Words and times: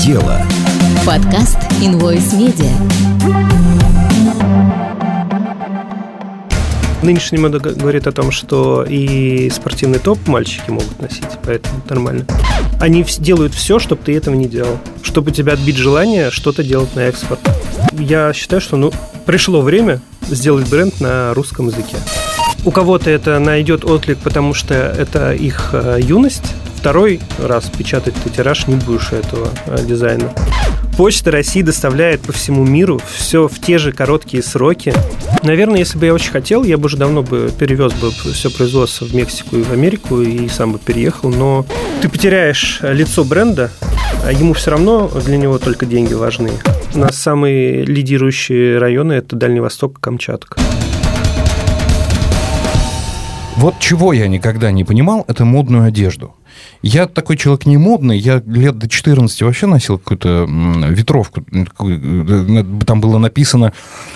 дело. 0.00 0.40
Подкаст 1.04 1.58
Invoice 1.82 2.32
Media. 2.38 2.70
Нынешняя 7.02 7.42
мода 7.42 7.58
говорит 7.58 8.06
о 8.06 8.12
том, 8.12 8.30
что 8.30 8.84
и 8.88 9.50
спортивный 9.50 9.98
топ 9.98 10.26
мальчики 10.26 10.70
могут 10.70 11.00
носить, 11.00 11.28
поэтому 11.44 11.78
это 11.78 11.94
нормально. 11.94 12.24
Они 12.80 13.04
делают 13.18 13.52
все, 13.52 13.78
чтобы 13.78 14.02
ты 14.02 14.16
этого 14.16 14.34
не 14.34 14.46
делал. 14.46 14.78
Чтобы 15.02 15.32
у 15.32 15.34
тебя 15.34 15.52
отбить 15.52 15.76
желание 15.76 16.30
что-то 16.30 16.62
делать 16.62 16.94
на 16.96 17.00
экспорт. 17.00 17.40
Я 17.92 18.32
считаю, 18.32 18.62
что 18.62 18.76
ну, 18.76 18.92
пришло 19.26 19.60
время 19.60 20.00
сделать 20.28 20.66
бренд 20.68 20.98
на 21.00 21.34
русском 21.34 21.66
языке. 21.66 21.96
У 22.64 22.70
кого-то 22.70 23.10
это 23.10 23.38
найдет 23.38 23.84
отклик, 23.84 24.18
потому 24.18 24.54
что 24.54 24.74
это 24.74 25.34
их 25.34 25.70
э, 25.72 25.98
юность. 26.00 26.54
Второй 26.80 27.20
раз 27.38 27.68
печатать 27.68 28.14
ты 28.24 28.30
тираж 28.30 28.66
не 28.66 28.74
будешь 28.74 29.12
этого 29.12 29.50
э, 29.66 29.84
дизайна. 29.84 30.32
Почта 30.96 31.30
России 31.30 31.60
доставляет 31.60 32.22
по 32.22 32.32
всему 32.32 32.64
миру 32.64 32.98
все 33.06 33.48
в 33.48 33.60
те 33.60 33.76
же 33.76 33.92
короткие 33.92 34.42
сроки. 34.42 34.94
Наверное, 35.42 35.80
если 35.80 35.98
бы 35.98 36.06
я 36.06 36.14
очень 36.14 36.30
хотел, 36.30 36.64
я 36.64 36.78
бы 36.78 36.86
уже 36.86 36.96
давно 36.96 37.22
бы 37.22 37.52
перевез 37.58 37.92
бы 37.92 38.10
все 38.10 38.50
производство 38.50 39.04
в 39.04 39.14
Мексику 39.14 39.56
и 39.56 39.62
в 39.62 39.70
Америку 39.72 40.22
и 40.22 40.48
сам 40.48 40.72
бы 40.72 40.78
переехал. 40.78 41.28
Но 41.28 41.66
ты 42.00 42.08
потеряешь 42.08 42.78
э, 42.80 42.94
лицо 42.94 43.24
бренда, 43.24 43.70
а 44.24 44.32
ему 44.32 44.54
все 44.54 44.70
равно 44.70 45.06
для 45.26 45.36
него 45.36 45.58
только 45.58 45.84
деньги 45.84 46.14
важны. 46.14 46.50
У 46.94 46.98
нас 46.98 47.14
самые 47.14 47.84
лидирующие 47.84 48.78
районы– 48.78 49.12
это 49.14 49.36
Дальний 49.36 49.60
Восток 49.60 50.00
Камчатка. 50.00 50.58
Вот 53.56 53.74
чего 53.80 54.14
я 54.14 54.28
никогда 54.28 54.70
не 54.70 54.84
понимал, 54.84 55.26
это 55.28 55.44
модную 55.44 55.84
одежду. 55.84 56.34
Я 56.82 57.06
такой 57.06 57.36
человек 57.36 57.66
не 57.66 57.76
модный, 57.76 58.18
я 58.18 58.42
лет 58.46 58.78
до 58.78 58.88
14 58.88 59.42
вообще 59.42 59.66
носил 59.66 59.98
какую-то 59.98 60.46
ветровку. 60.90 61.42
э, 61.52 62.64
Там 62.86 63.00
было 63.00 63.18
написано 63.18 63.72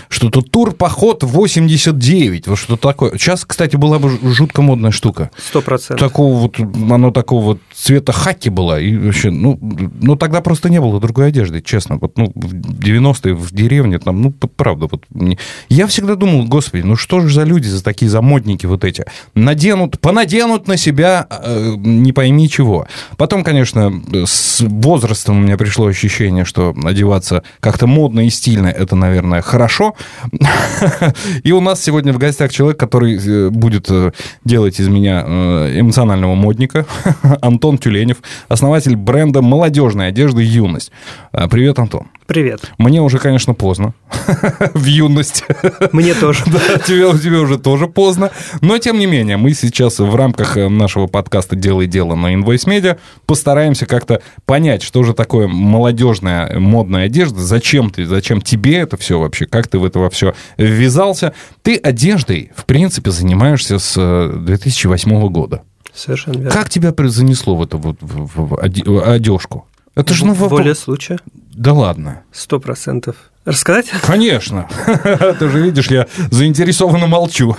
что-то 0.08 0.40
тур-поход 0.42 1.22
89, 1.24 2.46
вот 2.48 2.58
что 2.58 2.76
такое. 2.76 3.12
Сейчас, 3.18 3.44
кстати, 3.44 3.76
была 3.76 3.98
бы 3.98 4.18
жутко 4.32 4.62
модная 4.62 4.90
штука. 4.90 5.30
Сто 5.36 5.60
процентов. 5.62 6.08
Такого 6.08 6.34
вот, 6.38 6.58
оно 6.58 7.10
такого 7.10 7.42
вот 7.44 7.60
цвета 7.74 8.12
хаки 8.12 8.48
было. 8.50 8.80
И 8.80 8.96
вообще, 8.96 9.30
ну, 9.30 9.58
ну, 10.00 10.16
тогда 10.16 10.40
просто 10.40 10.70
не 10.70 10.80
было 10.80 11.00
другой 11.00 11.28
одежды, 11.28 11.60
честно. 11.60 11.98
Вот, 12.00 12.16
ну, 12.18 12.32
в 12.34 12.54
90-е 12.54 13.34
в 13.34 13.52
деревне, 13.52 13.98
там, 13.98 14.22
ну, 14.22 14.30
правда, 14.32 14.88
вот. 14.90 15.04
не- 15.10 15.38
Я 15.68 15.86
всегда 15.86 16.14
думал, 16.14 16.44
господи, 16.46 16.82
ну 16.82 16.96
что 16.96 17.20
же 17.20 17.34
за 17.34 17.44
люди, 17.44 17.66
за 17.68 17.82
такие 17.82 18.10
замодники 18.10 18.66
вот 18.66 18.84
эти? 18.84 19.04
Наденут, 19.34 20.00
понаденут 20.00 20.68
на 20.68 20.76
себя 20.76 21.26
э, 21.30 21.74
не 21.76 22.12
пойми 22.12 22.33
чего. 22.48 22.86
Потом, 23.16 23.44
конечно, 23.44 23.92
с 24.24 24.60
возрастом 24.60 25.38
у 25.38 25.40
меня 25.40 25.56
пришло 25.56 25.86
ощущение, 25.86 26.44
что 26.44 26.74
одеваться 26.84 27.42
как-то 27.60 27.86
модно 27.86 28.26
и 28.26 28.30
стильно, 28.30 28.68
это, 28.68 28.96
наверное, 28.96 29.42
хорошо. 29.42 29.94
И 31.42 31.52
у 31.52 31.60
нас 31.60 31.82
сегодня 31.82 32.12
в 32.12 32.18
гостях 32.18 32.52
человек, 32.52 32.78
который 32.78 33.16
э, 33.16 33.50
будет 33.50 33.90
э, 33.90 34.12
делать 34.44 34.80
из 34.80 34.88
меня 34.88 35.24
э, 35.26 35.80
эмоционального 35.80 36.34
модника, 36.34 36.86
Антон 37.42 37.78
Тюленев, 37.78 38.18
основатель 38.48 38.96
бренда 38.96 39.42
молодежной 39.42 40.08
одежды 40.08 40.42
«Юность». 40.42 40.92
Привет, 41.32 41.78
Антон. 41.78 42.06
Привет. 42.26 42.72
Мне 42.78 43.02
уже, 43.02 43.18
конечно, 43.18 43.52
поздно 43.52 43.92
в 44.74 44.84
юность. 44.86 45.44
Мне 45.92 46.14
тоже. 46.14 46.42
Да, 46.54 46.78
тебе, 46.78 47.10
тебе 47.18 47.38
уже 47.38 47.58
тоже 47.58 47.86
поздно. 47.86 48.30
Но, 48.62 48.78
тем 48.78 48.98
не 48.98 49.04
менее, 49.06 49.36
мы 49.36 49.52
сейчас 49.52 49.98
в 49.98 50.14
рамках 50.14 50.56
э, 50.56 50.68
нашего 50.70 51.06
подкаста 51.06 51.54
«Делай 51.54 51.86
дело» 51.86 52.14
на 52.14 52.34
Invoice 52.34 52.66
Media 52.66 52.98
постараемся 53.26 53.84
как-то 53.84 54.22
понять, 54.46 54.82
что 54.82 55.02
же 55.02 55.12
такое 55.12 55.48
молодежная 55.48 56.46
э, 56.46 56.58
модная 56.58 57.04
одежда, 57.06 57.40
зачем 57.40 57.90
ты, 57.90 58.06
зачем 58.06 58.40
тебе 58.40 58.76
это 58.78 58.96
все 58.96 59.20
вообще, 59.20 59.44
как 59.46 59.68
ты 59.68 59.78
в 59.78 59.84
это 59.84 59.98
во 59.98 60.08
все 60.08 60.34
ввязался. 60.56 61.34
Ты 61.62 61.76
одеждой, 61.76 62.52
в 62.56 62.64
принципе, 62.64 63.10
занимаешься 63.10 63.78
с 63.78 63.94
э, 63.98 64.32
2008 64.38 65.28
года. 65.28 65.62
Совершенно 65.92 66.36
верно. 66.38 66.50
Как 66.50 66.70
тебя 66.70 66.94
занесло 67.08 67.54
в 67.54 67.62
эту 67.62 67.76
вот 67.76 67.98
в- 68.00 68.30
в 68.34 68.54
оде- 68.54 68.82
одежку? 69.04 69.66
Это 69.94 70.12
же, 70.14 70.26
ну, 70.26 70.32
В 70.34 70.38
во- 70.40 70.48
воле 70.48 70.74
случая. 70.74 71.18
Да 71.54 71.72
ладно. 71.72 72.22
Сто 72.32 72.58
процентов. 72.60 73.16
Рассказать? 73.44 73.86
Конечно. 74.02 74.68
Ты 75.38 75.48
же 75.48 75.60
видишь, 75.60 75.88
я 75.88 76.06
заинтересованно 76.30 77.06
молчу. 77.06 77.56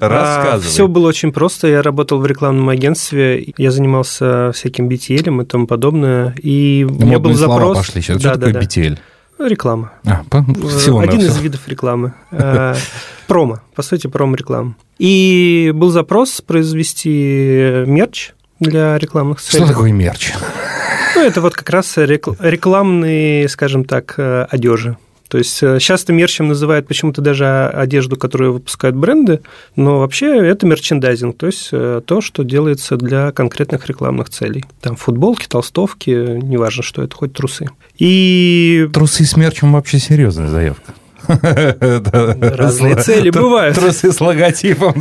Рассказывай. 0.00 0.62
Все 0.68 0.84
А, 0.84 0.88
было 0.88 1.08
очень 1.08 1.32
просто. 1.32 1.66
Я 1.68 1.82
работал 1.82 2.18
в 2.20 2.26
рекламном 2.26 2.68
агентстве, 2.68 3.52
я 3.56 3.70
занимался 3.70 4.52
всяким 4.54 4.88
BTL 4.88 5.42
и 5.42 5.44
тому 5.44 5.66
подобное. 5.66 6.34
И 6.42 6.86
у 6.88 6.92
меня 6.92 7.18
был 7.18 7.30
Модные 7.30 7.36
слова 7.36 7.54
запрос. 7.60 7.78
пошли 7.78 8.00
сейчас. 8.02 8.22
Да, 8.22 8.30
Что 8.30 8.38
да, 8.38 8.46
такое 8.46 8.52
да. 8.52 8.60
BTL? 8.66 8.98
Реклама. 9.48 9.92
А, 10.06 10.22
по- 10.30 10.44
всего 10.78 11.00
Один 11.00 11.20
из 11.20 11.36
видов 11.38 11.66
рекламы. 11.66 12.14
Э, 12.30 12.74
Промо, 13.26 13.60
по 13.74 13.82
сути, 13.82 14.06
промо-реклама. 14.06 14.76
И 14.98 15.72
был 15.74 15.90
запрос 15.90 16.40
произвести 16.42 17.82
мерч 17.86 18.32
для 18.60 18.96
рекламных 18.98 19.40
целей. 19.40 19.64
Что 19.64 19.72
такое 19.72 19.90
мерч? 19.92 20.32
Ну, 21.14 21.22
это 21.22 21.40
вот 21.40 21.54
как 21.54 21.70
раз 21.70 21.96
рекл- 21.96 22.36
рекламные, 22.40 23.48
скажем 23.48 23.84
так, 23.84 24.14
э, 24.18 24.46
одежи. 24.50 24.96
То 25.28 25.38
есть 25.38 25.62
э, 25.62 25.78
часто 25.80 26.12
мерчем 26.12 26.48
называют 26.48 26.86
почему-то 26.86 27.20
даже 27.20 27.66
одежду, 27.68 28.16
которую 28.16 28.52
выпускают 28.52 28.94
бренды, 28.94 29.40
но 29.74 30.00
вообще 30.00 30.26
это 30.46 30.66
мерчендайзинг, 30.66 31.36
то 31.36 31.46
есть 31.46 31.70
э, 31.72 32.02
то, 32.04 32.20
что 32.20 32.44
делается 32.44 32.96
для 32.96 33.32
конкретных 33.32 33.86
рекламных 33.86 34.28
целей. 34.28 34.64
Там 34.80 34.96
футболки, 34.96 35.46
толстовки, 35.48 36.10
неважно, 36.10 36.82
что 36.82 37.02
это, 37.02 37.16
хоть 37.16 37.32
трусы. 37.32 37.68
И 37.98 38.88
Трусы 38.92 39.24
с 39.24 39.36
мерчем 39.36 39.72
вообще 39.72 39.98
серьезная 39.98 40.48
заявка. 40.48 40.92
Разные 41.28 42.96
цели 42.96 43.30
бывают. 43.30 43.76
Трусы 43.76 44.12
с 44.12 44.20
логотипом. 44.20 44.94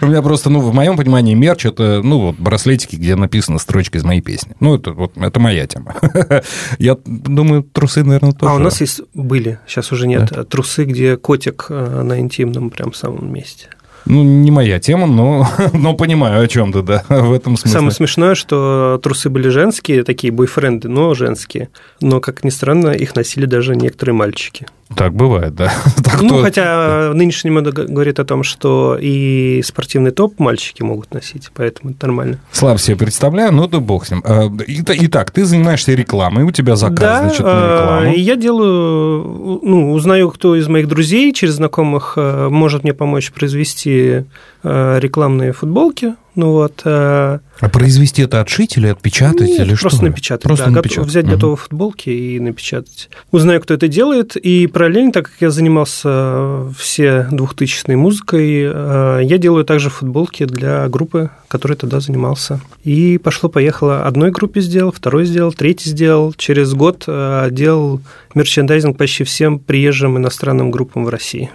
У 0.00 0.06
меня 0.06 0.22
просто, 0.22 0.50
ну, 0.50 0.60
в 0.60 0.74
моем 0.74 0.96
понимании, 0.96 1.34
мерч 1.34 1.66
это, 1.66 2.00
ну, 2.02 2.20
вот 2.20 2.36
браслетики, 2.36 2.96
где 2.96 3.16
написана 3.16 3.58
строчка 3.58 3.98
из 3.98 4.04
моей 4.04 4.20
песни. 4.20 4.54
Ну, 4.60 4.76
это 4.76 4.92
вот, 4.92 5.16
это 5.16 5.40
моя 5.40 5.66
тема. 5.66 5.94
Я 6.78 6.96
думаю, 7.04 7.62
трусы, 7.62 8.02
наверное, 8.04 8.32
тоже. 8.32 8.52
а 8.52 8.56
у 8.56 8.58
нас 8.58 8.80
есть 8.80 9.02
были, 9.14 9.58
сейчас 9.66 9.92
уже 9.92 10.06
нет, 10.06 10.48
трусы, 10.48 10.84
где 10.84 11.16
котик 11.16 11.66
э, 11.68 12.02
на 12.02 12.20
интимном 12.20 12.70
прям 12.70 12.92
самом 12.92 13.32
месте. 13.32 13.68
Ну, 14.06 14.22
не 14.22 14.50
моя 14.50 14.78
тема, 14.78 15.06
но, 15.06 15.48
но 15.72 15.94
понимаю, 15.94 16.44
о 16.44 16.48
чем 16.48 16.72
ты, 16.72 16.82
да, 16.82 17.04
в 17.08 17.32
этом 17.32 17.56
смысле. 17.56 17.70
Самое 17.70 17.92
смешное, 17.92 18.34
что 18.34 19.00
трусы 19.02 19.30
были 19.30 19.48
женские, 19.48 20.04
такие 20.04 20.32
бойфренды, 20.32 20.88
но 20.88 21.14
женские. 21.14 21.70
Но, 22.00 22.20
как 22.20 22.44
ни 22.44 22.50
странно, 22.50 22.90
их 22.90 23.16
носили 23.16 23.46
даже 23.46 23.76
некоторые 23.76 24.14
мальчики. 24.14 24.66
Так 24.94 25.14
бывает, 25.14 25.54
да. 25.54 25.72
Так 26.04 26.22
ну, 26.22 26.28
то- 26.28 26.42
хотя 26.42 27.12
нынешняя 27.14 27.52
мода 27.52 27.72
г- 27.72 27.86
говорит 27.86 28.18
о 28.20 28.24
том, 28.24 28.42
что 28.42 28.98
и 29.00 29.62
спортивный 29.64 30.10
топ 30.10 30.38
мальчики 30.38 30.82
могут 30.82 31.12
носить, 31.14 31.50
поэтому 31.54 31.92
это 31.92 32.06
нормально. 32.06 32.38
Слабо 32.52 32.78
себе 32.78 32.96
представляю, 32.96 33.52
ну 33.52 33.66
да 33.66 33.80
бог 33.80 34.06
с 34.06 34.10
ним. 34.10 34.20
Ит- 34.66 34.90
Итак, 34.90 35.30
ты 35.30 35.44
занимаешься 35.44 35.92
рекламой, 35.94 36.44
у 36.44 36.50
тебя 36.50 36.76
заказ, 36.76 36.98
да, 36.98 37.20
значит, 37.22 37.40
на 37.40 37.48
э, 37.48 37.72
рекламу. 37.80 38.12
и 38.14 38.20
я 38.20 38.36
делаю, 38.36 39.60
ну, 39.62 39.92
узнаю, 39.92 40.30
кто 40.30 40.54
из 40.56 40.68
моих 40.68 40.86
друзей 40.88 41.32
через 41.32 41.54
знакомых 41.54 42.14
э, 42.16 42.48
может 42.50 42.84
мне 42.84 42.92
помочь 42.94 43.32
произвести 43.32 44.24
э, 44.62 44.98
рекламные 45.00 45.52
футболки. 45.52 46.14
Ну 46.36 46.50
вот, 46.50 46.82
э, 46.84 47.38
А 47.60 47.68
произвести 47.68 48.22
это 48.22 48.40
отшить 48.40 48.76
или 48.76 48.88
отпечатать, 48.88 49.48
Нет, 49.48 49.60
или 49.60 49.74
что? 49.74 49.82
просто 49.88 50.04
напечатать. 50.04 50.42
Просто 50.42 50.64
да, 50.66 50.70
напечатать. 50.72 51.08
взять 51.08 51.24
Мгм. 51.26 51.34
готовые 51.34 51.56
футболки 51.56 52.10
и 52.10 52.40
напечатать. 52.40 53.08
Узнаю, 53.30 53.60
кто 53.60 53.74
это 53.74 53.86
делает. 53.86 54.34
И 54.36 54.66
параллельно, 54.66 55.12
так 55.12 55.26
как 55.26 55.34
я 55.40 55.50
занимался 55.50 56.66
все 56.76 57.28
двухтысячной 57.30 57.94
музыкой, 57.96 58.64
э, 58.66 59.20
я 59.22 59.38
делаю 59.38 59.64
также 59.64 59.90
футболки 59.90 60.44
для 60.44 60.88
группы, 60.88 61.30
которой 61.46 61.74
тогда 61.74 62.00
занимался. 62.00 62.60
И 62.82 63.18
пошло-поехало. 63.18 64.04
Одной 64.04 64.30
группе 64.32 64.60
сделал, 64.60 64.90
второй 64.90 65.24
сделал, 65.26 65.52
третий 65.52 65.90
сделал. 65.90 66.32
Через 66.36 66.74
год 66.74 67.04
э, 67.06 67.48
делал 67.52 68.00
мерчендайзинг 68.34 68.98
почти 68.98 69.22
всем 69.22 69.60
приезжим 69.60 70.18
иностранным 70.18 70.72
группам 70.72 71.04
в 71.04 71.08
России. 71.08 71.50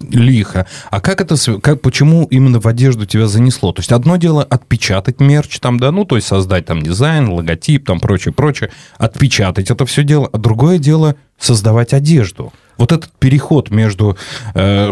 Лихо. 0.00 0.66
А 0.90 1.00
как 1.00 1.20
это, 1.20 1.36
как, 1.60 1.80
почему 1.80 2.26
именно 2.26 2.60
в 2.60 2.66
одежду 2.66 3.06
тебя 3.06 3.26
занесло? 3.26 3.72
То 3.72 3.80
есть 3.80 3.92
одно 3.92 4.16
дело 4.16 4.42
отпечатать 4.42 5.20
мерч 5.20 5.58
там, 5.60 5.78
да, 5.78 5.92
ну, 5.92 6.04
то 6.04 6.16
есть 6.16 6.26
создать 6.26 6.66
там 6.66 6.82
дизайн, 6.82 7.28
логотип, 7.28 7.86
там 7.86 8.00
прочее, 8.00 8.34
прочее, 8.34 8.70
отпечатать 8.98 9.70
это 9.70 9.86
все 9.86 10.02
дело, 10.02 10.28
а 10.32 10.38
другое 10.38 10.78
дело 10.78 11.16
создавать 11.38 11.92
одежду. 11.92 12.52
Вот 12.76 12.92
этот 12.92 13.10
переход 13.18 13.70
между... 13.70 14.16
э, 14.54 14.90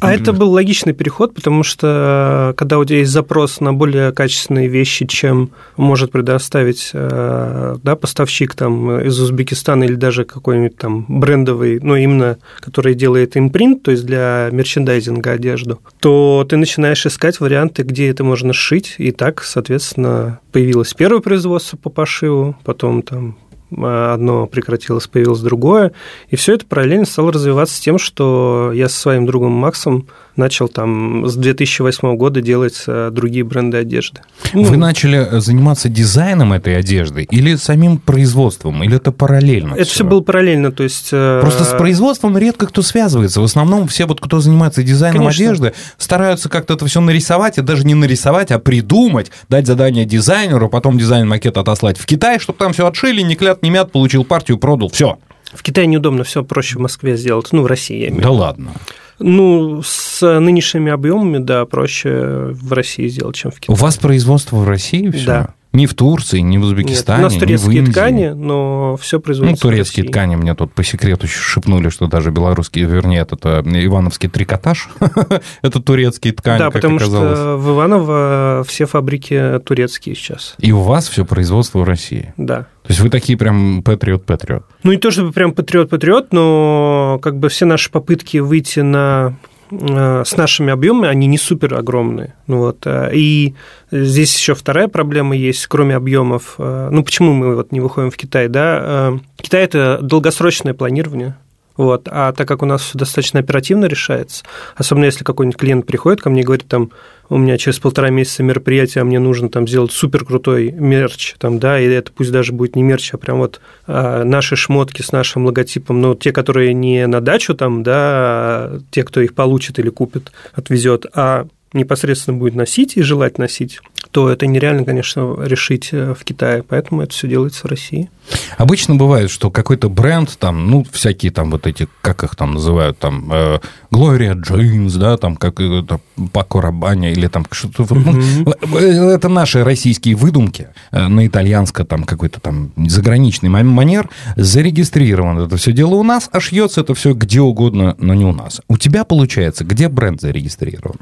А 0.00 0.12
это 0.12 0.32
был 0.32 0.50
логичный 0.50 0.92
переход, 0.92 1.34
потому 1.34 1.62
что 1.62 2.50
э, 2.50 2.54
когда 2.56 2.78
у 2.78 2.84
тебя 2.84 2.98
есть 2.98 3.10
запрос 3.10 3.60
на 3.60 3.72
более 3.72 4.12
качественные 4.12 4.68
вещи, 4.68 5.06
чем 5.06 5.50
может 5.76 6.12
предоставить 6.12 6.90
э, 6.92 7.76
да, 7.82 7.96
поставщик 7.96 8.54
там, 8.54 9.00
из 9.00 9.18
Узбекистана 9.20 9.84
или 9.84 9.94
даже 9.94 10.24
какой-нибудь 10.24 10.76
там 10.76 11.06
брендовый, 11.08 11.80
но 11.80 11.96
именно 11.96 12.38
который 12.60 12.94
делает 12.94 13.36
импринт, 13.36 13.82
то 13.82 13.90
есть 13.90 14.04
для 14.04 14.48
мерчендайзинга 14.52 15.32
одежду, 15.32 15.80
то 16.00 16.46
ты 16.48 16.56
начинаешь 16.56 17.06
искать 17.06 17.40
варианты, 17.40 17.82
где 17.82 18.08
это 18.08 18.24
можно 18.24 18.52
сшить, 18.52 18.96
и 18.98 19.12
так, 19.12 19.42
соответственно, 19.42 20.40
появилось 20.52 20.94
первое 20.94 21.20
производство 21.20 21.76
по 21.76 21.90
пошиву, 21.90 22.56
потом 22.64 23.02
там 23.02 23.36
одно 23.70 24.46
прекратилось, 24.46 25.06
появилось 25.06 25.40
другое. 25.40 25.92
И 26.28 26.36
все 26.36 26.54
это 26.54 26.66
параллельно 26.66 27.06
стало 27.06 27.32
развиваться 27.32 27.76
с 27.76 27.80
тем, 27.80 27.98
что 27.98 28.72
я 28.74 28.88
со 28.88 28.98
своим 28.98 29.26
другом 29.26 29.52
Максом 29.52 30.06
начал 30.38 30.68
там 30.68 31.26
с 31.26 31.36
2008 31.36 32.16
года 32.16 32.40
делать 32.40 32.84
э, 32.86 33.10
другие 33.12 33.44
бренды 33.44 33.78
одежды. 33.78 34.20
Вы 34.52 34.70
ну, 34.70 34.78
начали 34.78 35.18
э, 35.18 35.40
заниматься 35.40 35.88
дизайном 35.88 36.52
этой 36.52 36.76
одежды 36.78 37.24
или 37.24 37.56
самим 37.56 37.98
производством, 37.98 38.82
или 38.82 38.96
это 38.96 39.12
параллельно? 39.12 39.74
Это 39.74 39.84
все, 39.84 39.94
все 39.94 40.04
было 40.04 40.20
параллельно, 40.20 40.72
то 40.72 40.84
есть... 40.84 41.10
Э, 41.12 41.40
Просто 41.42 41.64
с 41.64 41.76
производством 41.76 42.38
редко 42.38 42.66
кто 42.66 42.82
связывается. 42.82 43.40
В 43.40 43.44
основном 43.44 43.88
все 43.88 44.06
вот, 44.06 44.20
кто 44.20 44.40
занимается 44.40 44.82
дизайном 44.82 45.24
Конечно. 45.24 45.44
одежды, 45.44 45.72
стараются 45.98 46.48
как-то 46.48 46.74
это 46.74 46.86
все 46.86 47.00
нарисовать, 47.00 47.58
и 47.58 47.62
даже 47.62 47.84
не 47.84 47.94
нарисовать, 47.94 48.50
а 48.50 48.58
придумать, 48.58 49.30
дать 49.48 49.66
задание 49.66 50.04
дизайнеру, 50.04 50.68
потом 50.68 50.98
дизайн-макет 50.98 51.58
отослать 51.58 51.98
в 51.98 52.06
Китай, 52.06 52.38
чтобы 52.38 52.58
там 52.58 52.72
все 52.72 52.86
отшили, 52.86 53.22
не 53.22 53.34
клят, 53.34 53.62
не 53.62 53.70
мят, 53.70 53.92
получил 53.92 54.24
партию, 54.24 54.58
продал, 54.58 54.88
все. 54.88 55.18
В 55.52 55.62
Китае 55.62 55.86
неудобно, 55.86 56.24
все 56.24 56.44
проще 56.44 56.76
в 56.78 56.82
Москве 56.82 57.16
сделать, 57.16 57.48
ну, 57.52 57.62
в 57.62 57.66
России, 57.66 57.98
я 57.98 58.08
имею 58.08 58.22
Да 58.22 58.30
ладно. 58.30 58.72
Ну, 59.18 59.82
с 59.84 60.38
нынешними 60.40 60.92
объемами, 60.92 61.38
да, 61.38 61.66
проще 61.66 62.50
в 62.52 62.72
России 62.72 63.08
сделать, 63.08 63.36
чем 63.36 63.50
в 63.50 63.60
Китае. 63.60 63.76
У 63.76 63.78
вас 63.78 63.96
производство 63.96 64.56
в 64.56 64.68
России 64.68 65.10
все? 65.10 65.26
Да. 65.26 65.54
Ни 65.72 65.86
в 65.86 65.94
Турции, 65.94 66.40
ни 66.40 66.56
в 66.56 66.62
Узбекистане, 66.62 67.24
Нет, 67.24 67.30
у 67.30 67.34
нас 67.34 67.40
турецкие 67.40 67.70
ни 67.70 67.76
в 67.76 67.80
Индии. 67.80 67.92
ткани, 67.92 68.26
но 68.28 68.96
все 68.96 69.20
производится 69.20 69.66
Ну, 69.66 69.70
турецкие 69.70 70.06
ткани 70.06 70.36
мне 70.36 70.54
тут 70.54 70.72
по 70.72 70.82
секрету 70.82 71.26
шепнули, 71.26 71.90
что 71.90 72.06
даже 72.06 72.30
белорусские, 72.30 72.86
вернее, 72.86 73.20
это 73.20 73.62
ивановский 73.64 74.28
трикотаж, 74.30 74.88
это 75.62 75.82
турецкие 75.82 76.32
ткани, 76.32 76.58
Да, 76.58 76.70
потому 76.70 76.98
что 76.98 77.56
в 77.58 77.70
Иваново 77.70 78.64
все 78.66 78.86
фабрики 78.86 79.60
турецкие 79.64 80.14
сейчас. 80.14 80.54
И 80.58 80.72
у 80.72 80.80
вас 80.80 81.08
все 81.08 81.24
производство 81.24 81.80
в 81.80 81.84
России? 81.84 82.32
Да. 82.36 82.66
То 82.82 82.92
есть 82.92 83.00
вы 83.00 83.10
такие 83.10 83.36
прям 83.36 83.82
патриот-патриот? 83.82 84.64
Ну, 84.82 84.92
не 84.92 84.98
то 84.98 85.10
чтобы 85.10 85.32
прям 85.32 85.52
патриот-патриот, 85.52 86.32
но 86.32 87.18
как 87.20 87.38
бы 87.38 87.50
все 87.50 87.66
наши 87.66 87.90
попытки 87.90 88.38
выйти 88.38 88.80
на 88.80 89.18
Э, 89.18 89.32
с 89.70 90.36
нашими 90.36 90.72
объемами 90.72 91.08
они 91.08 91.26
не 91.26 91.38
супер 91.38 91.74
огромные. 91.74 92.34
Ну, 92.46 92.58
вот. 92.58 92.86
Э, 92.86 93.10
и 93.12 93.54
здесь 93.90 94.36
еще 94.36 94.54
вторая 94.54 94.88
проблема 94.88 95.36
есть, 95.36 95.66
кроме 95.66 95.96
объемов. 95.96 96.54
Э, 96.58 96.88
ну, 96.90 97.04
почему 97.04 97.32
мы 97.32 97.54
вот 97.54 97.72
не 97.72 97.80
выходим 97.80 98.10
в 98.10 98.16
Китай? 98.16 98.48
Да? 98.48 99.18
Китай– 99.36 99.62
это 99.64 99.98
долгосрочное 100.02 100.74
планирование. 100.74 101.36
Вот. 101.78 102.08
А 102.10 102.32
так 102.32 102.46
как 102.48 102.62
у 102.62 102.66
нас 102.66 102.82
все 102.82 102.98
достаточно 102.98 103.38
оперативно 103.40 103.86
решается, 103.86 104.44
особенно 104.74 105.04
если 105.04 105.22
какой-нибудь 105.22 105.58
клиент 105.58 105.86
приходит 105.86 106.20
ко 106.20 106.28
мне 106.28 106.42
и 106.42 106.44
говорит, 106.44 106.66
там, 106.66 106.90
у 107.30 107.38
меня 107.38 107.56
через 107.56 107.78
полтора 107.78 108.10
месяца 108.10 108.42
мероприятие, 108.42 109.02
а 109.02 109.04
мне 109.04 109.20
нужно 109.20 109.48
там 109.48 109.68
сделать 109.68 109.92
супер 109.92 110.24
крутой 110.24 110.72
мерч, 110.72 111.36
там, 111.38 111.60
да, 111.60 111.78
и 111.78 111.86
это 111.86 112.10
пусть 112.10 112.32
даже 112.32 112.52
будет 112.52 112.74
не 112.74 112.82
мерч, 112.82 113.14
а 113.14 113.16
прям 113.16 113.38
вот 113.38 113.60
а, 113.86 114.24
наши 114.24 114.56
шмотки 114.56 115.02
с 115.02 115.12
нашим 115.12 115.46
логотипом, 115.46 116.00
но 116.00 116.16
те, 116.16 116.32
которые 116.32 116.74
не 116.74 117.06
на 117.06 117.20
дачу 117.20 117.54
там, 117.54 117.84
да, 117.84 118.80
те, 118.90 119.04
кто 119.04 119.20
их 119.20 119.34
получит 119.34 119.78
или 119.78 119.88
купит, 119.88 120.32
отвезет, 120.54 121.06
а 121.14 121.46
непосредственно 121.72 122.38
будет 122.38 122.56
носить 122.56 122.96
и 122.96 123.02
желать 123.02 123.38
носить, 123.38 123.80
то 124.10 124.30
это 124.30 124.46
нереально, 124.46 124.84
конечно, 124.84 125.36
решить 125.40 125.90
э, 125.92 126.14
в 126.14 126.24
Китае, 126.24 126.62
поэтому 126.62 127.02
это 127.02 127.12
все 127.12 127.28
делается 127.28 127.66
в 127.66 127.70
России. 127.70 128.10
Обычно 128.56 128.94
бывает, 128.94 129.30
что 129.30 129.50
какой-то 129.50 129.88
бренд, 129.88 130.36
там, 130.38 130.70
ну, 130.70 130.86
всякие 130.90 131.32
там 131.32 131.50
вот 131.50 131.66
эти, 131.66 131.88
как 132.02 132.24
их 132.24 132.36
там 132.36 132.54
называют, 132.54 132.98
там, 132.98 133.30
э, 133.32 133.58
Gloria 133.90 134.34
Jeans, 134.34 134.98
да, 134.98 135.16
там, 135.16 135.36
как 135.36 135.60
это, 135.60 136.00
Пако 136.32 136.60
Рабаня, 136.60 137.10
или 137.10 137.26
там 137.26 137.46
что-то, 137.50 137.94
mm-hmm. 137.94 139.14
это 139.14 139.28
наши 139.28 139.64
российские 139.64 140.14
выдумки 140.14 140.68
э, 140.90 141.08
на 141.08 141.26
итальянско, 141.26 141.84
там, 141.84 142.04
какой-то 142.04 142.40
там 142.40 142.70
заграничный 142.76 143.48
манер, 143.48 144.08
зарегистрировано 144.36 145.48
это 145.48 145.56
все 145.56 145.72
дело 145.72 145.94
у 145.94 146.02
нас, 146.02 146.28
а 146.32 146.40
шьется 146.40 146.82
это 146.82 146.94
все 146.94 147.14
где 147.14 147.40
угодно, 147.40 147.96
но 147.98 148.14
не 148.14 148.24
у 148.24 148.32
нас. 148.32 148.60
У 148.68 148.76
тебя, 148.76 149.04
получается, 149.04 149.64
где 149.64 149.88
бренд 149.88 150.20
зарегистрирован? 150.20 150.96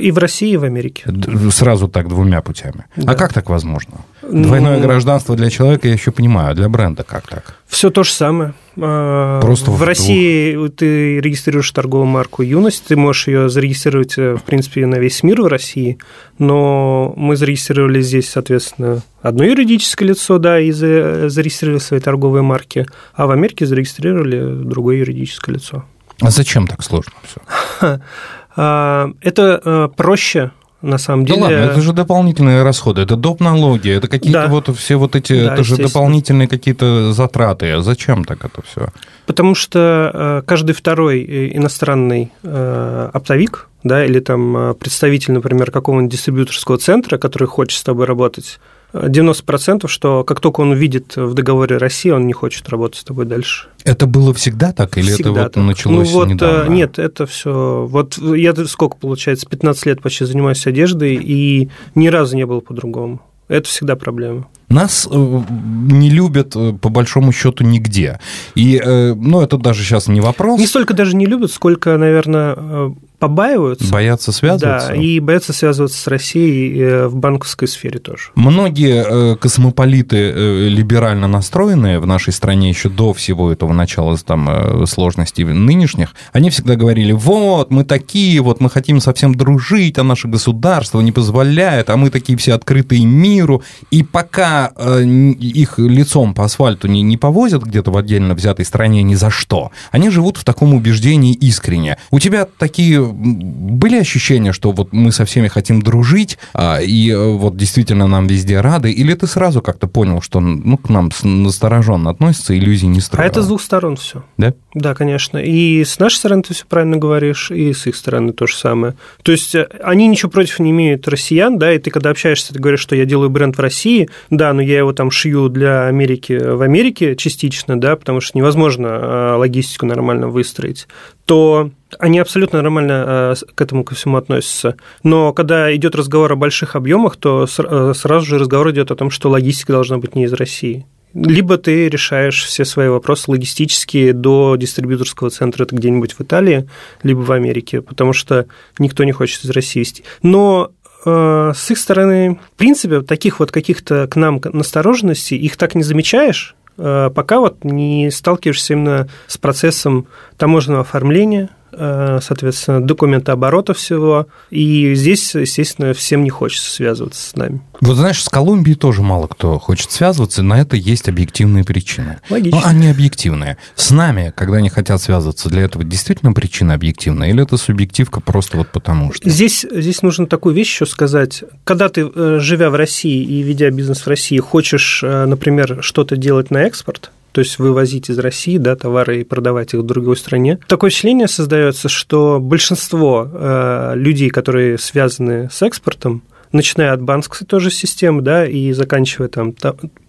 И 0.00 0.10
в 0.10 0.18
России, 0.18 0.52
и 0.52 0.56
в 0.56 0.64
Америке. 0.64 1.04
Сразу 1.50 1.88
так 1.88 2.08
двумя 2.08 2.42
путями. 2.42 2.61
А 2.70 3.00
да. 3.00 3.12
А 3.12 3.14
как 3.14 3.32
так 3.32 3.48
возможно? 3.50 3.98
Двойное 4.22 4.76
ну, 4.76 4.82
гражданство 4.82 5.34
для 5.36 5.50
человека 5.50 5.88
я 5.88 5.94
еще 5.94 6.12
понимаю, 6.12 6.54
для 6.54 6.68
бренда 6.68 7.02
как 7.02 7.26
так? 7.26 7.56
Все 7.66 7.90
то 7.90 8.02
же 8.04 8.12
самое. 8.12 8.54
А, 8.80 9.40
Просто 9.40 9.70
в, 9.70 9.78
в 9.78 9.82
России 9.82 10.54
двух. 10.54 10.74
ты 10.76 11.20
регистрируешь 11.20 11.70
торговую 11.70 12.06
марку 12.06 12.42
«Юность», 12.42 12.84
ты 12.86 12.96
можешь 12.96 13.26
ее 13.28 13.48
зарегистрировать, 13.48 14.16
э, 14.16 14.36
в 14.36 14.42
принципе, 14.42 14.86
на 14.86 14.96
весь 14.96 15.22
мир 15.22 15.42
в 15.42 15.46
России, 15.46 15.98
но 16.38 17.12
мы 17.16 17.36
зарегистрировали 17.36 18.00
здесь, 18.00 18.30
соответственно, 18.30 19.02
одно 19.20 19.44
юридическое 19.44 20.08
лицо, 20.08 20.38
да, 20.38 20.60
и 20.60 20.70
зарегистрировали 20.70 21.80
свои 21.80 22.00
торговые 22.00 22.42
марки, 22.42 22.86
а 23.14 23.26
в 23.26 23.30
Америке 23.30 23.66
зарегистрировали 23.66 24.64
другое 24.64 24.98
юридическое 24.98 25.56
лицо. 25.56 25.84
А 26.20 26.30
зачем 26.30 26.66
так 26.66 26.82
сложно 26.82 27.12
все? 27.24 28.00
А, 28.54 29.10
это 29.22 29.62
э, 29.64 29.88
проще 29.96 30.50
на 30.82 30.98
самом 30.98 31.24
деле. 31.24 31.40
Да 31.40 31.44
ладно, 31.44 31.56
это 31.56 31.80
же 31.80 31.92
дополнительные 31.92 32.62
расходы, 32.62 33.02
это 33.02 33.16
доп. 33.16 33.40
налоги, 33.40 33.90
это 33.90 34.08
какие-то 34.08 34.42
да. 34.42 34.48
вот 34.48 34.76
все 34.76 34.96
вот 34.96 35.16
эти, 35.16 35.44
да, 35.44 35.54
это 35.54 35.64
же 35.64 35.76
дополнительные 35.76 36.48
какие-то 36.48 37.12
затраты. 37.12 37.70
А 37.70 37.80
зачем 37.80 38.24
так 38.24 38.44
это 38.44 38.62
все? 38.62 38.88
Потому 39.26 39.54
что 39.54 40.10
э, 40.12 40.42
каждый 40.46 40.74
второй 40.74 41.22
э, 41.22 41.56
иностранный 41.56 42.32
оптовик, 42.42 43.68
да, 43.84 44.04
или 44.04 44.20
там 44.20 44.76
представитель, 44.78 45.32
например, 45.32 45.70
какого-нибудь 45.70 46.12
дистрибьюторского 46.12 46.78
центра, 46.78 47.18
который 47.18 47.48
хочет 47.48 47.78
с 47.78 47.82
тобой 47.82 48.06
работать, 48.06 48.60
90%, 48.92 49.88
что 49.88 50.24
как 50.24 50.40
только 50.40 50.60
он 50.60 50.72
увидит 50.72 51.16
в 51.16 51.34
договоре 51.34 51.78
России, 51.78 52.10
он 52.10 52.26
не 52.26 52.32
хочет 52.32 52.68
работать 52.68 53.00
с 53.00 53.04
тобой 53.04 53.24
дальше. 53.24 53.68
Это 53.84 54.06
было 54.06 54.34
всегда 54.34 54.72
так 54.72 54.98
или 54.98 55.10
всегда 55.10 55.30
это 55.30 55.42
вот 55.42 55.52
так. 55.52 55.64
началось 55.64 56.08
ну, 56.08 56.14
вот, 56.14 56.28
э, 56.28 56.32
недавно? 56.32 56.72
Нет, 56.72 56.98
это 56.98 57.26
все. 57.26 57.86
Вот 57.88 58.18
я 58.18 58.54
сколько 58.66 58.96
получается, 58.96 59.46
15 59.46 59.86
лет 59.86 60.02
почти 60.02 60.24
занимаюсь 60.24 60.66
одеждой, 60.66 61.14
и 61.14 61.70
ни 61.94 62.08
разу 62.08 62.36
не 62.36 62.46
было 62.46 62.60
по-другому. 62.60 63.20
Это 63.48 63.68
всегда 63.68 63.96
проблема. 63.96 64.46
Нас 64.72 65.08
э, 65.10 65.42
не 65.90 66.10
любят, 66.10 66.56
э, 66.56 66.72
по 66.80 66.88
большому 66.88 67.32
счету, 67.32 67.64
нигде. 67.64 68.18
И, 68.54 68.80
ну, 68.84 69.40
это 69.40 69.58
даже 69.58 69.82
сейчас 69.82 70.08
не 70.08 70.20
вопрос. 70.20 70.58
Не 70.58 70.66
столько 70.66 70.94
даже 70.94 71.16
не 71.16 71.26
любят, 71.26 71.52
сколько, 71.52 71.96
наверное, 71.96 72.94
побаиваются. 73.22 73.88
Боятся 73.92 74.32
связываться. 74.32 74.88
Да, 74.88 74.94
и 74.96 75.20
боятся 75.20 75.52
связываться 75.52 75.96
с 75.96 76.08
Россией 76.08 76.76
э, 76.80 77.06
в 77.06 77.14
банковской 77.14 77.68
сфере 77.68 78.00
тоже. 78.00 78.30
Многие 78.34 79.04
э, 79.06 79.36
космополиты 79.36 80.16
э, 80.16 80.68
либерально 80.68 81.28
настроенные 81.28 82.00
в 82.00 82.06
нашей 82.06 82.32
стране 82.32 82.68
еще 82.68 82.88
до 82.88 83.12
всего 83.12 83.52
этого 83.52 83.72
начала 83.72 84.16
там 84.18 84.86
сложностей 84.86 85.44
нынешних, 85.44 86.14
они 86.32 86.50
всегда 86.50 86.74
говорили, 86.74 87.12
вот, 87.12 87.70
мы 87.70 87.84
такие, 87.84 88.40
вот 88.40 88.60
мы 88.60 88.68
хотим 88.68 89.00
совсем 89.00 89.36
дружить, 89.36 89.98
а 89.98 90.02
наше 90.02 90.26
государство 90.26 91.00
не 91.00 91.12
позволяет, 91.12 91.90
а 91.90 91.96
мы 91.96 92.10
такие 92.10 92.36
все 92.36 92.54
открытые 92.54 93.04
миру. 93.04 93.62
И 93.92 94.02
пока 94.02 94.61
их 94.68 95.78
лицом 95.78 96.34
по 96.34 96.44
асфальту 96.44 96.88
не, 96.88 97.02
не 97.02 97.16
повозят 97.16 97.62
где-то 97.62 97.90
в 97.90 97.96
отдельно 97.96 98.34
взятой 98.34 98.64
стране 98.64 99.02
ни 99.02 99.14
за 99.14 99.30
что, 99.30 99.70
они 99.90 100.10
живут 100.10 100.36
в 100.36 100.44
таком 100.44 100.74
убеждении 100.74 101.34
искренне. 101.34 101.98
У 102.10 102.18
тебя 102.18 102.46
такие 102.58 103.02
были 103.02 103.96
ощущения, 103.96 104.52
что 104.52 104.72
вот 104.72 104.92
мы 104.92 105.12
со 105.12 105.24
всеми 105.24 105.48
хотим 105.48 105.82
дружить, 105.82 106.38
а, 106.54 106.80
и 106.80 107.10
э, 107.10 107.32
вот 107.32 107.56
действительно 107.56 108.06
нам 108.06 108.26
везде 108.26 108.60
рады, 108.60 108.90
или 108.92 109.14
ты 109.14 109.26
сразу 109.26 109.62
как-то 109.62 109.86
понял, 109.86 110.20
что 110.20 110.40
ну, 110.40 110.76
к 110.76 110.88
нам 110.88 111.10
настороженно 111.22 112.10
относятся, 112.10 112.56
иллюзий 112.56 112.86
не 112.86 113.00
строят? 113.00 113.24
А 113.24 113.30
это 113.30 113.42
с 113.42 113.46
двух 113.46 113.62
сторон 113.62 113.96
все. 113.96 114.24
Да? 114.36 114.54
Да, 114.74 114.94
конечно. 114.94 115.38
И 115.38 115.84
с 115.84 115.98
нашей 115.98 116.16
стороны 116.16 116.42
ты 116.42 116.54
все 116.54 116.64
правильно 116.66 116.96
говоришь, 116.96 117.50
и 117.50 117.72
с 117.72 117.86
их 117.86 117.96
стороны 117.96 118.32
то 118.32 118.46
же 118.46 118.56
самое. 118.56 118.94
То 119.22 119.32
есть 119.32 119.54
э, 119.54 119.68
они 119.82 120.06
ничего 120.06 120.30
против 120.30 120.58
не 120.58 120.70
имеют 120.70 121.06
россиян, 121.08 121.58
да, 121.58 121.72
и 121.72 121.78
ты 121.78 121.90
когда 121.90 122.10
общаешься, 122.10 122.52
ты 122.52 122.60
говоришь, 122.60 122.80
что 122.80 122.96
я 122.96 123.04
делаю 123.04 123.30
бренд 123.30 123.56
в 123.56 123.60
России, 123.60 124.08
да, 124.30 124.51
но 124.52 124.62
я 124.62 124.78
его 124.78 124.92
там 124.92 125.10
шью 125.10 125.48
для 125.48 125.86
Америки 125.86 126.32
в 126.32 126.62
Америке 126.62 127.16
частично, 127.16 127.80
да, 127.80 127.96
потому 127.96 128.20
что 128.20 128.36
невозможно 128.38 128.88
а, 128.90 129.36
логистику 129.36 129.86
нормально 129.86 130.28
выстроить, 130.28 130.88
то 131.26 131.70
они 131.98 132.18
абсолютно 132.18 132.62
нормально 132.62 133.34
э, 133.34 133.34
к 133.54 133.60
этому 133.60 133.84
ко 133.84 133.94
всему 133.94 134.16
относятся. 134.16 134.76
Но 135.02 135.32
когда 135.32 135.74
идет 135.74 135.94
разговор 135.94 136.32
о 136.32 136.36
больших 136.36 136.74
объемах, 136.74 137.16
то 137.16 137.44
э, 137.44 137.92
сразу 137.94 138.26
же 138.26 138.38
разговор 138.38 138.70
идет 138.70 138.90
о 138.90 138.96
том, 138.96 139.10
что 139.10 139.28
логистика 139.28 139.72
должна 139.72 139.98
быть 139.98 140.16
не 140.16 140.24
из 140.24 140.32
России. 140.32 140.86
Либо 141.14 141.58
ты 141.58 141.88
решаешь 141.88 142.42
все 142.44 142.64
свои 142.64 142.88
вопросы 142.88 143.30
логистические 143.30 144.14
до 144.14 144.56
дистрибьюторского 144.56 145.28
центра, 145.28 145.64
это 145.64 145.76
где-нибудь 145.76 146.14
в 146.14 146.20
Италии, 146.22 146.68
либо 147.02 147.20
в 147.20 147.32
Америке, 147.32 147.82
потому 147.82 148.14
что 148.14 148.46
никто 148.78 149.04
не 149.04 149.12
хочет 149.12 149.44
из 149.44 149.50
России 149.50 149.80
вести. 149.80 150.04
Но 150.22 150.72
э, 151.04 151.52
с 151.54 151.70
их 151.70 151.78
стороны, 151.78 152.38
в 152.54 152.56
принципе, 152.56 153.02
таких 153.02 153.40
вот 153.40 153.50
каких-то 153.50 154.06
к 154.06 154.16
нам 154.16 154.40
настороженностей, 154.42 155.36
их 155.36 155.56
так 155.56 155.74
не 155.74 155.82
замечаешь, 155.82 156.54
пока 156.76 157.38
вот 157.38 157.64
не 157.64 158.10
сталкиваешься 158.10 158.72
именно 158.72 159.08
с 159.26 159.36
процессом 159.36 160.06
таможенного 160.38 160.80
оформления, 160.80 161.50
э, 161.50 161.61
соответственно, 161.72 162.80
документооборота 162.80 163.74
всего. 163.74 164.26
И 164.50 164.94
здесь, 164.94 165.34
естественно, 165.34 165.94
всем 165.94 166.24
не 166.24 166.30
хочется 166.30 166.70
связываться 166.70 167.30
с 167.30 167.36
нами. 167.36 167.60
Вот 167.80 167.96
знаешь, 167.96 168.22
с 168.22 168.28
Колумбией 168.28 168.76
тоже 168.76 169.02
мало 169.02 169.26
кто 169.26 169.58
хочет 169.58 169.90
связываться, 169.90 170.42
на 170.42 170.60
это 170.60 170.76
есть 170.76 171.08
объективные 171.08 171.64
причины. 171.64 172.20
Логично. 172.30 172.60
Но 172.60 172.66
они 172.66 172.88
объективные. 172.88 173.56
С 173.74 173.90
нами, 173.90 174.32
когда 174.36 174.58
они 174.58 174.68
хотят 174.68 175.02
связываться, 175.02 175.48
для 175.48 175.62
этого 175.62 175.84
действительно 175.84 176.32
причина 176.32 176.74
объективная? 176.74 177.30
Или 177.30 177.42
это 177.42 177.56
субъективка 177.56 178.20
просто 178.20 178.58
вот 178.58 178.68
потому 178.68 179.12
что? 179.12 179.28
Здесь, 179.28 179.66
здесь 179.70 180.02
нужно 180.02 180.26
такую 180.26 180.54
вещь 180.54 180.68
еще 180.68 180.86
сказать. 180.86 181.44
Когда 181.64 181.88
ты, 181.88 182.02
э, 182.14 182.38
живя 182.40 182.70
в 182.70 182.74
России 182.74 183.22
и 183.22 183.42
ведя 183.42 183.70
бизнес 183.70 184.02
в 184.02 184.06
России, 184.06 184.38
хочешь, 184.38 185.02
э, 185.02 185.26
например, 185.26 185.78
что-то 185.82 186.16
делать 186.16 186.50
на 186.50 186.58
экспорт, 186.58 187.10
то 187.32 187.40
есть 187.40 187.58
вывозить 187.58 188.10
из 188.10 188.18
России 188.18 188.58
да, 188.58 188.76
товары 188.76 189.20
и 189.20 189.24
продавать 189.24 189.74
их 189.74 189.80
в 189.80 189.86
другой 189.86 190.16
стране. 190.16 190.58
Такое 190.68 190.90
впечатление 190.90 191.28
создается, 191.28 191.88
что 191.88 192.38
большинство 192.40 193.28
э, 193.32 193.92
людей, 193.96 194.30
которые 194.30 194.78
связаны 194.78 195.48
с 195.50 195.62
экспортом, 195.62 196.22
начиная 196.52 196.92
от 196.92 197.02
банковской 197.02 197.46
тоже 197.46 197.70
системы, 197.70 198.22
да, 198.22 198.46
и 198.46 198.72
заканчивая 198.72 199.28
там 199.28 199.54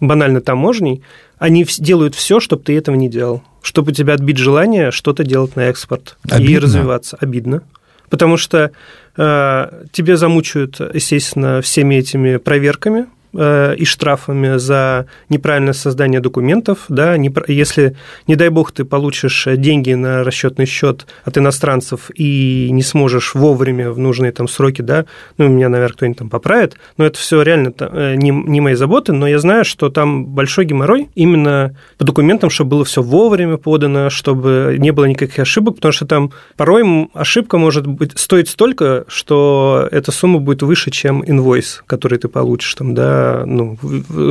банально 0.00 0.40
таможней, 0.40 1.02
они 1.38 1.66
делают 1.78 2.14
все, 2.14 2.38
чтобы 2.38 2.62
ты 2.62 2.76
этого 2.76 2.94
не 2.94 3.08
делал, 3.08 3.42
чтобы 3.62 3.90
у 3.90 3.94
тебя 3.94 4.14
отбить 4.14 4.36
желание 4.36 4.90
что-то 4.90 5.24
делать 5.24 5.56
на 5.56 5.62
экспорт 5.62 6.16
Обидно. 6.30 6.50
и 6.50 6.58
развиваться. 6.58 7.16
Обидно. 7.20 7.62
Потому 8.10 8.36
что 8.36 8.70
э, 9.16 9.84
тебе 9.92 10.16
замучают, 10.16 10.78
естественно, 10.92 11.62
всеми 11.62 11.96
этими 11.96 12.36
проверками, 12.36 13.06
и 13.34 13.84
штрафами 13.84 14.58
за 14.58 15.06
неправильное 15.28 15.72
создание 15.72 16.20
документов, 16.20 16.84
да, 16.88 17.16
если, 17.48 17.96
не 18.26 18.36
дай 18.36 18.48
бог, 18.48 18.72
ты 18.72 18.84
получишь 18.84 19.46
деньги 19.56 19.92
на 19.92 20.24
расчетный 20.24 20.66
счет 20.66 21.06
от 21.24 21.38
иностранцев 21.38 22.10
и 22.14 22.68
не 22.70 22.82
сможешь 22.82 23.34
вовремя 23.34 23.90
в 23.90 23.98
нужные 23.98 24.32
там 24.32 24.48
сроки, 24.48 24.82
да, 24.82 25.06
ну, 25.38 25.48
меня, 25.48 25.68
наверное, 25.68 25.94
кто-нибудь 25.94 26.18
там 26.18 26.30
поправит, 26.30 26.76
но 26.96 27.04
это 27.04 27.18
все 27.18 27.42
реально 27.42 27.72
э, 27.78 28.14
не, 28.16 28.30
не 28.30 28.60
мои 28.60 28.74
заботы, 28.74 29.12
но 29.12 29.26
я 29.26 29.38
знаю, 29.38 29.64
что 29.64 29.90
там 29.90 30.26
большой 30.26 30.64
геморрой 30.64 31.08
именно 31.14 31.76
по 31.98 32.04
документам, 32.04 32.50
чтобы 32.50 32.70
было 32.70 32.84
все 32.84 33.02
вовремя 33.02 33.56
подано, 33.56 34.10
чтобы 34.10 34.76
не 34.78 34.92
было 34.92 35.06
никаких 35.06 35.38
ошибок, 35.38 35.76
потому 35.76 35.92
что 35.92 36.06
там 36.06 36.32
порой 36.56 36.84
ошибка 37.14 37.58
может 37.58 37.86
быть 37.86 38.18
стоить 38.18 38.48
столько, 38.48 39.04
что 39.08 39.88
эта 39.90 40.12
сумма 40.12 40.38
будет 40.38 40.62
выше, 40.62 40.90
чем 40.90 41.24
инвойс, 41.24 41.82
который 41.86 42.18
ты 42.18 42.28
получишь 42.28 42.74
там, 42.74 42.94
да, 42.94 43.23
ну, 43.46 43.78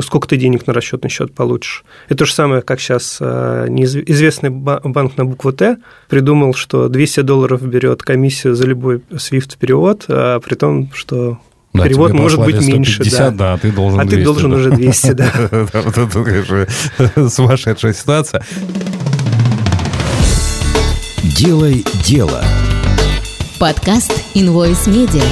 сколько 0.01 0.27
ты 0.27 0.38
денег 0.38 0.67
на 0.67 0.73
расчетный 0.73 1.09
счет 1.09 1.33
получишь. 1.33 1.83
Это 2.07 2.19
то 2.19 2.25
же 2.25 2.33
самое, 2.33 2.62
как 2.62 2.79
сейчас 2.79 3.17
э, 3.19 3.67
известный 3.69 4.50
банк 4.50 5.17
на 5.17 5.25
букву 5.25 5.51
Т 5.51 5.77
придумал, 6.09 6.53
что 6.53 6.89
200 6.89 7.21
долларов 7.21 7.62
берет 7.62 8.03
комиссию 8.03 8.55
за 8.55 8.65
любой 8.65 9.01
SWIFT-перевод, 9.09 10.05
а 10.07 10.39
при 10.39 10.55
том, 10.55 10.89
что 10.93 11.39
да, 11.73 11.85
Перевод 11.85 12.13
может 12.13 12.39
быть 12.39 12.55
150, 12.55 12.73
меньше, 12.73 13.03
да. 13.09 13.31
да, 13.31 13.53
а 13.53 13.57
ты 13.57 13.71
должен 13.71 14.00
А 14.00 14.05
200, 14.05 14.15
ты 14.15 14.23
должен 14.23 14.51
да. 14.51 14.57
уже 14.57 14.71
200, 14.71 15.12
да. 15.13 15.31
Это, 15.51 16.23
конечно, 16.23 17.29
сумасшедшая 17.29 17.93
ситуация. 17.93 18.43
Делай 21.23 21.83
дело. 22.03 22.43
Подкаст 23.59 24.12
Invoice 24.35 24.88
Media. 24.88 25.23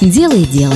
Делай 0.00 0.44
дело. 0.44 0.74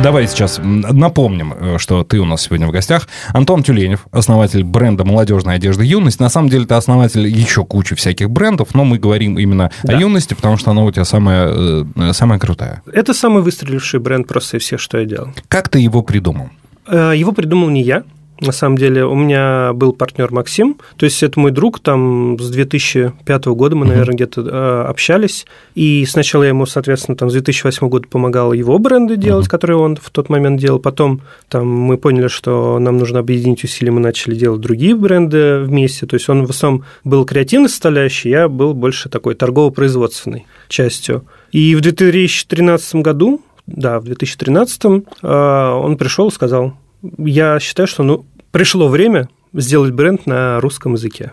Давай 0.00 0.26
сейчас 0.26 0.58
напомним, 0.62 1.54
э, 1.58 1.78
что 1.78 2.02
ты 2.02 2.18
у 2.18 2.24
нас 2.24 2.42
сегодня 2.42 2.66
в 2.66 2.70
гостях. 2.70 3.08
Антон 3.28 3.62
Тюленев, 3.62 4.06
основатель 4.10 4.64
бренда 4.64 5.04
молодежной 5.04 5.56
одежды 5.56 5.84
«Юность». 5.84 6.18
На 6.18 6.28
самом 6.28 6.48
деле, 6.48 6.66
ты 6.66 6.74
основатель 6.74 7.26
еще 7.26 7.64
кучи 7.64 7.94
всяких 7.94 8.30
брендов, 8.30 8.74
но 8.74 8.84
мы 8.84 8.98
говорим 8.98 9.38
именно 9.38 9.70
да. 9.82 9.96
о 9.96 10.00
«Юности», 10.00 10.34
потому 10.34 10.56
что 10.56 10.70
она 10.70 10.82
у 10.82 10.90
тебя 10.90 11.04
самая, 11.04 11.48
э, 11.52 12.12
самая 12.12 12.38
крутая. 12.38 12.82
Это 12.92 13.14
самый 13.14 13.42
выстреливший 13.42 14.00
бренд 14.00 14.26
просто 14.26 14.56
из 14.56 14.62
всех, 14.62 14.80
что 14.80 14.98
я 14.98 15.04
делал. 15.04 15.28
Как 15.48 15.68
ты 15.68 15.78
его 15.78 16.02
придумал? 16.02 16.50
Э, 16.86 17.12
его 17.14 17.32
придумал 17.32 17.68
не 17.70 17.82
я. 17.82 18.02
На 18.42 18.50
самом 18.50 18.76
деле 18.76 19.04
у 19.04 19.14
меня 19.14 19.72
был 19.72 19.92
партнер 19.92 20.32
Максим, 20.32 20.76
то 20.96 21.06
есть 21.06 21.22
это 21.22 21.38
мой 21.38 21.52
друг, 21.52 21.78
там 21.78 22.36
с 22.40 22.50
2005 22.50 23.44
года 23.46 23.76
мы, 23.76 23.86
наверное, 23.86 24.16
где-то 24.16 24.40
э, 24.40 24.84
общались, 24.88 25.46
и 25.76 26.04
сначала 26.06 26.42
я 26.42 26.48
ему, 26.48 26.66
соответственно, 26.66 27.16
там 27.16 27.30
с 27.30 27.34
2008 27.34 27.88
года 27.88 28.08
помогал 28.08 28.52
его 28.52 28.78
бренды 28.78 29.16
делать, 29.16 29.46
которые 29.46 29.76
он 29.76 29.94
в 29.94 30.10
тот 30.10 30.28
момент 30.28 30.60
делал, 30.60 30.80
потом 30.80 31.20
там 31.48 31.68
мы 31.68 31.98
поняли, 31.98 32.26
что 32.26 32.80
нам 32.80 32.98
нужно 32.98 33.20
объединить 33.20 33.62
усилия, 33.62 33.92
мы 33.92 34.00
начали 34.00 34.34
делать 34.34 34.60
другие 34.60 34.96
бренды 34.96 35.60
вместе, 35.60 36.06
то 36.06 36.14
есть 36.14 36.28
он 36.28 36.44
в 36.44 36.50
основном 36.50 36.84
был 37.04 37.24
креативной 37.24 37.68
составляющей, 37.68 38.30
я 38.30 38.48
был 38.48 38.74
больше 38.74 39.08
такой 39.08 39.36
торгово-производственной 39.36 40.46
частью. 40.68 41.24
И 41.52 41.76
в 41.76 41.80
2013 41.80 42.96
году 42.96 43.40
да, 43.66 44.00
в 44.00 44.04
2013 44.04 44.84
э, 44.84 45.28
он 45.28 45.96
пришел 45.96 46.28
и 46.28 46.32
сказал, 46.32 46.74
я 47.18 47.58
считаю, 47.60 47.86
что 47.86 48.02
ну, 48.02 48.24
пришло 48.52 48.88
время 48.88 49.28
сделать 49.52 49.92
бренд 49.92 50.26
на 50.26 50.60
русском 50.60 50.92
языке 50.92 51.32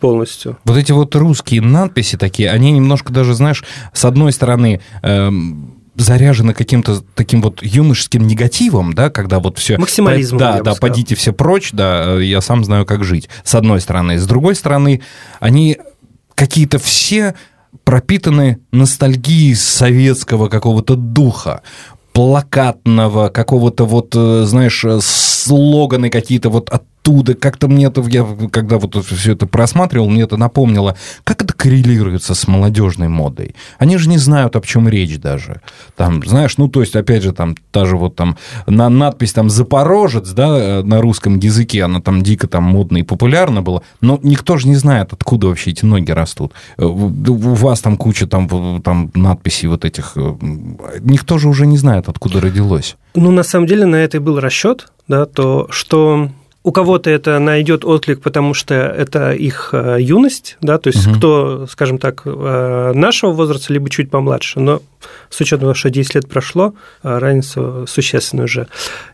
полностью. 0.00 0.58
Вот 0.64 0.76
эти 0.76 0.92
вот 0.92 1.14
русские 1.14 1.60
надписи 1.60 2.16
такие, 2.16 2.50
они 2.50 2.72
немножко 2.72 3.12
даже, 3.12 3.34
знаешь, 3.34 3.64
с 3.92 4.04
одной 4.04 4.32
стороны... 4.32 4.80
Эм 5.02 5.74
заряжены 6.00 6.54
каким-то 6.54 7.02
таким 7.16 7.42
вот 7.42 7.60
юношеским 7.60 8.24
негативом, 8.24 8.92
да, 8.92 9.10
когда 9.10 9.40
вот 9.40 9.58
все... 9.58 9.76
Максимализмом, 9.78 10.38
Да, 10.38 10.62
да, 10.62 10.74
подите 10.76 11.16
все 11.16 11.32
прочь, 11.32 11.70
да, 11.72 12.20
я 12.20 12.40
сам 12.40 12.64
знаю, 12.64 12.86
как 12.86 13.02
жить, 13.02 13.28
с 13.42 13.54
одной 13.56 13.80
стороны. 13.80 14.16
С 14.16 14.24
другой 14.24 14.54
стороны, 14.54 15.02
они 15.40 15.76
какие-то 16.36 16.78
все 16.78 17.34
пропитаны 17.82 18.60
ностальгией 18.70 19.56
советского 19.56 20.48
какого-то 20.48 20.94
духа 20.94 21.62
плакатного, 22.12 23.28
какого-то 23.28 23.84
вот, 23.84 24.12
э, 24.16 24.44
знаешь, 24.44 24.84
э, 24.84 24.98
слоганы 25.48 26.10
какие-то 26.10 26.50
вот 26.50 26.70
от 26.70 26.82
оттуда, 27.08 27.34
как-то 27.34 27.68
мне 27.68 27.86
это, 27.86 28.02
я 28.02 28.26
когда 28.50 28.78
вот 28.78 28.94
все 29.04 29.32
это 29.32 29.46
просматривал, 29.46 30.08
мне 30.08 30.22
это 30.22 30.36
напомнило, 30.36 30.96
как 31.24 31.42
это 31.42 31.54
коррелируется 31.54 32.34
с 32.34 32.46
молодежной 32.46 33.08
модой. 33.08 33.54
Они 33.78 33.96
же 33.96 34.08
не 34.08 34.18
знают, 34.18 34.56
о 34.56 34.60
чем 34.60 34.88
речь 34.88 35.18
даже. 35.18 35.60
Там, 35.96 36.22
знаешь, 36.24 36.58
ну, 36.58 36.68
то 36.68 36.80
есть, 36.80 36.94
опять 36.96 37.22
же, 37.22 37.32
там, 37.32 37.56
та 37.70 37.86
же 37.86 37.96
вот 37.96 38.14
там, 38.16 38.36
на 38.66 38.88
надпись 38.88 39.32
там 39.32 39.48
«Запорожец», 39.48 40.30
да, 40.30 40.82
на 40.84 41.00
русском 41.00 41.38
языке, 41.38 41.84
она 41.84 42.00
там 42.00 42.22
дико 42.22 42.46
там 42.46 42.64
модно 42.64 42.98
и 42.98 43.02
популярна 43.02 43.62
была, 43.62 43.82
но 44.00 44.20
никто 44.22 44.58
же 44.58 44.68
не 44.68 44.76
знает, 44.76 45.12
откуда 45.12 45.46
вообще 45.46 45.70
эти 45.70 45.84
ноги 45.84 46.10
растут. 46.10 46.52
Э, 46.76 46.84
у 46.84 47.54
вас 47.54 47.80
там 47.80 47.96
куча 47.96 48.26
там, 48.26 48.82
там 48.82 49.10
надписей 49.14 49.68
вот 49.68 49.84
этих, 49.84 50.12
э, 50.16 50.34
никто 51.00 51.38
же 51.38 51.48
уже 51.48 51.66
не 51.66 51.78
знает, 51.78 52.08
откуда 52.08 52.40
родилось. 52.40 52.96
Ну, 53.14 53.30
на 53.30 53.42
самом 53.42 53.66
деле, 53.66 53.86
на 53.86 53.96
это 53.96 54.18
и 54.18 54.20
был 54.20 54.38
расчет, 54.40 54.88
да, 55.08 55.24
то, 55.24 55.68
что 55.70 56.30
у 56.64 56.72
кого-то 56.72 57.08
это 57.08 57.38
найдет 57.38 57.84
отклик, 57.84 58.20
потому 58.20 58.52
что 58.52 58.74
это 58.74 59.32
их 59.32 59.70
э, 59.72 59.98
юность, 60.00 60.58
да, 60.60 60.78
то 60.78 60.88
есть 60.88 61.06
угу. 61.06 61.16
кто, 61.16 61.66
скажем 61.68 61.98
так, 61.98 62.22
э, 62.24 62.92
нашего 62.94 63.32
возраста, 63.32 63.72
либо 63.72 63.88
чуть 63.88 64.10
помладше, 64.10 64.58
но 64.60 64.82
с 65.30 65.40
учетом 65.40 65.60
того, 65.60 65.74
что 65.74 65.88
10 65.88 66.16
лет 66.16 66.28
прошло, 66.28 66.74
э, 67.02 67.18
разница 67.18 67.86
существенная 67.86 68.46
уже. 68.46 68.66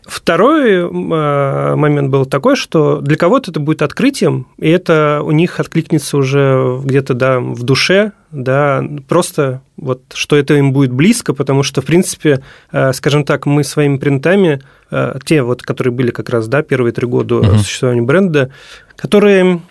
Второй 0.05 0.89
момент 0.89 2.09
был 2.09 2.25
такой, 2.25 2.55
что 2.55 2.99
для 2.99 3.15
кого-то 3.15 3.51
это 3.51 3.59
будет 3.59 3.83
открытием, 3.83 4.47
и 4.57 4.69
это 4.69 5.21
у 5.23 5.31
них 5.31 5.59
откликнется 5.59 6.17
уже 6.17 6.79
где-то 6.83 7.13
да, 7.13 7.39
в 7.39 7.63
душе, 7.63 8.11
да, 8.35 8.83
просто 9.07 9.61
вот 9.77 10.01
что 10.13 10.35
это 10.35 10.55
им 10.55 10.73
будет 10.73 10.91
близко, 10.91 11.33
потому 11.33 11.63
что, 11.63 11.81
в 11.81 11.85
принципе, 11.85 12.43
э, 12.71 12.93
скажем 12.93 13.23
так, 13.23 13.45
мы 13.45 13.63
своими 13.63 13.97
принтами, 13.97 14.61
э, 14.91 15.17
те 15.25 15.41
вот, 15.41 15.63
которые 15.63 15.93
были 15.93 16.11
как 16.11 16.29
раз, 16.29 16.47
да, 16.47 16.61
первые 16.61 16.93
три 16.93 17.07
года 17.07 17.35
uh-huh. 17.35 17.57
существования 17.59 18.01
бренда, 18.01 18.51
которые 18.95 19.61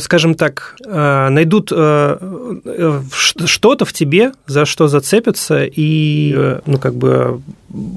скажем 0.00 0.34
так, 0.34 0.76
э, 0.86 1.28
найдут 1.28 1.68
что-то 1.68 3.84
в 3.84 3.92
тебе, 3.92 4.32
за 4.46 4.64
что 4.64 4.88
зацепятся 4.88 5.66
и, 5.66 6.58
ну, 6.64 6.78
как 6.78 6.94
бы 6.94 7.42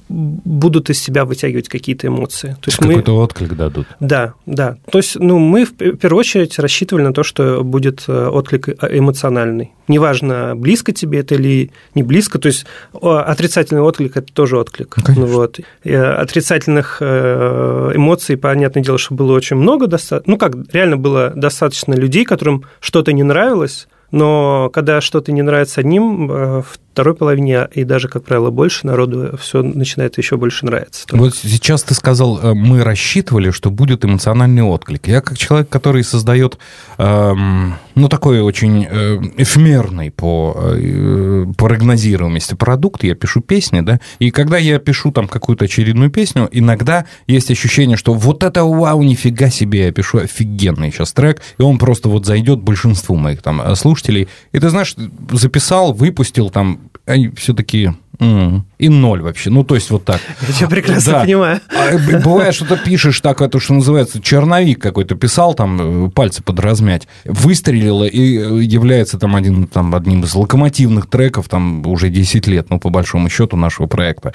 будут 0.10 0.90
из 0.90 1.00
себя 1.00 1.26
вытягивать 1.26 1.70
какие-то 1.70 2.08
эмоции. 2.08 2.58
То 2.62 2.68
есть 2.68 2.78
Какой-то 2.78 3.12
мы... 3.14 3.24
отклик 3.24 3.56
дадут. 3.56 3.88
Да, 4.00 4.34
да. 4.46 4.78
То 4.92 4.98
есть, 5.00 5.16
ну, 5.16 5.40
мы 5.40 5.66
в 5.66 5.74
первую 5.74 6.20
очередь 6.20 6.60
рассчитывали 6.60 7.04
на 7.04 7.14
то, 7.14 7.24
что 7.24 7.64
будет 7.64 8.04
э, 8.08 8.28
отклик 8.28 8.70
э, 8.70 8.76
эмоциональный. 8.98 9.72
Неважно, 9.88 10.54
близко 10.56 10.92
тебе 10.92 11.20
это 11.20 11.36
или 11.36 11.72
не 11.96 12.04
близко. 12.04 12.40
То 12.40 12.48
есть 12.48 12.66
отрицательный 13.02 13.82
отклик– 13.82 14.12
это 14.18 14.32
тоже 14.32 14.58
отклик. 14.58 14.96
Ну, 15.16 15.26
вот. 15.26 15.60
И 15.84 15.94
отрицательных 15.94 16.98
э, 17.02 17.92
эмоций, 17.96 18.38
понятное 18.38 18.84
дело, 18.84 18.98
что 18.98 19.16
было 19.16 19.34
очень 19.34 19.56
много. 19.56 19.90
Ну, 20.26 20.38
как, 20.38 20.54
реально 20.72 20.98
было 20.98 21.32
достаточно 21.36 21.94
людей, 21.94 22.26
которым 22.26 22.66
что-то 22.80 23.14
не 23.14 23.24
нравилось, 23.24 23.88
но 24.12 24.70
когда 24.74 25.02
что-то 25.02 25.32
не 25.32 25.42
нравится 25.42 25.82
одним, 25.82 26.64
второй 27.00 27.16
половине, 27.16 27.66
и 27.72 27.86
даже, 27.86 28.10
как 28.10 28.26
правило, 28.26 28.50
больше 28.50 28.86
народу 28.86 29.38
все 29.40 29.64
начинает 29.64 30.18
еще 30.18 30.36
больше 30.36 30.66
нравиться. 30.66 31.08
Только. 31.08 31.24
Вот 31.24 31.36
сейчас 31.36 31.82
ты 31.84 31.94
сказал, 31.94 32.38
э, 32.42 32.54
мы 32.54 32.84
рассчитывали, 32.84 33.52
что 33.52 33.72
будет 33.72 34.04
эмоциональный 34.04 34.64
отклик. 34.64 35.08
Я 35.08 35.22
как 35.22 35.38
человек, 35.38 35.70
который 35.70 36.04
создает, 36.04 36.58
эм, 36.98 37.76
ну, 37.96 38.10
такой 38.10 38.42
очень 38.42 38.86
э, 38.90 39.18
эфемерный 39.38 40.12
по 40.12 40.54
э, 40.58 41.46
прогнозируемости 41.58 42.56
продукт, 42.56 43.06
я 43.06 43.16
пишу 43.16 43.40
песни, 43.40 43.80
да, 43.80 44.02
и 44.20 44.30
когда 44.30 44.58
я 44.58 44.78
пишу 44.78 45.14
там 45.14 45.30
какую-то 45.30 45.64
очередную 45.64 46.12
песню, 46.12 46.50
иногда 46.52 47.06
есть 47.28 47.50
ощущение, 47.50 47.96
что 47.96 48.14
вот 48.14 48.44
это 48.44 48.66
вау, 48.66 49.04
нифига 49.04 49.50
себе, 49.50 49.86
я 49.86 49.92
пишу 49.94 50.18
офигенный 50.18 50.92
сейчас 50.92 51.14
трек, 51.14 51.42
и 51.58 51.62
он 51.62 51.78
просто 51.78 52.10
вот 52.10 52.26
зайдет 52.26 52.60
большинству 52.60 53.16
моих 53.16 53.42
там 53.42 53.74
слушателей. 53.78 54.28
И 54.52 54.60
ты 54.60 54.68
знаешь, 54.68 54.96
записал, 55.32 55.94
выпустил 55.94 56.50
там, 56.50 56.89
они 57.06 57.30
все 57.30 57.54
таки 57.54 57.92
Mm. 58.20 58.64
И 58.80 58.90
ноль 58.90 59.22
вообще. 59.22 59.50
Ну, 59.50 59.64
то 59.64 59.76
есть 59.76 59.90
вот 59.92 60.04
так. 60.04 60.20
Я 60.48 60.54
тебя 60.54 60.68
прекрасно 60.68 61.14
да. 61.14 61.22
понимаю. 61.22 61.62
А, 61.70 62.20
бывает, 62.22 62.54
что 62.54 62.66
ты 62.66 62.78
пишешь 62.78 63.22
так, 63.22 63.42
это 63.42 63.62
что 63.62 63.74
называется, 63.74 64.22
черновик 64.22 64.82
какой-то 64.82 65.16
писал, 65.16 65.54
там, 65.54 66.08
э, 66.08 66.10
пальцы 66.10 66.44
подразмять, 66.44 67.08
выстрелило, 67.24 68.04
и 68.04 68.38
э, 68.38 68.62
является 68.62 69.18
там, 69.18 69.38
один, 69.38 69.68
там 69.68 69.96
одним 69.96 70.24
из 70.24 70.36
локомотивных 70.36 71.08
треков, 71.08 71.48
там, 71.48 71.88
уже 71.88 72.10
10 72.10 72.46
лет, 72.48 72.70
ну, 72.70 72.78
по 72.78 72.90
большому 72.90 73.30
счету, 73.30 73.56
нашего 73.56 73.88
проекта. 73.88 74.34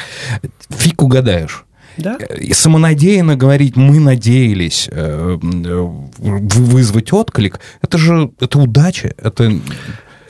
Фиг 0.71 1.03
угадаешь. 1.03 1.67
Да? 1.99 2.19
Самонадеянно 2.53 3.37
говорить, 3.37 3.77
мы 3.77 4.01
надеялись 4.01 4.89
э, 4.91 5.39
вызвать 5.39 7.13
отклик, 7.13 7.61
это 7.83 7.99
же 7.99 8.31
это 8.41 8.59
удача, 8.59 9.13
это... 9.19 9.53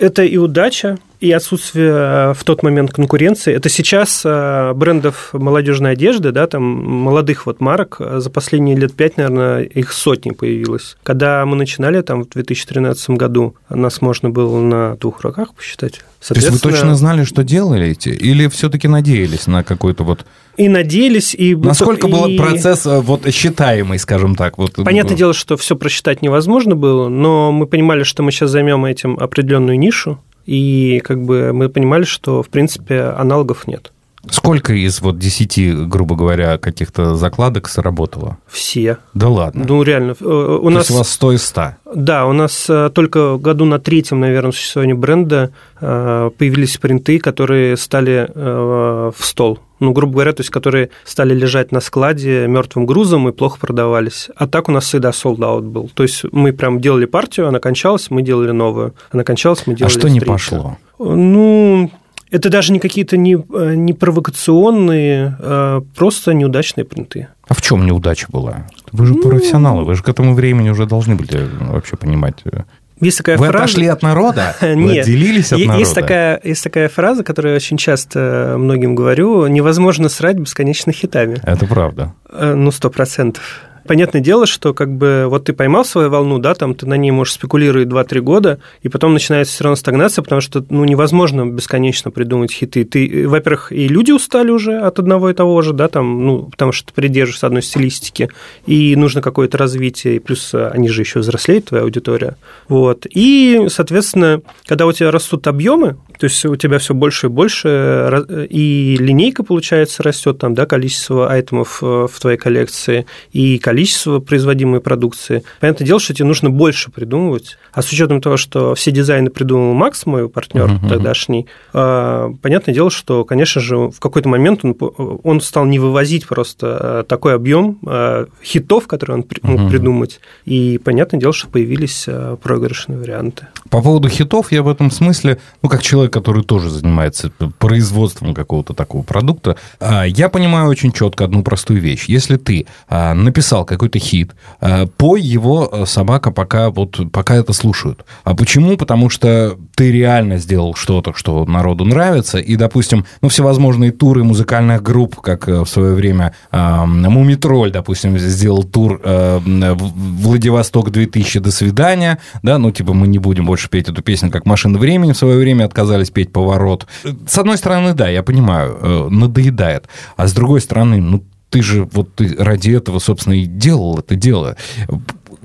Это 0.01 0.25
и 0.25 0.37
удача, 0.37 0.99
и 1.25 1.33
отсутствие 1.33 1.91
э, 1.91 2.35
в 2.35 2.45
тот 2.45 2.63
момент 2.63 2.93
конкуренции. 2.93 3.55
Это 3.55 3.71
сейчас 3.71 4.23
э, 4.27 4.73
брендов 4.75 5.31
молодежной 5.33 5.93
одежды, 5.93 6.33
да, 6.33 6.47
там 6.47 6.63
молодых 6.63 7.47
вот 7.47 7.63
марок 7.63 7.97
э, 7.99 8.21
за 8.21 8.29
последние 8.29 8.77
лет 8.77 8.93
пять, 8.93 9.17
наверное, 9.17 9.63
их 9.63 9.95
сотни 9.95 10.33
появилось. 10.33 10.99
Когда 11.03 11.47
мы 11.47 11.57
начинали 11.57 12.03
там 12.03 12.25
в 12.25 12.29
2013 12.29 13.11
году, 13.11 13.57
нас 13.71 14.03
можно 14.03 14.29
было 14.29 14.61
на 14.61 14.97
двух 14.97 15.23
руках 15.23 15.55
посчитать. 15.55 16.03
То 16.29 16.35
есть 16.35 16.51
вы 16.51 16.59
точно 16.59 16.95
знали, 16.95 17.25
что 17.25 17.43
делаете? 17.43 18.11
Или 18.11 18.49
все-таки 18.49 18.87
надеялись 18.87 19.47
на 19.47 19.65
какой-то 19.65 20.05
вот... 20.05 20.27
И 20.59 20.69
надеялись, 20.69 21.35
и... 21.35 21.57
Насколько 21.57 22.07
и... 22.07 22.11
был 22.11 22.37
процесс 22.37 22.85
вот 22.85 23.27
считаемый, 23.33 23.99
скажем 23.99 24.35
так? 24.37 24.59
Вот... 24.59 24.75
Понятное 24.75 25.17
дело, 25.17 25.33
что 25.33 25.57
все 25.57 25.75
просчитать 25.75 26.21
невозможно 26.21 26.77
было, 26.77 27.09
но 27.09 27.51
мы 27.51 27.67
понимали, 27.67 28.03
что 28.03 28.23
мы 28.23 28.31
сейчас 28.31 28.51
займем 28.51 28.85
этим 28.85 29.19
определенную 29.19 29.79
нишу, 29.79 30.19
и 30.47 31.01
как 31.05 31.23
бы 31.23 31.53
мы 31.53 31.69
понимали, 31.69 32.05
что, 32.05 32.43
в 32.43 32.49
принципе, 32.49 33.01
аналогов 33.03 33.67
нет. 33.67 33.93
Сколько 34.31 34.73
из 34.73 35.01
вот 35.01 35.19
10, 35.19 35.89
грубо 35.89 36.17
говоря, 36.17 36.59
каких-то 36.59 37.15
закладок 37.15 37.69
сработало? 37.69 38.39
Все. 38.47 38.99
Да 39.13 39.29
ладно? 39.29 39.65
Ну, 39.67 39.83
реально. 39.83 40.15
Э, 40.21 40.59
у 40.61 40.65
То 40.65 40.71
нас... 40.71 40.85
есть 40.85 40.91
у 40.91 40.99
вас 40.99 41.11
100 41.11 41.33
из 41.33 41.45
100? 41.45 41.63
Да, 41.95 42.27
у 42.27 42.33
нас 42.33 42.67
э, 42.69 42.91
только 42.95 43.37
году 43.37 43.65
на 43.65 43.79
третьем, 43.79 44.21
наверное, 44.21 44.53
существования 44.53 44.95
бренда 44.95 45.53
э, 45.81 46.31
появились 46.37 46.77
принты, 46.79 47.19
которые 47.19 47.77
стали 47.77 48.31
в 48.35 49.15
стол 49.21 49.61
ну, 49.81 49.93
грубо 49.93 50.15
говоря, 50.15 50.33
то 50.33 50.41
есть 50.41 50.51
которые 50.51 50.91
стали 51.05 51.35
лежать 51.35 51.73
на 51.73 51.81
складе 51.81 52.47
мертвым 52.47 52.87
грузом 52.87 53.29
и 53.29 53.33
плохо 53.33 53.59
продавались. 53.61 54.29
А 54.37 54.47
так 54.47 54.69
у 54.69 54.73
нас 54.73 54.85
всегда 54.85 55.11
sold 55.11 55.39
out 55.39 55.63
был. 55.63 55.91
То 55.93 56.03
есть 56.03 56.25
мы 56.33 56.53
прям 56.53 56.81
делали 56.81 57.05
партию, 57.05 57.49
она 57.49 57.61
кончалась, 57.61 58.11
мы 58.11 58.23
делали 58.23 58.53
новую. 58.53 58.95
Она 59.11 59.25
кончалась, 59.25 59.67
мы 59.67 59.75
делали 59.75 59.95
А 59.95 59.99
что 59.99 60.09
не 60.09 60.21
пошло? 60.21 60.79
Ну, 60.99 61.91
это 62.35 62.51
даже 62.51 62.73
не 62.73 62.81
какие-то 62.81 63.17
не, 63.17 63.35
э, 63.35 63.75
не 63.77 63.93
провокационные, 63.93 65.37
а 65.39 65.83
просто 65.95 66.35
неудачные 66.35 66.85
принты. 66.85 67.29
А 67.47 67.55
в 67.55 67.63
чем 67.63 67.87
неудача 67.87 68.27
была? 68.29 68.67
Вы 68.91 69.07
же 69.07 69.15
ну... 69.15 69.23
профессионалы, 69.23 69.85
вы 69.85 69.95
же 69.95 70.03
к 70.03 70.09
этому 70.09 70.35
времени 70.35 70.69
уже 70.69 70.85
должны 70.85 71.15
были 71.15 71.49
вообще 71.61 71.97
понимать. 71.97 72.43
Э, 72.45 72.63
есть 73.01 73.19
такая 73.19 73.39
Вы 73.39 73.47
фраза... 73.47 73.65
отошли 73.65 73.87
от 73.87 74.03
народа? 74.03 74.57
Вы 74.61 74.99
отделились 74.99 75.53
от 75.53 75.61
народа? 75.61 75.79
Есть 75.79 75.95
такая, 75.95 76.41
есть 76.43 76.65
такая 76.65 76.89
фраза, 76.89 77.23
которую 77.23 77.53
я 77.53 77.57
очень 77.57 77.77
часто 77.77 78.57
многим 78.59 78.97
говорю. 78.97 79.47
Невозможно 79.47 80.09
срать 80.09 80.37
бесконечно 80.37 80.93
хитами. 80.93 81.39
Это 81.45 81.67
правда. 81.67 82.15
Э, 82.31 82.55
ну, 82.55 82.73
сто 82.73 82.91
процентов. 82.91 83.61
Понятное 83.87 84.21
дело, 84.21 84.47
что 84.47 84.73
как 84.73 84.91
бы 84.91 85.27
вот 85.29 85.45
ты 85.45 85.53
поймал 85.53 85.85
свою 85.85 86.09
волну, 86.09 86.39
да, 86.39 86.55
там 86.55 86.75
ты 86.75 86.87
на 86.87 86.95
ней 86.95 87.11
можешь 87.11 87.35
спекулировать 87.35 87.89
2-3 87.89 88.21
года, 88.21 88.59
и 88.83 88.89
потом 88.89 89.13
начинается 89.13 89.53
все 89.53 89.65
равно 89.65 89.77
стагнация, 89.77 90.23
потому 90.23 90.41
что 90.41 90.65
ну, 90.71 90.85
невозможно 90.85 91.47
бесконечно 91.47 92.11
придумать 92.11 92.51
хиты. 92.51 92.85
Ты, 92.85 93.29
во-первых, 93.29 93.73
и 93.73 93.87
люди 93.89 94.11
устали 94.11 94.51
уже 94.51 94.79
от 94.79 94.99
одного 94.99 95.31
и 95.31 95.35
того 95.35 95.61
же, 95.63 95.73
да, 95.73 95.89
там, 95.89 96.25
ну, 96.25 96.45
потому 96.45 96.73
что 96.73 96.89
ты 96.89 96.95
придерживаешься 96.95 97.47
одной 97.47 97.63
стилистики, 97.63 98.31
и 98.67 98.97
нужно 98.97 99.21
какое-то 99.21 99.59
развитие, 99.59 100.17
и 100.17 100.19
плюс 100.19 100.55
они 100.55 100.89
же 100.89 101.03
еще 101.03 101.19
взрослеют, 101.19 101.67
твоя 101.67 101.85
аудитория. 101.85 102.37
Вот. 102.69 103.07
И, 103.11 103.67
соответственно, 103.69 104.41
когда 104.67 104.87
у 104.87 104.93
тебя 104.93 105.11
растут 105.11 105.47
объемы, 105.47 105.97
то 106.19 106.25
есть 106.25 106.45
у 106.47 106.57
тебя 106.57 106.79
все 106.79 106.95
больше 106.95 107.27
и 107.27 107.31
больше, 107.31 108.25
и 108.49 108.97
линейка, 108.99 109.43
получается, 109.43 110.03
растет, 110.03 110.39
там, 110.39 110.55
да, 110.55 110.65
количество 110.65 111.31
айтемов 111.31 111.81
э, 111.83 112.07
в 112.11 112.21
твоей 112.21 112.39
коллекции, 112.39 113.07
и 113.33 113.59
количество 113.59 113.74
количество 113.75 114.21
производимой 114.21 114.81
продукции. 114.81 115.43
Понятное 115.59 115.85
дело, 115.85 115.99
что 115.99 116.15
тебе 116.15 116.27
нужно 116.27 116.49
больше 116.49 116.93
придумывать. 116.93 117.59
А 117.73 117.83
с 117.83 117.91
учетом 117.91 118.21
того, 118.21 118.37
что 118.37 118.77
все 118.77 118.93
дизайны 118.93 119.31
придумал 119.31 119.75
Макс, 119.75 120.07
мой 120.07 120.29
партнер 120.29 120.67
uh-huh. 120.67 120.89
тогдашний, 120.89 121.49
а, 121.73 122.33
понятное 122.41 122.73
дело, 122.73 122.89
что, 122.89 123.25
конечно 123.25 123.61
же, 123.61 123.77
в 123.77 123.99
какой-то 123.99 124.29
момент 124.29 124.61
он, 124.65 124.77
он 125.25 125.41
стал 125.41 125.65
не 125.65 125.81
вывозить 125.81 126.29
просто 126.29 126.67
а, 126.67 127.03
такой 127.03 127.35
объем 127.35 127.81
а, 127.85 128.27
хитов, 128.45 128.87
которые 128.87 129.17
он 129.17 129.25
мог 129.43 129.61
uh-huh. 129.61 129.71
придумать. 129.71 130.21
И 130.45 130.79
понятное 130.79 131.19
дело, 131.19 131.33
что 131.33 131.49
появились 131.49 132.07
проигрышные 132.43 132.97
варианты. 132.97 133.49
По 133.71 133.83
поводу 133.83 134.09
хитов 134.09 134.53
я 134.53 134.63
в 134.63 134.69
этом 134.69 134.93
смысле, 134.93 135.39
ну, 135.63 135.69
как 135.69 135.83
человек, 135.83 136.13
который 136.13 136.45
тоже 136.45 136.71
занимается 136.71 137.33
производством 137.59 138.35
какого-то 138.35 138.73
такого 138.73 139.03
продукта, 139.03 139.57
я 139.81 140.29
понимаю 140.29 140.69
очень 140.69 140.93
четко 140.93 141.25
одну 141.25 141.43
простую 141.43 141.81
вещь. 141.81 142.05
Если 142.05 142.37
ты 142.37 142.67
написал 142.89 143.64
написал 143.65 143.75
какой-то 143.75 143.99
хит, 143.99 144.33
э, 144.61 144.87
пой 144.87 145.21
его 145.21 145.69
э, 145.73 145.87
собака 145.87 146.31
пока, 146.31 146.71
вот, 146.71 147.01
пока 147.13 147.35
это 147.35 147.53
слушают. 147.53 148.05
А 148.25 148.35
почему? 148.35 148.77
Потому 148.77 149.11
что 149.11 149.57
ты 149.75 149.93
реально 149.93 150.39
сделал 150.39 150.75
что-то, 150.75 151.13
что 151.15 151.45
народу 151.47 151.85
нравится, 151.85 152.39
и, 152.39 152.57
допустим, 152.57 153.05
ну, 153.23 153.29
всевозможные 153.29 153.91
туры 153.91 154.25
музыкальных 154.25 154.83
групп, 154.83 155.21
как 155.21 155.49
э, 155.49 155.61
в 155.61 155.67
свое 155.67 155.95
время 155.95 156.33
э, 156.53 156.85
Мумитроль, 156.85 157.71
допустим, 157.71 158.19
сделал 158.19 158.65
тур 158.65 159.01
э, 159.05 159.41
Владивосток 159.41 160.91
2000 160.91 161.41
«До 161.41 161.51
свидания», 161.51 162.19
да, 162.43 162.59
ну, 162.59 162.71
типа, 162.71 162.93
мы 162.93 163.07
не 163.07 163.19
будем 163.19 163.47
больше 163.47 163.69
петь 163.69 163.89
эту 163.89 164.03
песню, 164.03 164.31
как 164.31 164.47
«Машина 164.47 164.79
времени» 164.79 165.13
в 165.13 165.17
свое 165.17 165.39
время 165.39 165.65
отказались 165.65 166.11
петь 166.11 166.33
«Поворот». 166.33 166.87
С 167.27 167.39
одной 167.39 167.57
стороны, 167.57 167.95
да, 167.95 168.09
я 168.09 168.23
понимаю, 168.23 168.77
э, 168.81 169.09
надоедает, 169.11 169.89
а 170.17 170.27
с 170.27 170.33
другой 170.33 170.61
стороны, 170.61 171.01
ну, 171.01 171.23
ты 171.55 171.63
же 171.63 171.85
вот 171.93 172.17
ты 172.17 172.35
ради 172.37 172.73
этого, 172.73 172.99
собственно, 172.99 173.35
и 173.35 173.45
делал 173.45 174.01
это 174.01 174.17
дело. 174.17 174.57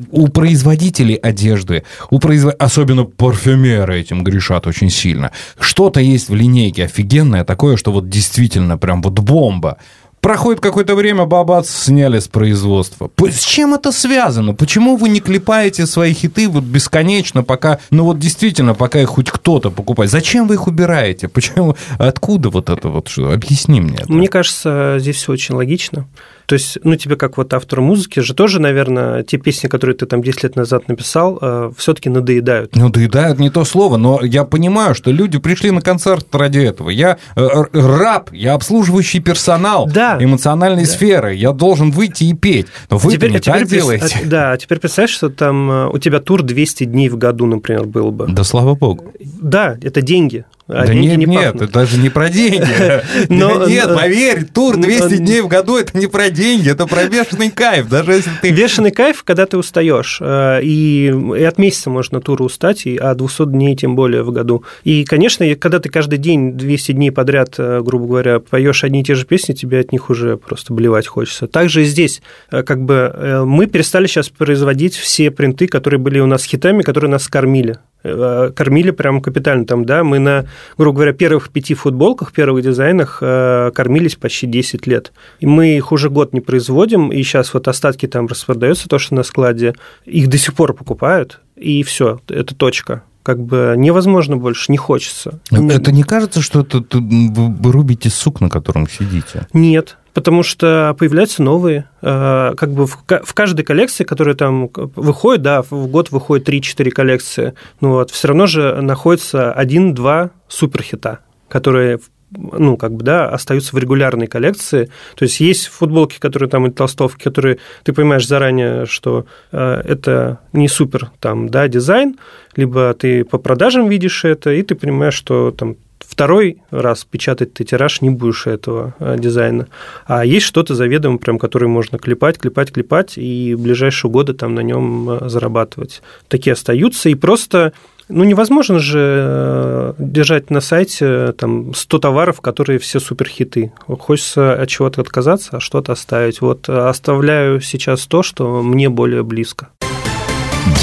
У 0.09 0.27
производителей 0.27 1.13
одежды, 1.13 1.83
у 2.09 2.17
производ... 2.17 2.55
особенно 2.57 3.05
парфюмеры 3.05 3.99
этим 3.99 4.23
грешат 4.23 4.65
очень 4.65 4.89
сильно. 4.89 5.31
Что-то 5.59 5.99
есть 5.99 6.29
в 6.29 6.33
линейке 6.33 6.85
офигенное 6.85 7.43
такое, 7.43 7.77
что 7.77 7.91
вот 7.91 8.09
действительно 8.09 8.79
прям 8.79 9.03
вот 9.03 9.19
бомба. 9.19 9.77
Проходит 10.21 10.59
какое-то 10.59 10.95
время, 10.95 11.25
бабац, 11.25 11.69
сняли 11.69 12.19
с 12.19 12.27
производства. 12.27 13.09
С 13.17 13.43
чем 13.43 13.73
это 13.73 13.91
связано? 13.91 14.53
Почему 14.53 14.97
вы 14.97 15.09
не 15.09 15.21
клепаете 15.21 15.85
свои 15.85 16.13
хиты 16.13 16.49
вот 16.49 16.63
бесконечно, 16.63 17.43
пока, 17.43 17.79
ну 17.89 18.03
вот 18.03 18.19
действительно, 18.19 18.73
пока 18.73 18.99
их 19.01 19.09
хоть 19.09 19.31
кто-то 19.31 19.71
покупает? 19.71 20.11
Зачем 20.11 20.47
вы 20.47 20.55
их 20.55 20.67
убираете? 20.67 21.27
Почему? 21.29 21.75
Откуда 21.97 22.49
вот 22.49 22.69
это 22.69 22.89
вот? 22.89 23.07
Что? 23.07 23.31
Объясни 23.31 23.79
мне. 23.79 23.97
Это. 23.99 24.11
Мне 24.11 24.27
кажется, 24.27 24.97
здесь 24.99 25.15
все 25.15 25.31
очень 25.31 25.55
логично. 25.55 26.05
То 26.49 26.53
есть, 26.53 26.79
ну, 26.83 26.95
тебе 26.95 27.15
как 27.15 27.37
вот 27.37 27.53
автору 27.53 27.83
музыки 27.83 28.21
же 28.21 28.33
тоже, 28.33 28.59
наверное, 28.59 29.21
те 29.21 29.37
песни, 29.37 29.67
которые 29.67 29.95
ты 29.95 30.07
там 30.07 30.23
10 30.23 30.41
лет 30.41 30.55
назад 30.55 30.87
написал, 30.87 31.37
э, 31.39 31.71
все-таки 31.77 32.09
надоедают. 32.09 32.75
Ну, 32.75 32.85
надоедают 32.85 33.37
не 33.37 33.51
то 33.51 33.63
слово, 33.65 33.97
но 33.97 34.21
я 34.23 34.45
понимаю, 34.45 34.95
что 34.95 35.11
люди 35.11 35.37
пришли 35.37 35.69
на 35.69 35.81
концерт 35.81 36.25
ради 36.33 36.57
этого. 36.57 36.89
Я 36.89 37.19
э, 37.35 37.47
раб, 37.71 38.31
я 38.33 38.55
обслуживающий 38.55 39.19
персонал 39.19 39.85
да. 39.85 40.17
эмоциональной 40.19 40.85
да. 40.85 40.89
сферы, 40.89 41.35
я 41.35 41.51
должен 41.51 41.91
выйти 41.91 42.23
и 42.23 42.33
петь. 42.33 42.65
Но 42.89 42.97
вы 42.97 43.11
теперь, 43.11 43.29
не 43.29 43.37
а 43.37 43.41
так 43.41 43.67
делаете. 43.67 44.21
А, 44.23 44.27
да, 44.27 44.51
а 44.53 44.57
теперь 44.57 44.79
представь, 44.79 45.11
что 45.11 45.29
там 45.29 45.69
э, 45.69 45.89
у 45.89 45.99
тебя 45.99 46.19
тур 46.19 46.41
200 46.41 46.85
дней 46.85 47.09
в 47.09 47.17
году, 47.17 47.45
например, 47.45 47.85
был 47.85 48.09
бы. 48.09 48.25
Да 48.27 48.43
слава 48.43 48.73
богу. 48.73 49.13
Да, 49.19 49.77
это 49.83 50.01
деньги 50.01 50.45
А 50.71 50.85
да 50.85 50.93
нет, 50.93 51.17
не 51.17 51.25
нет, 51.25 51.43
пахнут. 51.45 51.61
это 51.63 51.73
даже 51.73 51.97
не 51.97 52.09
про 52.09 52.29
деньги. 52.29 52.63
Но- 53.29 53.67
Нет, 53.67 53.87
поверь, 53.95 54.45
тур 54.45 54.77
но- 54.77 54.83
200 54.83 55.17
дней 55.17 55.41
в 55.41 55.47
году 55.47 55.77
это 55.77 55.97
не 55.97 56.05
про 56.05 56.29
деньги, 56.29 56.69
это 56.69 56.85
про 56.85 57.05
бешеный 57.07 57.49
кайф. 57.49 57.89
Даже 57.89 58.11
если 58.13 58.29
ты... 58.41 58.51
Бешеный 58.51 58.91
кайф, 58.91 59.23
когда 59.23 59.47
ты 59.47 59.57
устаешь. 59.57 60.19
э, 60.21 60.59
И, 60.61 61.07
и 61.37 61.43
от 61.43 61.57
месяца 61.57 61.89
можно 61.89 62.21
тура 62.21 62.43
устать, 62.43 62.85
и 62.85 62.97
а 62.97 63.15
200 63.15 63.45
дней 63.47 63.75
тем 63.75 63.95
более 63.95 64.21
в 64.21 64.31
году. 64.31 64.63
И, 64.83 65.03
конечно, 65.05 65.45
когда 65.55 65.79
ты 65.79 65.89
каждый 65.89 66.19
день, 66.19 66.53
200 66.53 66.91
дней 66.91 67.11
подряд, 67.11 67.55
э, 67.57 67.81
грубо 67.83 68.05
говоря, 68.05 68.39
поешь 68.39 68.83
одни 68.83 69.01
и 69.01 69.03
те 69.03 69.15
же 69.15 69.25
песни, 69.25 69.53
тебе 69.53 69.79
от 69.79 69.91
них 69.91 70.11
уже 70.11 70.37
просто 70.37 70.71
блевать 70.73 71.07
хочется. 71.07 71.47
Также 71.47 71.81
и 71.81 71.85
здесь, 71.85 72.21
э, 72.51 72.61
как 72.61 72.83
бы, 72.83 73.11
э, 73.11 73.43
мы 73.43 73.65
перестали 73.65 74.05
сейчас 74.05 74.29
производить 74.29 74.93
все 74.95 75.31
принты, 75.31 75.67
которые 75.67 75.99
были 75.99 76.19
у 76.19 76.27
нас 76.27 76.43
хитами, 76.43 76.83
которые 76.83 77.09
нас 77.09 77.27
кормили. 77.27 77.77
Э, 78.03 78.51
Кормили 78.55 78.91
прям 78.91 79.21
капитально 79.21 79.65
там, 79.65 79.85
да, 79.85 80.03
мы 80.03 80.19
на, 80.19 80.45
грубо 80.77 80.97
говоря, 80.97 81.13
первых 81.13 81.49
пяти 81.49 81.73
футболках, 81.73 82.31
первых 82.31 82.63
дизайнах 82.63 83.19
э, 83.21 83.71
кормились 83.73 84.15
почти 84.15 84.47
10 84.47 84.87
лет. 84.87 85.11
И 85.39 85.45
мы 85.45 85.75
их 85.75 85.91
уже 85.91 86.09
год 86.09 86.33
не 86.33 86.39
производим, 86.39 87.11
и 87.11 87.21
сейчас 87.23 87.53
вот 87.53 87.67
остатки 87.67 88.07
там 88.07 88.27
распродаются, 88.27 88.87
то, 88.87 88.99
что 88.99 89.15
на 89.15 89.23
складе, 89.23 89.75
их 90.05 90.29
до 90.29 90.37
сих 90.37 90.53
пор 90.53 90.73
покупают, 90.73 91.41
и 91.55 91.83
все, 91.83 92.21
это 92.29 92.55
точка. 92.55 93.03
Как 93.21 93.43
бы 93.43 93.75
невозможно 93.77 94.37
больше, 94.37 94.71
не 94.71 94.77
хочется. 94.77 95.39
Это 95.51 95.91
не 95.91 96.03
кажется, 96.03 96.41
что 96.41 96.61
это 96.61 96.83
вы 96.89 97.71
рубите 97.71 98.09
сук, 98.09 98.39
на 98.39 98.49
котором 98.49 98.87
сидите? 98.89 99.45
Нет, 99.53 99.97
потому 100.13 100.43
что 100.43 100.95
появляются 100.97 101.43
новые. 101.43 101.89
э, 102.01 102.53
Как 102.57 102.71
бы 102.71 102.85
в 102.87 102.97
ка- 103.05 103.21
в 103.23 103.33
каждой 103.33 103.63
коллекции, 103.63 104.03
которая 104.03 104.35
там 104.35 104.69
выходит, 104.95 105.41
да, 105.41 105.61
в 105.61 105.87
год 105.87 106.11
выходит 106.11 106.47
3-4 106.47 106.89
коллекции, 106.91 107.53
ну 107.81 107.89
вот, 107.91 108.11
все 108.11 108.27
равно 108.29 108.45
же 108.47 108.81
находится 108.81 109.51
один-два 109.51 110.31
суперхита, 110.47 111.19
которые 111.47 111.99
ну, 112.31 112.77
как 112.77 112.93
бы, 112.93 113.03
да, 113.03 113.27
остаются 113.27 113.75
в 113.75 113.79
регулярной 113.79 114.27
коллекции. 114.27 114.91
То 115.15 115.23
есть 115.23 115.39
есть 115.39 115.65
футболки, 115.67 116.19
которые 116.19 116.47
там, 116.47 116.67
и 116.67 116.69
толстовки, 116.69 117.23
которые 117.23 117.57
ты 117.83 117.91
понимаешь 117.91 118.27
заранее, 118.27 118.85
что 118.85 119.25
э, 119.51 119.81
это 119.83 120.37
не 120.53 120.67
супер 120.67 121.09
там, 121.19 121.49
да, 121.49 121.67
дизайн, 121.67 122.19
либо 122.55 122.93
ты 122.93 123.23
по 123.23 123.39
продажам 123.39 123.89
видишь 123.89 124.25
это, 124.25 124.51
и 124.51 124.61
ты 124.61 124.75
понимаешь, 124.75 125.15
что 125.15 125.49
там 125.49 125.75
второй 125.99 126.61
раз 126.71 127.05
печатать 127.05 127.53
ты 127.53 127.63
тираж 127.63 128.01
не 128.01 128.09
будешь 128.09 128.47
этого 128.47 128.93
э, 128.99 129.15
дизайна. 129.17 129.67
А 130.05 130.25
есть 130.25 130.45
что-то 130.45 130.75
заведомо, 130.75 131.17
прям, 131.17 131.39
которое 131.39 131.67
можно 131.67 131.97
клепать, 131.97 132.37
клепать, 132.37 132.71
клепать, 132.71 133.17
и 133.17 133.55
в 133.55 133.61
ближайшие 133.61 134.11
годы 134.11 134.33
там 134.33 134.55
на 134.55 134.61
нем 134.61 135.09
э, 135.09 135.29
зарабатывать. 135.29 136.01
Такие 136.27 136.53
остаются, 136.53 137.09
и 137.09 137.15
просто 137.15 137.73
ну, 138.07 138.23
невозможно 138.23 138.79
же 138.79 138.99
э, 138.99 139.93
держать 139.99 140.49
на 140.49 140.61
сайте 140.61 141.33
там 141.33 141.73
100 141.73 141.99
товаров, 141.99 142.41
которые 142.41 142.79
все 142.79 142.99
суперхиты. 142.99 143.71
Хочется 143.87 144.53
от 144.53 144.67
чего-то 144.67 145.01
отказаться, 145.01 145.57
а 145.57 145.59
что-то 145.59 145.91
оставить. 145.91 146.41
Вот 146.41 146.67
оставляю 146.69 147.61
сейчас 147.61 148.07
то, 148.07 148.23
что 148.23 148.63
мне 148.63 148.89
более 148.89 149.23
близко. 149.23 149.69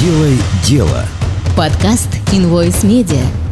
Делай 0.00 0.36
дело. 0.64 1.04
Подкаст 1.56 2.08
Invoice 2.32 2.84
Media. 2.84 3.45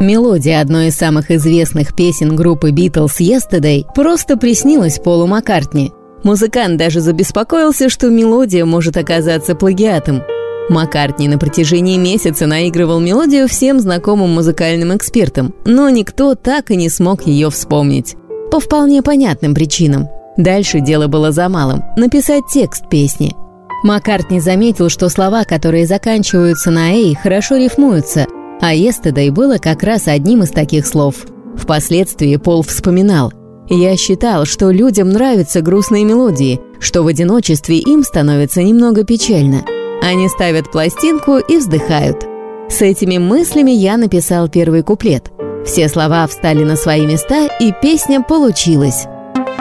Мелодия 0.00 0.60
одной 0.60 0.88
из 0.88 0.96
самых 0.96 1.30
известных 1.30 1.96
песен 1.96 2.36
группы 2.36 2.70
Beatles 2.70 3.18
«Yesterday» 3.18 3.86
просто 3.94 4.36
приснилась 4.36 4.98
Полу 4.98 5.26
Маккартни. 5.26 5.90
Музыкант 6.22 6.76
даже 6.76 7.00
забеспокоился, 7.00 7.88
что 7.88 8.10
мелодия 8.10 8.66
может 8.66 8.98
оказаться 8.98 9.54
плагиатом. 9.54 10.22
Маккартни 10.68 11.28
на 11.28 11.38
протяжении 11.38 11.96
месяца 11.96 12.46
наигрывал 12.46 13.00
мелодию 13.00 13.48
всем 13.48 13.80
знакомым 13.80 14.34
музыкальным 14.34 14.94
экспертам, 14.94 15.54
но 15.64 15.88
никто 15.88 16.34
так 16.34 16.70
и 16.70 16.76
не 16.76 16.90
смог 16.90 17.26
ее 17.26 17.48
вспомнить. 17.48 18.16
По 18.50 18.60
вполне 18.60 19.02
понятным 19.02 19.54
причинам. 19.54 20.08
Дальше 20.36 20.80
дело 20.80 21.06
было 21.06 21.32
за 21.32 21.48
малым– 21.48 21.82
написать 21.96 22.42
текст 22.52 22.88
песни. 22.90 23.34
Маккартни 23.82 24.40
заметил, 24.40 24.90
что 24.90 25.08
слова, 25.08 25.44
которые 25.44 25.86
заканчиваются 25.86 26.70
на 26.70 26.92
«эй», 26.92 27.14
хорошо 27.14 27.56
рифмуются, 27.56 28.26
а 28.60 28.74
«yesterday» 28.74 29.30
было 29.30 29.58
как 29.58 29.82
раз 29.82 30.08
одним 30.08 30.42
из 30.42 30.50
таких 30.50 30.86
слов. 30.86 31.26
Впоследствии 31.56 32.36
Пол 32.36 32.62
вспоминал 32.62 33.32
«Я 33.68 33.96
считал, 33.96 34.44
что 34.44 34.70
людям 34.70 35.10
нравятся 35.10 35.60
грустные 35.60 36.04
мелодии, 36.04 36.60
что 36.78 37.02
в 37.02 37.08
одиночестве 37.08 37.78
им 37.78 38.04
становится 38.04 38.62
немного 38.62 39.04
печально. 39.04 39.64
Они 40.02 40.28
ставят 40.28 40.70
пластинку 40.70 41.38
и 41.38 41.56
вздыхают. 41.56 42.24
С 42.68 42.82
этими 42.82 43.18
мыслями 43.18 43.70
я 43.70 43.96
написал 43.96 44.48
первый 44.48 44.82
куплет. 44.82 45.30
Все 45.64 45.88
слова 45.88 46.26
встали 46.26 46.62
на 46.62 46.76
свои 46.76 47.06
места, 47.06 47.48
и 47.60 47.72
песня 47.82 48.22
получилась. 48.22 49.06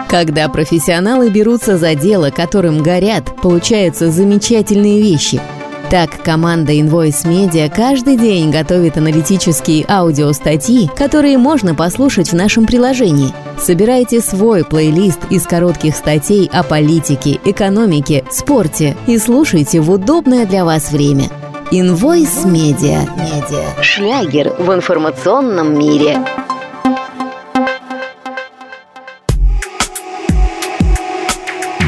Когда 0.07 0.47
профессионалы 0.49 1.29
берутся 1.29 1.77
за 1.77 1.95
дело, 1.95 2.29
которым 2.29 2.83
горят, 2.83 3.41
получаются 3.41 4.11
замечательные 4.11 5.01
вещи. 5.01 5.41
Так, 5.89 6.23
команда 6.23 6.73
Invoice 6.73 7.25
Media 7.25 7.71
каждый 7.73 8.17
день 8.17 8.49
готовит 8.49 8.97
аналитические 8.97 9.85
аудиостатьи, 9.87 10.89
которые 10.97 11.37
можно 11.37 11.75
послушать 11.75 12.31
в 12.31 12.35
нашем 12.35 12.65
приложении. 12.65 13.33
Собирайте 13.59 14.19
свой 14.19 14.65
плейлист 14.65 15.19
из 15.29 15.43
коротких 15.43 15.95
статей 15.95 16.49
о 16.51 16.63
политике, 16.63 17.39
экономике, 17.45 18.23
спорте 18.31 18.97
и 19.05 19.19
слушайте 19.19 19.79
в 19.79 19.91
удобное 19.91 20.47
для 20.47 20.65
вас 20.65 20.91
время. 20.91 21.25
Invoice 21.71 22.45
Media. 22.45 23.07
Media. 23.17 23.81
Шлягер 23.83 24.55
в 24.57 24.73
информационном 24.73 25.77
мире. 25.77 26.17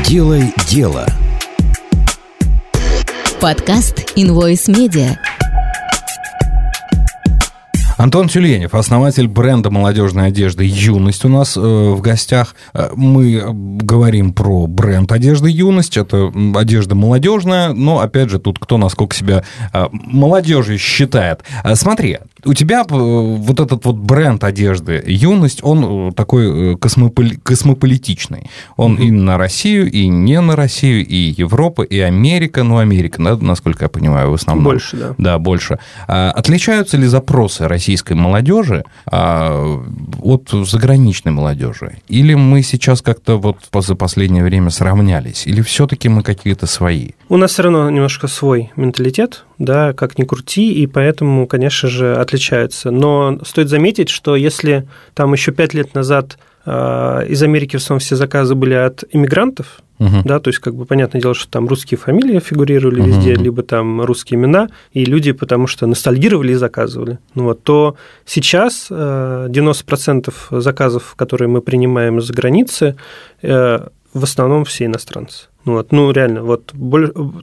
Делай 0.05 0.53
дело. 0.69 1.05
Подкаст 3.39 4.13
Invoice 4.15 4.67
Media. 4.67 5.36
Антон 8.07 8.29
Тюленев, 8.29 8.73
основатель 8.73 9.27
бренда 9.27 9.69
молодежной 9.69 10.27
одежды 10.27 10.63
«Юность» 10.63 11.25
у 11.25 11.27
нас 11.27 11.57
э, 11.57 11.59
в 11.59 11.99
гостях. 11.99 12.55
Э, 12.73 12.91
Мы 12.95 13.43
говорим 13.81 14.31
про 14.31 14.65
бренд 14.65 15.11
одежды 15.11 15.49
«Юность». 15.49 15.97
Это 15.97 16.31
одежда 16.55 16.95
молодежная, 16.95 17.73
но, 17.73 17.99
опять 17.99 18.29
же, 18.29 18.39
тут 18.39 18.59
кто 18.59 18.77
насколько 18.77 19.13
себя 19.13 19.43
э, 19.73 19.87
молодежью 19.91 20.77
считает. 20.77 21.41
Э, 21.65 21.75
Смотри, 21.75 22.19
у 22.45 22.53
тебя 22.53 22.83
э, 22.83 22.85
вот 22.89 23.59
этот 23.59 23.83
вот 23.83 23.97
бренд 23.97 24.41
одежды 24.45 25.03
«Юность», 25.05 25.59
он 25.61 26.07
э, 26.07 26.11
такой 26.13 26.75
космополи- 26.75 27.37
космополитичный. 27.43 28.49
Он 28.77 28.95
и 28.95 29.11
на 29.11 29.37
Россию, 29.37 29.91
и 29.91 30.07
не 30.07 30.39
на 30.39 30.55
Россию, 30.55 31.05
и 31.05 31.33
Европа, 31.37 31.81
и 31.81 31.99
Америка. 31.99 32.63
Ну, 32.63 32.77
Америка, 32.77 33.21
да, 33.21 33.35
насколько 33.35 33.83
я 33.83 33.89
понимаю, 33.89 34.31
в 34.31 34.35
основном. 34.35 34.63
Больше, 34.63 34.95
да. 34.95 35.15
Да, 35.17 35.39
больше. 35.39 35.79
А 36.07 36.31
отличаются 36.31 36.95
ли 36.95 37.05
запросы 37.05 37.67
российской 37.97 38.13
молодежи 38.13 38.83
а, 39.05 39.79
от 40.21 40.49
заграничной 40.49 41.31
молодежи? 41.31 41.97
Или 42.07 42.35
мы 42.35 42.61
сейчас 42.61 43.01
как-то 43.01 43.37
вот 43.37 43.57
за 43.73 43.95
последнее 43.95 44.43
время 44.43 44.69
сравнялись? 44.69 45.47
Или 45.47 45.61
все-таки 45.61 46.09
мы 46.09 46.23
какие-то 46.23 46.67
свои? 46.67 47.11
У 47.29 47.37
нас 47.37 47.51
все 47.51 47.63
равно 47.63 47.89
немножко 47.89 48.27
свой 48.27 48.71
менталитет, 48.75 49.45
да, 49.57 49.93
как 49.93 50.19
ни 50.19 50.25
крути, 50.25 50.73
и 50.73 50.87
поэтому, 50.87 51.47
конечно 51.47 51.89
же, 51.89 52.15
отличаются. 52.15 52.91
Но 52.91 53.39
стоит 53.43 53.69
заметить, 53.69 54.09
что 54.09 54.35
если 54.35 54.87
там 55.15 55.33
еще 55.33 55.51
пять 55.51 55.73
лет 55.73 55.95
назад 55.95 56.37
из 56.67 57.41
Америки 57.43 57.77
в 57.77 57.79
основном 57.81 57.99
все 57.99 58.15
заказы 58.15 58.53
были 58.55 58.73
от 58.73 59.03
иммигрантов, 59.11 59.79
Мгм. 59.99 60.21
да, 60.25 60.39
то 60.39 60.49
есть, 60.49 60.59
как 60.59 60.75
бы, 60.75 60.85
понятное 60.85 61.21
дело, 61.21 61.33
что 61.33 61.49
там 61.49 61.67
русские 61.67 61.97
фамилии 61.97 62.39
фигурировали 62.39 62.99
Мгм. 63.01 63.09
везде, 63.09 63.33
либо 63.35 63.63
там 63.63 64.01
русские 64.01 64.37
имена, 64.39 64.69
и 64.91 65.05
люди 65.05 65.31
потому 65.31 65.65
что 65.67 65.87
ностальгировали 65.87 66.51
и 66.51 66.55
заказывали. 66.55 67.17
Ну 67.35 67.43
вот, 67.45 67.63
то 67.63 67.95
сейчас 68.25 68.87
э, 68.91 69.47
90% 69.49 70.33
заказов, 70.51 71.15
которые 71.15 71.47
мы 71.47 71.61
принимаем 71.61 72.19
из-за 72.19 72.33
границы, 72.33 72.95
э, 73.41 73.79
в 74.13 74.23
основном 74.23 74.65
все 74.65 74.85
иностранцы. 74.85 75.45
Ну, 75.67 75.73
вот, 75.73 75.91
ну, 75.91 76.09
реально, 76.11 76.43
вот 76.43 76.71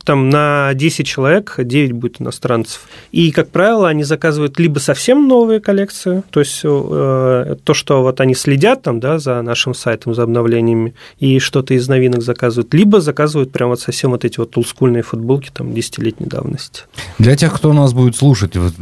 там 0.02 0.30
на 0.30 0.72
10 0.72 1.06
человек 1.06 1.56
9 1.58 1.92
будет 1.92 2.22
иностранцев. 2.22 2.80
И, 3.12 3.30
как 3.32 3.50
правило, 3.50 3.86
они 3.86 4.02
заказывают 4.02 4.58
либо 4.58 4.78
совсем 4.78 5.28
новые 5.28 5.60
коллекции, 5.60 6.22
то 6.30 6.40
есть 6.40 6.62
э, 6.64 7.56
то, 7.62 7.74
что 7.74 8.00
вот 8.00 8.22
они 8.22 8.34
следят 8.34 8.80
там, 8.80 8.98
да, 8.98 9.18
за 9.18 9.42
нашим 9.42 9.74
сайтом, 9.74 10.14
за 10.14 10.22
обновлениями, 10.22 10.94
и 11.18 11.38
что-то 11.38 11.74
из 11.74 11.86
новинок 11.86 12.22
заказывают, 12.22 12.72
либо 12.72 13.02
заказывают 13.02 13.52
прям 13.52 13.68
вот 13.68 13.80
совсем 13.80 14.12
вот 14.12 14.24
эти 14.24 14.38
вот 14.38 14.56
олдскульные 14.56 15.02
футболки 15.02 15.50
там 15.52 15.72
10-летней 15.72 16.26
давности. 16.26 16.84
Для 17.18 17.36
тех, 17.36 17.52
кто 17.52 17.74
нас 17.74 17.92
будет 17.92 18.16
слушать 18.16 18.56
в 18.56 18.72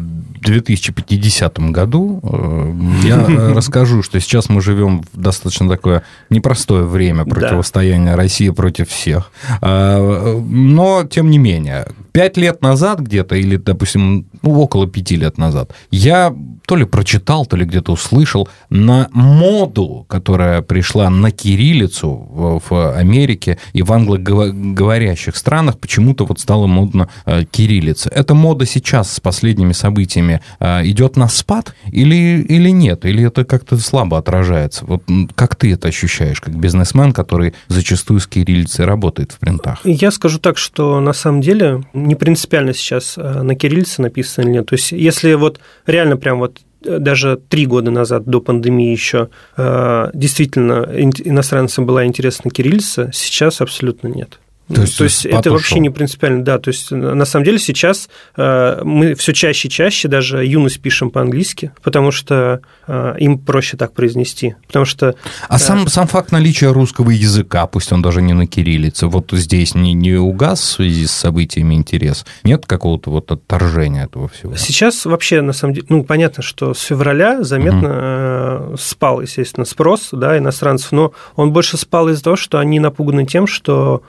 2050 0.40 1.58
году, 1.72 2.20
э, 2.22 2.72
я 3.08 3.26
расскажу, 3.56 4.04
что 4.04 4.20
сейчас 4.20 4.48
мы 4.48 4.60
живем 4.60 5.02
в 5.12 5.20
достаточно 5.20 5.68
такое 5.68 6.04
непростое 6.30 6.84
время 6.84 7.24
противостояния 7.24 8.14
России 8.14 8.50
против 8.50 8.88
всех. 8.88 9.31
А, 9.60 10.40
но, 10.40 11.04
тем 11.04 11.30
не 11.30 11.38
менее, 11.38 11.86
пять 12.12 12.36
лет 12.36 12.62
назад 12.62 13.00
где-то, 13.00 13.34
или, 13.36 13.56
допустим, 13.56 14.26
ну, 14.42 14.60
около 14.60 14.86
пяти 14.86 15.16
лет 15.16 15.38
назад, 15.38 15.72
я 15.90 16.34
то 16.66 16.76
ли 16.76 16.84
прочитал, 16.84 17.44
то 17.46 17.56
ли 17.56 17.64
где-то 17.64 17.92
услышал 17.92 18.48
на 18.70 19.08
моду, 19.12 20.06
которая 20.08 20.62
пришла 20.62 21.10
на 21.10 21.30
кириллицу 21.30 22.10
в 22.10 22.96
Америке 22.96 23.58
и 23.72 23.82
в 23.82 23.92
англоговорящих 23.92 25.36
странах, 25.36 25.78
почему-то 25.78 26.24
вот 26.24 26.40
стало 26.40 26.66
модно 26.66 27.08
э, 27.26 27.44
кириллица. 27.44 28.08
Эта 28.10 28.34
мода 28.34 28.64
сейчас 28.66 29.12
с 29.12 29.20
последними 29.20 29.72
событиями 29.72 30.40
э, 30.60 30.86
идет 30.86 31.16
на 31.16 31.28
спад 31.28 31.74
или, 31.86 32.42
или 32.42 32.70
нет? 32.70 33.04
Или 33.04 33.26
это 33.26 33.44
как-то 33.44 33.76
слабо 33.78 34.18
отражается? 34.18 34.84
Вот 34.86 35.02
как 35.34 35.56
ты 35.56 35.72
это 35.72 35.88
ощущаешь, 35.88 36.40
как 36.40 36.54
бизнесмен, 36.54 37.12
который 37.12 37.54
зачастую 37.68 38.20
с 38.20 38.26
кириллицей 38.26 38.84
работает 38.84 39.21
в 39.30 39.38
принтах? 39.38 39.78
Я 39.84 40.10
скажу 40.10 40.40
так, 40.40 40.58
что 40.58 40.98
на 40.98 41.12
самом 41.12 41.40
деле 41.40 41.84
не 41.92 42.16
принципиально 42.16 42.74
сейчас 42.74 43.14
э, 43.16 43.42
на 43.42 43.54
кириллице 43.54 44.02
написано 44.02 44.44
или 44.44 44.52
нет. 44.52 44.66
То 44.66 44.74
есть 44.74 44.90
если 44.90 45.34
вот 45.34 45.60
реально 45.86 46.16
прям 46.16 46.40
вот 46.40 46.60
э, 46.84 46.98
даже 46.98 47.36
три 47.36 47.66
года 47.66 47.92
назад, 47.92 48.24
до 48.24 48.40
пандемии 48.40 48.90
еще, 48.90 49.28
э, 49.56 50.10
действительно 50.14 50.88
иностранцам 50.92 51.86
была 51.86 52.04
интересна 52.06 52.50
кириллица, 52.50 53.10
сейчас 53.12 53.60
абсолютно 53.60 54.08
нет. 54.08 54.40
То 54.74 54.82
есть, 54.82 54.98
то 54.98 55.04
есть 55.04 55.26
это 55.26 55.50
вообще 55.50 55.78
не 55.80 55.90
принципиально, 55.90 56.44
да. 56.44 56.58
То 56.58 56.68
есть 56.68 56.90
на 56.90 57.24
самом 57.24 57.44
деле 57.44 57.58
сейчас 57.58 58.08
э, 58.36 58.80
мы 58.82 59.14
все 59.14 59.32
чаще 59.32 59.68
и 59.68 59.70
чаще 59.70 60.08
даже 60.08 60.44
юность 60.44 60.80
пишем 60.80 61.10
по-английски, 61.10 61.72
потому 61.82 62.10
что 62.10 62.60
э, 62.86 63.14
им 63.18 63.38
проще 63.38 63.76
так 63.76 63.92
произнести. 63.92 64.56
Потому 64.66 64.84
что... 64.84 65.14
А 65.48 65.56
э, 65.56 65.58
сам, 65.58 65.86
сам 65.88 66.06
факт 66.06 66.32
наличия 66.32 66.72
русского 66.72 67.10
языка, 67.10 67.66
пусть 67.66 67.92
он 67.92 68.02
даже 68.02 68.22
не 68.22 68.32
на 68.32 68.46
кириллице, 68.46 69.06
вот 69.06 69.30
здесь 69.32 69.74
не, 69.74 69.92
не 69.92 70.14
угас 70.14 70.60
в 70.60 70.64
связи 70.64 71.06
с 71.06 71.12
событиями 71.12 71.74
интерес? 71.74 72.24
Нет 72.44 72.66
какого-то 72.66 73.10
вот 73.10 73.30
отторжения 73.30 74.04
этого 74.04 74.28
всего? 74.28 74.56
Сейчас 74.56 75.04
вообще, 75.04 75.40
на 75.42 75.52
самом 75.52 75.74
деле, 75.74 75.86
ну, 75.88 76.04
понятно, 76.04 76.42
что 76.42 76.74
с 76.74 76.80
февраля 76.80 77.42
заметно 77.42 78.68
угу. 78.68 78.76
спал, 78.76 79.20
естественно, 79.20 79.64
спрос 79.64 80.08
да, 80.12 80.38
иностранцев, 80.38 80.92
но 80.92 81.12
он 81.36 81.52
больше 81.52 81.76
спал 81.76 82.08
из-за 82.08 82.24
того, 82.24 82.36
что 82.36 82.58
они 82.58 82.80
напуганы 82.80 83.26
тем, 83.26 83.46
что 83.46 84.02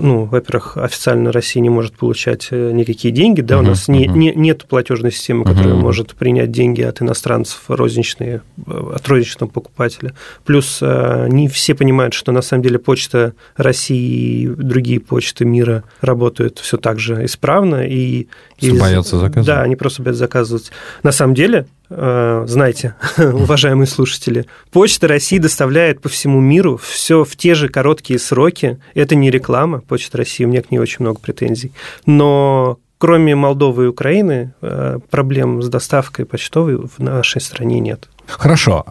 ну, 0.00 0.24
во-первых, 0.24 0.76
официально 0.76 1.32
Россия 1.32 1.62
не 1.62 1.70
может 1.70 1.96
получать 1.96 2.48
э, 2.50 2.72
никакие 2.72 3.12
деньги, 3.12 3.40
да, 3.40 3.56
uh-huh, 3.56 3.60
у 3.60 3.62
нас 3.62 3.88
uh-huh. 3.88 3.92
не, 3.92 4.06
не, 4.06 4.34
нет 4.34 4.64
платежной 4.66 5.12
системы, 5.12 5.44
которая 5.44 5.74
uh-huh. 5.74 5.80
может 5.80 6.14
принять 6.14 6.50
деньги 6.50 6.82
от 6.82 7.00
иностранцев 7.02 7.62
розничные, 7.68 8.42
э, 8.66 8.92
от 8.94 9.06
розничного 9.08 9.50
покупателя. 9.50 10.14
Плюс 10.44 10.80
не 10.80 11.48
все 11.48 11.74
понимают, 11.74 12.14
что 12.14 12.32
на 12.32 12.42
самом 12.42 12.62
деле 12.62 12.78
почта 12.78 13.34
России 13.56 14.42
и 14.42 14.46
другие 14.48 15.00
почты 15.00 15.44
мира 15.44 15.84
работают 16.00 16.58
все 16.58 16.76
так 16.76 16.98
же 16.98 17.24
исправно. 17.24 17.86
И, 17.86 18.28
и 18.58 18.70
боятся 18.72 19.18
заказывать. 19.18 19.46
Да, 19.46 19.62
они 19.62 19.76
просто 19.76 20.02
боятся 20.02 20.20
заказывать. 20.20 20.70
На 21.02 21.12
самом 21.12 21.34
деле, 21.34 21.66
Э, 21.68 21.77
знаете, 21.90 22.94
уважаемые 23.18 23.86
слушатели, 23.86 24.46
Почта 24.70 25.08
России 25.08 25.38
доставляет 25.38 26.02
по 26.02 26.08
всему 26.08 26.40
миру 26.40 26.76
все 26.76 27.24
в 27.24 27.34
те 27.36 27.54
же 27.54 27.68
короткие 27.68 28.18
сроки. 28.18 28.78
Это 28.94 29.14
не 29.14 29.30
реклама 29.30 29.80
Почта 29.80 30.18
России, 30.18 30.44
у 30.44 30.48
меня 30.48 30.62
к 30.62 30.70
ней 30.70 30.78
очень 30.78 30.98
много 31.00 31.18
претензий. 31.20 31.72
Но 32.04 32.78
кроме 32.98 33.34
Молдовы 33.34 33.84
и 33.84 33.88
Украины 33.88 34.52
э, 34.60 34.98
проблем 35.10 35.62
с 35.62 35.68
доставкой 35.68 36.26
почтовой 36.26 36.76
в 36.76 36.98
нашей 36.98 37.40
стране 37.40 37.80
нет. 37.80 38.08
Хорошо. 38.26 38.84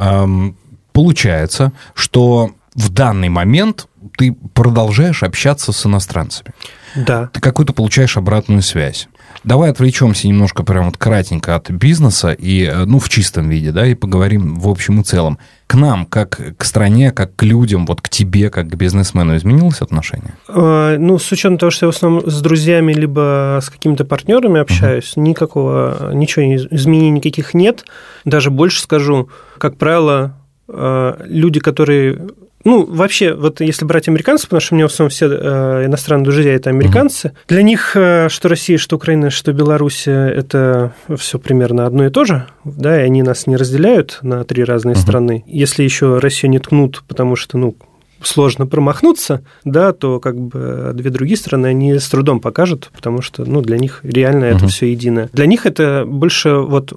Получается, 0.91 1.73
что 1.93 2.51
в 2.73 2.89
данный 2.89 3.29
момент 3.29 3.87
ты 4.17 4.35
продолжаешь 4.53 5.23
общаться 5.23 5.71
с 5.71 5.85
иностранцами. 5.85 6.53
Да. 6.95 7.29
Ты 7.33 7.39
какую-то 7.39 7.73
получаешь 7.73 8.17
обратную 8.17 8.61
связь. 8.61 9.07
Давай 9.43 9.71
отвлечемся 9.71 10.27
немножко 10.27 10.63
прям 10.63 10.85
вот 10.85 10.97
кратенько 10.97 11.55
от 11.55 11.71
бизнеса 11.71 12.31
и, 12.31 12.65
э, 12.65 12.85
ну, 12.85 12.99
в 12.99 13.07
чистом 13.07 13.49
виде, 13.49 13.71
да, 13.71 13.85
и 13.87 13.93
поговорим 13.93 14.59
в 14.59 14.67
общем 14.67 14.99
и 14.99 15.03
целом. 15.03 15.37
К 15.67 15.75
нам, 15.75 16.05
как 16.05 16.57
к 16.57 16.63
стране, 16.65 17.11
как 17.11 17.35
к 17.35 17.43
людям, 17.43 17.85
вот 17.85 18.01
к 18.01 18.09
тебе, 18.09 18.49
как 18.49 18.67
к 18.67 18.75
бизнесмену, 18.75 19.37
изменилось 19.37 19.81
отношение? 19.81 20.33
А, 20.49 20.97
ну, 20.97 21.17
с 21.17 21.31
учетом 21.31 21.57
того, 21.57 21.71
что 21.71 21.85
я 21.85 21.91
в 21.91 21.95
основном 21.95 22.29
с 22.29 22.41
друзьями 22.41 22.93
либо 22.93 23.59
с 23.61 23.69
какими-то 23.69 24.05
партнерами 24.05 24.59
общаюсь, 24.59 25.13
uh-huh. 25.15 25.21
никакого, 25.21 26.11
ничего, 26.13 26.55
изменений 26.55 27.11
никаких 27.11 27.53
нет. 27.53 27.85
Даже 28.25 28.49
больше 28.49 28.81
скажу, 28.81 29.29
как 29.57 29.77
правило, 29.77 30.37
э, 30.67 31.23
люди, 31.25 31.59
которые 31.59 32.19
ну, 32.67 32.85
вообще, 32.85 33.33
вот 33.33 33.61
если 33.61 33.85
брать 33.85 34.09
американцев, 34.09 34.49
потому 34.49 34.59
что 34.59 34.75
у 34.75 34.77
меня 34.77 34.89
в 34.89 34.91
основном 34.91 35.09
все 35.09 35.27
э, 35.27 35.85
иностранные 35.85 36.25
друзья 36.25 36.53
это 36.53 36.69
американцы, 36.69 37.29
uh-huh. 37.29 37.37
для 37.47 37.61
них 37.61 37.95
э, 37.95 38.27
что 38.29 38.49
Россия, 38.49 38.77
что 38.77 38.97
Украина, 38.97 39.29
что 39.29 39.53
Беларусь 39.53 40.05
это 40.05 40.93
все 41.15 41.39
примерно 41.39 41.85
одно 41.85 42.05
и 42.05 42.09
то 42.09 42.25
же, 42.25 42.45
да, 42.65 43.01
и 43.01 43.05
они 43.05 43.23
нас 43.23 43.47
не 43.47 43.55
разделяют 43.55 44.19
на 44.21 44.43
три 44.43 44.65
разные 44.65 44.95
uh-huh. 44.95 45.01
страны. 45.01 45.43
Если 45.47 45.83
еще 45.83 46.19
Россию 46.19 46.51
не 46.51 46.59
ткнут, 46.59 47.05
потому 47.07 47.37
что, 47.37 47.57
ну, 47.57 47.77
сложно 48.21 48.67
промахнуться, 48.67 49.43
да, 49.63 49.93
то 49.93 50.19
как 50.19 50.37
бы 50.37 50.91
две 50.93 51.09
другие 51.09 51.37
страны 51.37 51.67
они 51.67 51.97
с 51.97 52.09
трудом 52.09 52.41
покажут, 52.41 52.89
потому 52.93 53.21
что, 53.21 53.45
ну, 53.45 53.61
для 53.61 53.77
них 53.77 54.01
реально 54.03 54.43
uh-huh. 54.43 54.57
это 54.57 54.67
все 54.67 54.91
единое. 54.91 55.29
Для 55.31 55.45
них 55.45 55.65
это 55.65 56.03
больше 56.05 56.55
вот 56.55 56.91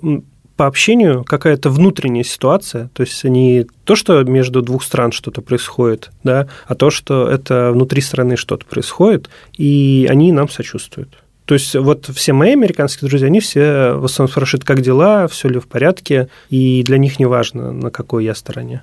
по 0.61 0.67
общению 0.67 1.25
какая-то 1.25 1.71
внутренняя 1.71 2.23
ситуация, 2.23 2.91
то 2.93 3.03
есть 3.03 3.25
не 3.25 3.65
то, 3.85 3.97
что 3.97 4.23
между 4.25 4.61
двух 4.61 4.83
стран 4.85 5.11
что-то 5.11 5.41
происходит, 5.41 6.11
да, 6.23 6.49
а 6.67 6.75
то, 6.75 6.91
что 6.91 7.27
это 7.31 7.71
внутри 7.73 8.03
страны 8.03 8.37
что-то 8.37 8.67
происходит, 8.67 9.31
и 9.57 10.07
они 10.11 10.33
нам 10.33 10.51
сочувствуют. 10.51 11.17
То 11.47 11.55
есть 11.55 11.75
вот 11.75 12.11
все 12.15 12.35
мои 12.35 12.53
американские 12.53 13.09
друзья, 13.09 13.29
они 13.29 13.41
все 13.41 13.95
в 13.95 14.05
основном 14.05 14.31
спрашивают, 14.31 14.67
как 14.67 14.83
дела, 14.83 15.29
все 15.29 15.49
ли 15.49 15.59
в 15.59 15.67
порядке, 15.67 16.29
и 16.51 16.83
для 16.83 16.99
них 16.99 17.19
не 17.19 17.25
важно, 17.25 17.73
на 17.73 17.91
какой 17.91 18.27
я 18.27 18.35
стороне. 18.35 18.83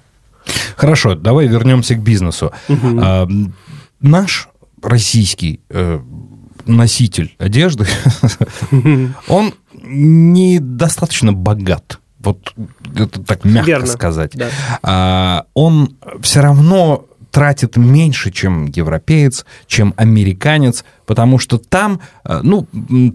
Хорошо, 0.77 1.13
давай 1.13 1.45
вернемся 1.45 1.93
к 1.93 2.01
бизнесу. 2.01 2.53
Угу. 2.69 2.99
А, 2.99 3.27
наш 4.01 4.49
российский 4.81 5.59
э, 5.69 5.99
носитель 6.65 7.35
одежды, 7.37 7.85
он 9.27 9.53
недостаточно 9.87 11.33
богат. 11.33 11.99
Вот 12.19 12.53
это 12.95 13.21
так 13.23 13.45
мягко 13.45 13.67
Верно, 13.67 13.87
сказать. 13.87 14.31
Да. 14.33 14.49
А, 14.81 15.45
он 15.53 15.95
все 16.21 16.41
равно 16.41 17.05
тратит 17.31 17.77
меньше, 17.77 18.31
чем 18.31 18.65
европеец, 18.65 19.45
чем 19.67 19.93
американец, 19.97 20.83
потому 21.07 21.39
что 21.39 21.57
там, 21.57 21.99
э, 22.25 22.41
ну, 22.43 22.67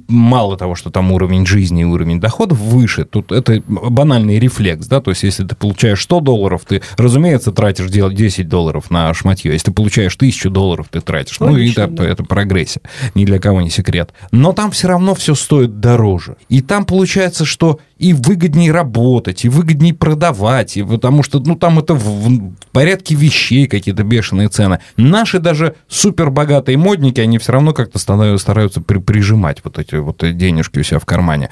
мало 0.08 0.56
того, 0.56 0.74
что 0.74 0.90
там 0.90 1.12
уровень 1.12 1.46
жизни 1.46 1.82
и 1.82 1.84
уровень 1.84 2.18
доходов 2.18 2.58
выше, 2.58 3.04
тут 3.04 3.30
это 3.30 3.62
банальный 3.68 4.40
рефлекс, 4.40 4.86
да, 4.86 5.00
то 5.00 5.10
есть 5.10 5.22
если 5.22 5.44
ты 5.44 5.54
получаешь 5.54 6.02
100 6.02 6.20
долларов, 6.20 6.62
ты, 6.66 6.82
разумеется, 6.96 7.52
тратишь 7.52 7.88
10 7.88 8.48
долларов 8.48 8.90
на 8.90 9.12
шматье, 9.14 9.52
если 9.52 9.66
ты 9.66 9.72
получаешь 9.72 10.16
1000 10.16 10.50
долларов, 10.50 10.86
ты 10.90 11.00
тратишь, 11.00 11.40
Логично, 11.40 11.86
ну, 11.86 11.92
и 11.92 11.94
это, 11.94 12.02
да. 12.02 12.08
это 12.08 12.24
прогрессия, 12.24 12.82
ни 13.14 13.24
для 13.24 13.38
кого 13.38 13.60
не 13.60 13.70
секрет. 13.70 14.12
Но 14.32 14.52
там 14.52 14.70
все 14.70 14.88
равно 14.88 15.14
все 15.14 15.34
стоит 15.34 15.78
дороже, 15.78 16.36
и 16.48 16.62
там 16.62 16.84
получается, 16.84 17.44
что 17.44 17.78
и 17.98 18.14
выгоднее 18.14 18.72
работать, 18.72 19.44
и 19.44 19.48
выгоднее 19.48 19.94
продавать, 19.94 20.76
и 20.76 20.82
потому 20.82 21.22
что, 21.22 21.38
ну, 21.38 21.54
там 21.54 21.78
это 21.78 21.94
в, 21.94 22.52
порядке 22.72 23.14
вещей 23.14 23.68
какие-то 23.68 24.02
бешеные 24.02 24.48
цены. 24.48 24.80
Наши 24.96 25.38
даже 25.38 25.76
супербогатые 25.88 26.76
модники, 26.76 27.20
они 27.20 27.38
все 27.38 27.52
равно 27.52 27.72
как-то 27.84 27.98
стараются 27.98 28.80
при, 28.80 28.98
прижимать 28.98 29.58
вот 29.64 29.78
эти 29.78 29.96
вот 29.96 30.18
денежки 30.36 30.78
у 30.78 30.82
себя 30.82 30.98
в 30.98 31.04
кармане. 31.04 31.50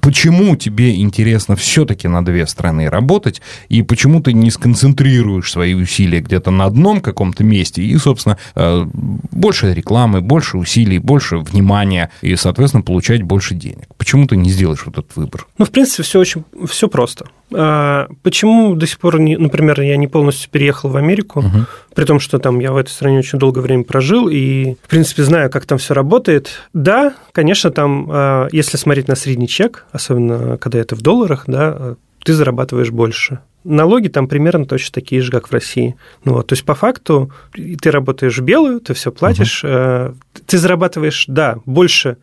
Почему 0.00 0.56
тебе 0.56 0.96
интересно 1.00 1.56
все-таки 1.56 2.08
на 2.08 2.24
две 2.24 2.46
страны 2.46 2.88
работать, 2.88 3.42
и 3.68 3.82
почему 3.82 4.20
ты 4.20 4.32
не 4.32 4.50
сконцентрируешь 4.50 5.50
свои 5.50 5.74
усилия 5.74 6.20
где-то 6.20 6.50
на 6.50 6.64
одном 6.64 7.00
каком-то 7.00 7.44
месте, 7.44 7.82
и, 7.82 7.96
собственно, 7.98 8.38
э, 8.54 8.86
больше 8.92 9.74
рекламы, 9.74 10.20
больше 10.20 10.58
усилий, 10.58 10.98
больше 10.98 11.38
внимания, 11.38 12.10
и, 12.22 12.36
соответственно, 12.36 12.82
получать 12.82 13.22
больше 13.22 13.54
денег? 13.54 13.86
Почему 13.96 14.26
ты 14.26 14.36
не 14.36 14.50
сделаешь 14.50 14.84
вот 14.86 14.98
этот 14.98 15.16
выбор? 15.16 15.46
Ну, 15.58 15.64
в 15.64 15.70
принципе, 15.70 16.02
все 16.02 16.18
очень 16.18 16.44
все 16.68 16.88
просто. 16.88 17.26
А 17.56 18.08
почему 18.22 18.74
до 18.74 18.86
сих 18.86 18.98
пор, 18.98 19.20
не, 19.20 19.36
например, 19.36 19.80
я 19.80 19.96
не 19.96 20.08
полностью 20.08 20.50
переехал 20.50 20.88
в 20.90 20.96
Америку, 20.96 21.40
угу. 21.40 21.66
при 21.94 22.04
том, 22.04 22.20
что 22.20 22.38
там 22.38 22.58
я 22.60 22.72
в 22.72 22.76
этой 22.76 22.90
стране 22.90 23.18
очень 23.18 23.38
долгое 23.38 23.60
время 23.60 23.84
прожил 23.84 24.28
и, 24.28 24.74
в 24.82 24.88
принципе, 24.88 25.22
знаю, 25.22 25.50
как 25.50 25.66
там 25.66 25.78
все 25.78 25.94
работает. 25.94 26.50
Да, 26.72 27.14
конечно, 27.32 27.70
там, 27.70 28.08
а, 28.10 28.48
если 28.52 28.76
смотреть 28.76 29.08
на 29.08 29.14
средний 29.14 29.48
чек, 29.48 29.86
особенно 29.92 30.56
когда 30.58 30.78
это 30.78 30.94
в 30.96 31.02
долларах, 31.02 31.44
да, 31.46 31.96
ты 32.24 32.34
зарабатываешь 32.34 32.90
больше. 32.90 33.40
Налоги 33.64 34.08
там 34.08 34.26
примерно 34.26 34.66
точно 34.66 34.92
такие 34.92 35.20
же, 35.20 35.30
как 35.30 35.48
в 35.48 35.52
России. 35.52 35.96
Ну, 36.24 36.34
вот, 36.34 36.48
то 36.48 36.54
есть, 36.54 36.64
по 36.64 36.74
факту, 36.74 37.30
ты 37.52 37.90
работаешь 37.90 38.38
белую, 38.40 38.80
ты 38.80 38.94
все 38.94 39.12
платишь, 39.12 39.62
угу. 39.62 40.16
ты 40.46 40.58
зарабатываешь, 40.58 41.26
да, 41.28 41.58
больше 41.64 42.16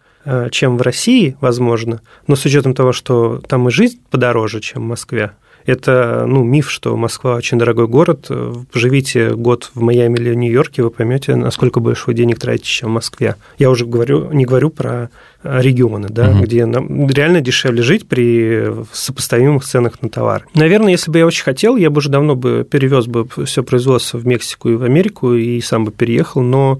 чем 0.51 0.77
в 0.77 0.81
России, 0.81 1.35
возможно, 1.41 2.01
но 2.27 2.35
с 2.35 2.45
учетом 2.45 2.73
того, 2.73 2.91
что 2.91 3.41
там 3.47 3.67
и 3.67 3.71
жизнь 3.71 3.99
подороже, 4.09 4.59
чем 4.59 4.83
в 4.83 4.85
Москве, 4.85 5.31
Это 5.65 6.25
ну, 6.27 6.43
миф, 6.43 6.71
что 6.71 6.95
Москва 6.97 7.35
очень 7.35 7.59
дорогой 7.59 7.87
город. 7.87 8.31
Поживите 8.71 9.35
год 9.35 9.71
в 9.75 9.81
Майами 9.81 10.15
или 10.17 10.33
Нью-Йорке, 10.33 10.81
вы 10.81 10.89
поймете, 10.89 11.35
насколько 11.35 11.79
больше 11.79 12.05
вы 12.07 12.15
денег 12.15 12.39
тратите, 12.39 12.67
чем 12.67 12.89
в 12.89 12.93
Москве. 12.93 13.35
Я 13.59 13.69
уже 13.69 13.85
говорю, 13.85 14.31
не 14.31 14.45
говорю 14.45 14.71
про 14.71 15.09
регионы, 15.43 16.07
да, 16.09 16.31
угу. 16.31 16.43
где 16.43 16.65
нам 16.65 17.07
реально 17.07 17.41
дешевле 17.41 17.83
жить 17.83 18.07
при 18.07 18.67
сопоставимых 18.91 19.63
ценах 19.63 20.01
на 20.01 20.09
товар. 20.09 20.47
Наверное, 20.53 20.91
если 20.91 21.11
бы 21.11 21.19
я 21.19 21.25
очень 21.27 21.43
хотел, 21.43 21.75
я 21.75 21.89
бы 21.89 21.99
уже 21.99 22.09
давно 22.09 22.35
бы 22.35 22.67
перевез 22.69 23.05
бы 23.05 23.27
все 23.45 23.63
производство 23.63 24.17
в 24.17 24.25
Мексику 24.25 24.69
и 24.69 24.75
в 24.75 24.83
Америку 24.83 25.33
и 25.33 25.61
сам 25.61 25.85
бы 25.85 25.91
переехал, 25.91 26.41
но 26.41 26.79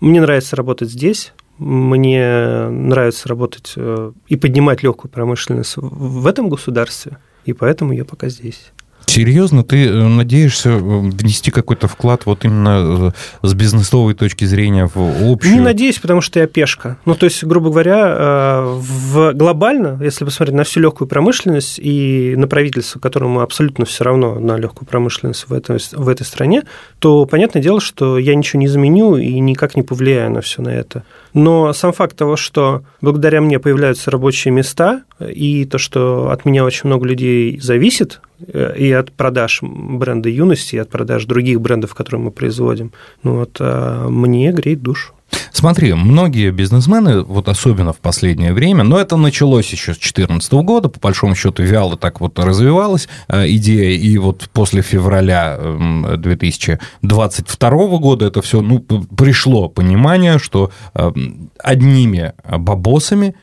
мне 0.00 0.20
нравится 0.20 0.56
работать 0.56 0.90
здесь, 0.90 1.32
мне 1.58 2.68
нравится 2.68 3.28
работать 3.28 3.74
э, 3.76 4.12
и 4.28 4.36
поднимать 4.36 4.82
легкую 4.82 5.10
промышленность 5.10 5.74
в 5.76 6.26
этом 6.26 6.48
государстве, 6.48 7.18
и 7.44 7.52
поэтому 7.52 7.92
я 7.92 8.04
пока 8.04 8.28
здесь. 8.28 8.72
Серьезно, 9.14 9.62
ты 9.62 9.86
э, 9.86 10.08
надеешься 10.08 10.70
э, 10.70 10.76
внести 10.76 11.52
какой-то 11.52 11.86
вклад 11.86 12.26
вот 12.26 12.44
именно 12.44 13.12
э, 13.42 13.46
с 13.46 13.54
бизнесовой 13.54 14.14
точки 14.14 14.44
зрения 14.44 14.90
в 14.92 15.30
общую? 15.30 15.54
Не 15.54 15.60
надеюсь, 15.60 16.00
потому 16.00 16.20
что 16.20 16.40
я 16.40 16.48
пешка. 16.48 16.98
Ну, 17.04 17.14
то 17.14 17.26
есть, 17.26 17.44
грубо 17.44 17.70
говоря, 17.70 18.64
в 18.64 19.32
глобально, 19.34 20.00
если 20.02 20.24
посмотреть 20.24 20.56
на 20.56 20.64
всю 20.64 20.80
легкую 20.80 21.06
промышленность 21.06 21.78
и 21.80 22.34
на 22.36 22.48
правительство, 22.48 22.98
которому 22.98 23.42
абсолютно 23.42 23.84
все 23.84 24.02
равно 24.02 24.40
на 24.40 24.56
легкую 24.56 24.88
промышленность 24.88 25.48
в, 25.48 25.52
этой 25.52 25.78
в 25.92 26.08
этой 26.08 26.26
стране, 26.26 26.64
то 26.98 27.24
понятное 27.24 27.62
дело, 27.62 27.80
что 27.80 28.18
я 28.18 28.34
ничего 28.34 28.58
не 28.58 28.66
заменю 28.66 29.14
и 29.16 29.38
никак 29.38 29.76
не 29.76 29.84
повлияю 29.84 30.32
на 30.32 30.40
все 30.40 30.60
на 30.60 30.70
это. 30.70 31.04
Но 31.34 31.72
сам 31.72 31.92
факт 31.92 32.16
того, 32.16 32.34
что 32.34 32.82
благодаря 33.00 33.40
мне 33.40 33.60
появляются 33.60 34.10
рабочие 34.10 34.50
места, 34.52 35.02
и 35.20 35.64
то, 35.66 35.78
что 35.78 36.30
от 36.30 36.44
меня 36.44 36.64
очень 36.64 36.88
много 36.88 37.06
людей 37.06 37.60
зависит, 37.60 38.20
и 38.76 38.92
от 38.92 39.12
продаж 39.12 39.60
бренда 39.62 40.28
юности, 40.28 40.76
и 40.76 40.78
от 40.78 40.90
продаж 40.90 41.24
других 41.26 41.60
брендов, 41.60 41.94
которые 41.94 42.22
мы 42.22 42.30
производим, 42.30 42.92
ну 43.22 43.36
вот, 43.36 43.56
а 43.60 44.08
мне 44.08 44.52
греет 44.52 44.82
душу. 44.82 45.14
Смотри, 45.52 45.94
многие 45.94 46.50
бизнесмены, 46.50 47.22
вот 47.22 47.48
особенно 47.48 47.92
в 47.92 47.98
последнее 47.98 48.52
время, 48.52 48.84
но 48.84 48.98
это 48.98 49.16
началось 49.16 49.70
еще 49.70 49.94
с 49.94 49.98
2014 49.98 50.52
года, 50.52 50.88
по 50.88 51.00
большому 51.00 51.34
счету 51.34 51.62
вяло 51.62 51.96
так 51.96 52.20
вот 52.20 52.38
развивалась 52.38 53.08
э, 53.28 53.48
идея, 53.50 53.96
и 53.96 54.18
вот 54.18 54.48
после 54.52 54.82
февраля 54.82 55.58
2022 56.16 57.70
года 57.98 58.26
это 58.26 58.42
все, 58.42 58.60
ну, 58.60 58.80
пришло 58.80 59.68
понимание, 59.68 60.38
что 60.38 60.70
э, 60.94 61.12
одними 61.58 62.32
бабосами 62.46 63.34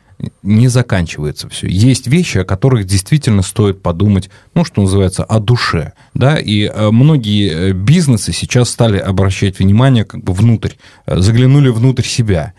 не 0.44 0.68
заканчивается 0.68 1.50
все. 1.50 1.68
Есть 1.68 2.08
вещи, 2.08 2.40
о 2.40 2.44
которых 2.44 2.86
действительно 2.86 3.42
стоит 3.42 3.82
подумать, 3.82 4.30
ну, 4.54 4.66
что 4.66 4.82
называется, 4.82 5.24
о 5.24 5.40
душе. 5.40 5.94
Да? 6.14 6.38
И 6.38 6.66
э, 6.66 6.92
многие 6.92 7.52
э, 7.52 7.72
бизнесы 7.74 8.34
сейчас 8.34 8.70
стали 8.70 8.98
обращать 8.98 9.60
внимание 9.60 10.04
как 10.04 10.24
бы 10.24 10.34
внутрь, 10.34 10.72
э, 11.06 11.20
заглянули 11.20 11.70
внутрь 11.70 12.04
себя. 12.04 12.54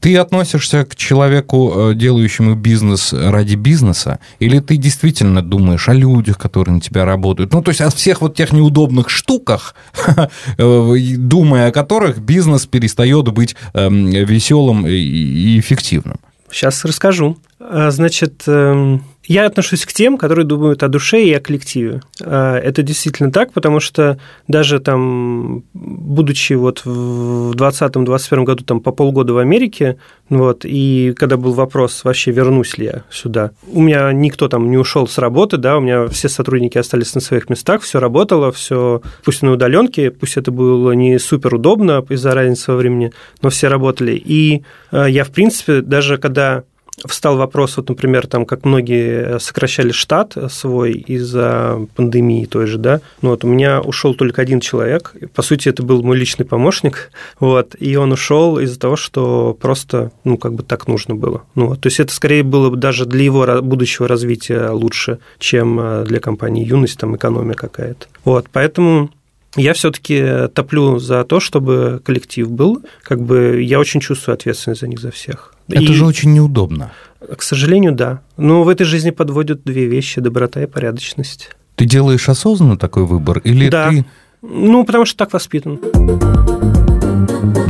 Ты 0.00 0.16
относишься 0.16 0.84
к 0.84 0.96
человеку, 0.96 1.92
делающему 1.94 2.54
бизнес 2.54 3.12
ради 3.12 3.54
бизнеса, 3.54 4.18
или 4.38 4.60
ты 4.60 4.76
действительно 4.76 5.42
думаешь 5.42 5.88
о 5.88 5.94
людях, 5.94 6.38
которые 6.38 6.76
на 6.76 6.80
тебя 6.80 7.04
работают? 7.04 7.52
Ну, 7.52 7.62
то 7.62 7.70
есть 7.70 7.80
о 7.80 7.90
всех 7.90 8.20
вот 8.20 8.34
тех 8.34 8.52
неудобных 8.52 9.10
штуках, 9.10 9.74
думая 10.58 11.68
о 11.68 11.72
которых 11.72 12.18
бизнес 12.18 12.66
перестает 12.66 13.32
быть 13.32 13.56
эм, 13.74 14.10
веселым 14.10 14.86
и 14.86 15.58
эффективным. 15.58 16.16
Сейчас 16.50 16.84
расскажу. 16.84 17.38
А, 17.58 17.90
значит, 17.90 18.44
эм, 18.46 19.04
я 19.26 19.46
отношусь 19.46 19.84
к 19.84 19.92
тем, 19.92 20.18
которые 20.18 20.44
думают 20.44 20.82
о 20.82 20.88
душе 20.88 21.22
и 21.24 21.32
о 21.32 21.40
коллективе. 21.40 22.02
А, 22.20 22.58
это 22.58 22.82
действительно 22.82 23.30
так, 23.30 23.52
потому 23.52 23.80
что 23.80 24.18
даже 24.48 24.80
там, 24.80 25.64
будучи 25.74 26.54
вот 26.54 26.82
в 26.84 27.52
2020-2021 27.52 28.44
году 28.44 28.64
там 28.64 28.80
по 28.80 28.92
полгода 28.92 29.34
в 29.34 29.38
Америке, 29.38 29.98
вот, 30.28 30.64
и 30.64 31.14
когда 31.16 31.36
был 31.36 31.52
вопрос, 31.52 32.04
вообще 32.04 32.30
вернусь 32.30 32.78
ли 32.78 32.86
я 32.86 33.02
сюда, 33.10 33.50
у 33.72 33.80
меня 33.80 34.12
никто 34.12 34.48
там 34.48 34.70
не 34.70 34.76
ушел 34.76 35.06
с 35.06 35.18
работы, 35.18 35.56
да, 35.56 35.78
у 35.78 35.80
меня 35.80 36.08
все 36.08 36.28
сотрудники 36.28 36.78
остались 36.78 37.14
на 37.14 37.20
своих 37.20 37.48
местах, 37.48 37.82
все 37.82 38.00
работало, 38.00 38.52
все, 38.52 39.02
пусть 39.24 39.42
на 39.42 39.52
удаленке, 39.52 40.10
пусть 40.10 40.36
это 40.36 40.50
было 40.50 40.92
не 40.92 41.18
супер 41.18 41.54
удобно 41.54 42.04
из-за 42.08 42.32
разницы 42.32 42.72
во 42.72 42.78
времени, 42.78 43.12
но 43.42 43.50
все 43.50 43.68
работали. 43.68 44.12
И 44.12 44.62
а, 44.90 45.06
я, 45.06 45.24
в 45.24 45.30
принципе, 45.30 45.80
даже 45.80 46.18
когда 46.18 46.64
встал 47.04 47.36
вопрос, 47.36 47.76
вот, 47.76 47.88
например, 47.88 48.26
там, 48.26 48.46
как 48.46 48.64
многие 48.64 49.38
сокращали 49.38 49.92
штат 49.92 50.34
свой 50.50 50.92
из-за 50.92 51.86
пандемии 51.94 52.46
той 52.46 52.66
же, 52.66 52.78
да, 52.78 53.00
ну 53.22 53.30
вот 53.30 53.44
у 53.44 53.48
меня 53.48 53.80
ушел 53.80 54.14
только 54.14 54.42
один 54.42 54.60
человек, 54.60 55.14
по 55.34 55.42
сути, 55.42 55.68
это 55.68 55.82
был 55.82 56.02
мой 56.02 56.16
личный 56.16 56.46
помощник, 56.46 57.10
вот, 57.40 57.76
и 57.78 57.96
он 57.96 58.12
ушел 58.12 58.58
из-за 58.58 58.78
того, 58.78 58.96
что 58.96 59.56
просто, 59.60 60.10
ну, 60.24 60.38
как 60.38 60.54
бы 60.54 60.62
так 60.62 60.88
нужно 60.88 61.14
было. 61.14 61.42
Ну, 61.54 61.68
вот, 61.68 61.80
то 61.80 61.88
есть 61.88 62.00
это 62.00 62.12
скорее 62.12 62.42
было 62.42 62.70
бы 62.70 62.76
даже 62.76 63.04
для 63.04 63.24
его 63.24 63.46
будущего 63.62 64.08
развития 64.08 64.70
лучше, 64.70 65.18
чем 65.38 65.78
э, 65.80 66.04
для 66.04 66.20
компании 66.20 66.64
юность, 66.64 66.98
там, 66.98 67.16
экономия 67.16 67.54
какая-то. 67.54 68.06
Вот, 68.24 68.46
поэтому 68.50 69.10
я 69.56 69.72
все-таки 69.72 70.48
топлю 70.54 70.98
за 70.98 71.24
то, 71.24 71.40
чтобы 71.40 72.00
коллектив 72.04 72.50
был. 72.50 72.82
Как 73.02 73.20
бы 73.20 73.62
я 73.62 73.80
очень 73.80 74.00
чувствую 74.00 74.34
ответственность 74.34 74.82
за 74.82 74.88
них 74.88 75.00
за 75.00 75.10
всех. 75.10 75.55
Это 75.68 75.82
и, 75.82 75.94
же 75.94 76.04
очень 76.04 76.32
неудобно. 76.32 76.92
К 77.36 77.42
сожалению, 77.42 77.92
да. 77.92 78.20
Но 78.36 78.62
в 78.62 78.68
этой 78.68 78.84
жизни 78.84 79.10
подводят 79.10 79.64
две 79.64 79.86
вещи– 79.86 80.20
доброта 80.22 80.62
и 80.62 80.66
порядочность. 80.66 81.50
Ты 81.74 81.84
делаешь 81.84 82.28
осознанно 82.28 82.78
такой 82.78 83.04
выбор? 83.04 83.38
Или 83.38 83.68
да. 83.68 83.90
ты... 83.90 84.04
Ну, 84.42 84.84
потому 84.84 85.04
что 85.04 85.18
так 85.18 85.32
воспитан. 85.32 85.80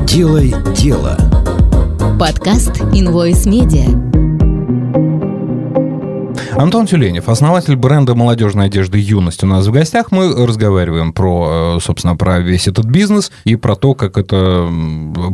Делай 0.06 0.54
дело. 0.76 1.16
Подкаст 2.18 2.80
Invoice 2.92 3.46
Media. 3.46 4.15
Антон 6.58 6.86
Тюленев, 6.86 7.28
основатель 7.28 7.76
бренда 7.76 8.14
молодежной 8.14 8.66
одежды 8.66 8.98
«Юность» 8.98 9.44
у 9.44 9.46
нас 9.46 9.66
в 9.66 9.72
гостях. 9.72 10.10
Мы 10.10 10.46
разговариваем 10.46 11.12
про, 11.12 11.76
э, 11.76 11.80
собственно, 11.82 12.16
про 12.16 12.40
весь 12.40 12.66
этот 12.66 12.86
бизнес 12.86 13.30
и 13.44 13.56
про 13.56 13.76
то, 13.76 13.94
как 13.94 14.16
это 14.16 14.66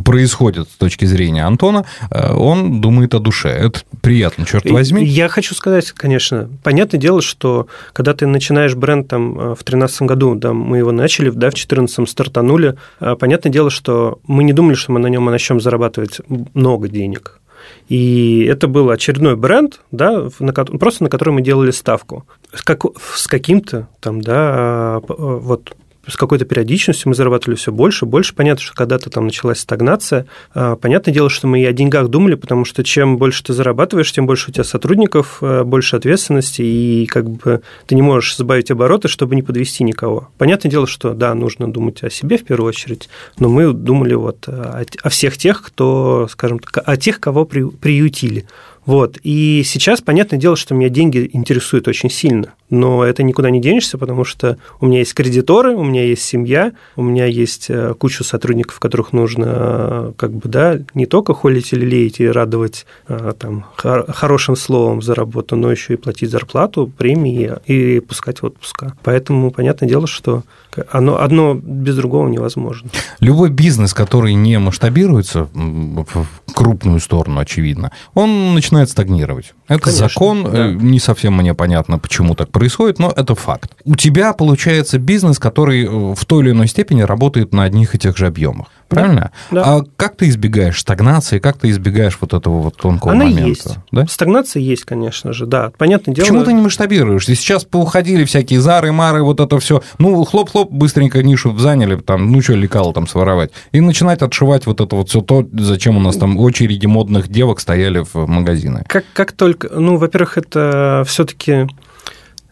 происходит 0.03 0.67
с 0.69 0.75
точки 0.75 1.05
зрения 1.05 1.45
Антона. 1.45 1.85
Э, 2.11 2.33
он 2.33 2.81
думает 2.81 3.15
о 3.15 3.19
душе. 3.19 3.47
Это 3.47 3.79
приятно, 4.01 4.45
черт 4.45 4.69
возьми. 4.69 5.05
Я 5.05 5.29
хочу 5.29 5.55
сказать, 5.55 5.91
конечно, 5.91 6.49
понятное 6.61 6.99
дело, 6.99 7.21
что 7.21 7.67
когда 7.93 8.13
ты 8.13 8.27
начинаешь 8.27 8.75
бренд 8.75 9.07
там 9.07 9.39
э, 9.39 9.43
в 9.55 9.63
2013 9.63 10.01
году, 10.01 10.35
да, 10.35 10.51
мы 10.51 10.79
его 10.79 10.91
начали, 10.91 11.29
да, 11.29 11.47
в 11.47 11.53
2014 11.53 12.09
стартанули, 12.09 12.75
понятное 12.99 13.51
дело, 13.51 13.69
что 13.69 14.19
мы 14.27 14.43
не 14.43 14.51
думали, 14.51 14.75
что 14.75 14.91
мы 14.91 14.99
на 14.99 15.07
нем 15.07 15.23
начнем 15.23 15.61
зарабатывать 15.61 16.19
много 16.53 16.89
денег. 16.89 17.39
И 17.89 18.45
это 18.45 18.67
был 18.67 18.89
очередной 18.89 19.35
бренд, 19.35 19.81
да, 19.91 20.29
на, 20.39 20.53
просто 20.53 21.03
на 21.03 21.09
который 21.09 21.33
мы 21.33 21.41
делали 21.41 21.71
ставку. 21.71 22.25
Как, 22.63 22.83
с 23.15 23.27
каким-то 23.27 23.89
там, 23.99 24.21
да, 24.21 24.99
вот 25.07 25.75
с 26.07 26.17
какой-то 26.17 26.45
периодичностью 26.45 27.09
мы 27.09 27.15
зарабатывали 27.15 27.55
все 27.55 27.71
больше, 27.71 28.05
больше. 28.05 28.35
Понятно, 28.35 28.61
что 28.61 28.73
когда-то 28.75 29.09
там 29.09 29.25
началась 29.25 29.59
стагнация. 29.59 30.25
А, 30.53 30.75
понятное 30.75 31.13
дело, 31.13 31.29
что 31.29 31.47
мы 31.47 31.61
и 31.61 31.65
о 31.65 31.71
деньгах 31.71 32.09
думали, 32.09 32.35
потому 32.35 32.65
что 32.65 32.83
чем 32.83 33.17
больше 33.17 33.43
ты 33.43 33.53
зарабатываешь, 33.53 34.11
тем 34.11 34.25
больше 34.25 34.51
у 34.51 34.53
тебя 34.53 34.63
сотрудников, 34.63 35.37
э, 35.41 35.63
больше 35.63 35.95
ответственности, 35.95 36.61
и 36.61 37.05
как 37.05 37.29
бы 37.29 37.61
ты 37.87 37.95
не 37.95 38.01
можешь 38.01 38.35
забавить 38.35 38.71
обороты, 38.71 39.07
чтобы 39.07 39.35
не 39.35 39.43
подвести 39.43 39.83
никого. 39.83 40.29
Понятное 40.37 40.69
дело, 40.69 40.87
что 40.87 41.13
да, 41.13 41.33
нужно 41.33 41.71
думать 41.71 42.03
о 42.03 42.09
себе 42.09 42.37
в 42.37 42.43
первую 42.43 42.69
очередь, 42.69 43.09
но 43.39 43.47
мы 43.47 43.71
думали 43.71 44.13
вот 44.13 44.47
о, 44.47 45.09
всех 45.09 45.37
тех, 45.37 45.61
кто, 45.61 46.27
скажем 46.29 46.59
так, 46.59 46.83
о 46.85 46.97
тех, 46.97 47.19
кого 47.19 47.45
при, 47.45 47.69
приютили. 47.69 48.45
Вот. 48.85 49.17
И 49.23 49.63
сейчас, 49.65 50.01
понятное 50.01 50.39
дело, 50.39 50.55
что 50.55 50.75
меня 50.75 50.89
деньги 50.89 51.29
интересуют 51.33 51.87
очень 51.87 52.09
сильно 52.09 52.53
но 52.73 53.03
это 53.03 53.21
никуда 53.21 53.51
не 53.51 53.61
денешься, 53.61 53.99
потому 53.99 54.25
что 54.25 54.57
у 54.79 54.87
меня 54.87 54.99
есть 54.99 55.13
кредиторы, 55.13 55.75
у 55.75 55.83
меня 55.83 56.03
есть 56.03 56.23
семья, 56.23 56.73
у 56.95 57.03
меня 57.03 57.25
есть 57.25 57.67
э, 57.69 57.93
куча 57.93 58.23
сотрудников, 58.23 58.79
которых 58.79 59.13
нужно 59.13 59.45
э, 59.47 60.13
как 60.17 60.31
бы, 60.31 60.49
да, 60.49 60.79
не 60.95 61.05
только 61.05 61.35
холить 61.35 61.71
или 61.71 61.85
леять 61.85 62.19
и 62.19 62.27
радовать 62.27 62.87
э, 63.07 63.33
там, 63.37 63.65
хорошим 63.75 64.55
словом 64.55 65.03
за 65.03 65.13
работу, 65.13 65.55
но 65.55 65.69
еще 65.71 65.93
и 65.93 65.97
платить 65.97 66.31
зарплату, 66.31 66.91
премии 66.97 67.53
и 67.67 67.99
пускать 67.99 68.41
в 68.41 68.45
отпуска. 68.47 68.95
Поэтому 69.03 69.51
понятное 69.51 69.87
дело, 69.87 70.07
что 70.07 70.41
оно, 70.89 71.21
одно 71.21 71.53
без 71.53 71.95
другого 71.95 72.27
невозможно. 72.27 72.89
Любой 73.19 73.51
бизнес, 73.51 73.93
который 73.93 74.33
не 74.33 74.57
масштабируется 74.57 75.47
в 75.53 76.27
крупную 76.55 76.99
сторону, 76.99 77.39
очевидно, 77.39 77.91
он 78.15 78.55
начинает 78.55 78.72
стагнировать. 78.89 79.53
Это 79.67 79.83
Конечно, 79.83 80.09
закон, 80.09 80.51
да. 80.51 80.67
не 80.71 80.99
совсем 80.99 81.35
мне 81.37 81.53
понятно, 81.53 81.97
почему 81.97 82.35
так 82.35 82.49
происходит 82.49 82.73
происходит, 82.73 82.99
но 82.99 83.13
это 83.15 83.35
факт. 83.35 83.71
У 83.85 83.95
тебя 83.95 84.33
получается 84.33 84.97
бизнес, 84.97 85.39
который 85.39 85.85
э, 85.85 86.15
в 86.15 86.25
той 86.25 86.43
или 86.43 86.51
иной 86.51 86.67
степени 86.67 87.01
работает 87.01 87.53
на 87.53 87.63
одних 87.63 87.95
и 87.95 87.99
тех 87.99 88.17
же 88.17 88.27
объемах. 88.27 88.67
Правильно? 88.93 89.31
Да. 89.51 89.63
А 89.65 89.81
как 89.95 90.15
ты 90.17 90.29
избегаешь 90.29 90.79
стагнации, 90.79 91.39
как 91.39 91.57
ты 91.57 91.69
избегаешь 91.69 92.17
вот 92.21 92.33
этого 92.33 92.61
вот 92.61 92.77
тонкого 92.77 93.11
Она 93.11 93.25
момента? 93.25 93.49
есть. 93.49 93.77
Да? 93.91 94.05
Стагнация 94.07 94.61
есть, 94.61 94.85
конечно 94.85 95.33
же, 95.33 95.45
да. 95.45 95.71
Понятное 95.77 96.13
дело. 96.15 96.25
Почему 96.25 96.43
ты 96.43 96.53
не 96.53 96.61
масштабируешь? 96.61 97.27
И 97.29 97.35
сейчас 97.35 97.63
поуходили 97.65 98.25
всякие 98.25 98.61
зары, 98.61 98.91
мары, 98.91 99.23
вот 99.23 99.39
это 99.39 99.59
все. 99.59 99.81
Ну, 99.99 100.23
хлоп-хлоп, 100.23 100.71
быстренько 100.71 101.21
нишу 101.23 101.57
заняли, 101.57 101.95
там, 101.97 102.31
ну 102.31 102.41
что, 102.41 102.53
лекало 102.53 102.93
там 102.93 103.07
своровать. 103.07 103.51
И 103.71 103.81
начинать 103.81 104.21
отшивать 104.21 104.65
вот 104.65 104.81
это 104.81 104.95
вот 104.95 105.09
все 105.09 105.21
то, 105.21 105.47
зачем 105.53 105.97
у 105.97 105.99
нас 105.99 106.17
там 106.17 106.37
очереди 106.37 106.85
модных 106.85 107.27
девок 107.27 107.59
стояли 107.59 108.03
в 108.13 108.27
магазины. 108.27 108.83
Как, 108.87 109.05
как 109.13 109.31
только, 109.31 109.69
ну, 109.69 109.97
во-первых, 109.97 110.37
это 110.37 111.03
все-таки, 111.07 111.67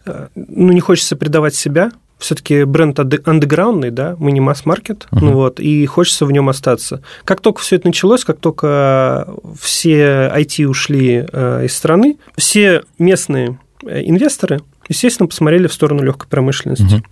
ну, 0.04 0.72
не 0.72 0.80
хочется 0.80 1.16
предавать 1.16 1.54
себя, 1.54 1.92
все-таки 2.22 2.64
бренд 2.64 2.98
андеграундный, 2.98 3.90
да, 3.90 4.16
мы 4.18 4.32
не 4.32 4.40
масс-маркет, 4.40 5.08
uh-huh. 5.10 5.18
ну 5.20 5.32
вот, 5.32 5.60
и 5.60 5.84
хочется 5.86 6.24
в 6.24 6.32
нем 6.32 6.48
остаться. 6.48 7.02
Как 7.24 7.40
только 7.40 7.60
все 7.60 7.76
это 7.76 7.88
началось, 7.88 8.24
как 8.24 8.38
только 8.38 9.34
все 9.60 10.32
IT 10.34 10.64
ушли 10.64 11.26
э, 11.30 11.66
из 11.66 11.76
страны, 11.76 12.18
все 12.36 12.84
местные 12.98 13.58
инвесторы, 13.82 14.60
естественно, 14.88 15.28
посмотрели 15.28 15.66
в 15.66 15.72
сторону 15.72 16.02
легкой 16.02 16.28
промышленности. 16.28 16.96
Uh-huh. 16.96 17.04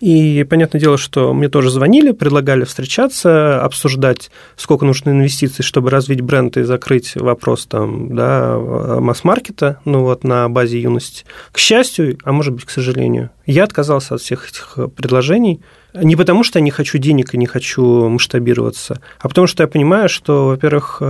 И 0.00 0.44
понятное 0.44 0.80
дело, 0.80 0.96
что 0.96 1.34
мне 1.34 1.48
тоже 1.48 1.70
звонили, 1.70 2.12
предлагали 2.12 2.64
встречаться, 2.64 3.60
обсуждать, 3.64 4.30
сколько 4.56 4.84
нужно 4.84 5.10
инвестиций, 5.10 5.64
чтобы 5.64 5.90
развить 5.90 6.20
бренд 6.20 6.56
и 6.56 6.62
закрыть 6.62 7.16
вопрос 7.16 7.66
там, 7.66 8.14
да, 8.14 8.56
масс-маркета, 8.58 9.80
ну 9.84 10.02
вот 10.02 10.22
на 10.22 10.48
базе 10.48 10.80
юности. 10.80 11.24
К 11.50 11.58
счастью, 11.58 12.16
а 12.22 12.30
может 12.30 12.54
быть, 12.54 12.64
к 12.64 12.70
сожалению, 12.70 13.30
я 13.44 13.64
отказался 13.64 14.14
от 14.14 14.20
всех 14.20 14.48
этих 14.48 14.78
предложений, 14.94 15.60
не 15.94 16.14
потому, 16.14 16.44
что 16.44 16.60
я 16.60 16.64
не 16.64 16.70
хочу 16.70 16.98
денег 16.98 17.34
и 17.34 17.38
не 17.38 17.46
хочу 17.46 18.08
масштабироваться, 18.08 19.00
а 19.18 19.28
потому 19.28 19.48
что 19.48 19.64
я 19.64 19.66
понимаю, 19.66 20.08
что, 20.08 20.48
во-первых, 20.48 21.02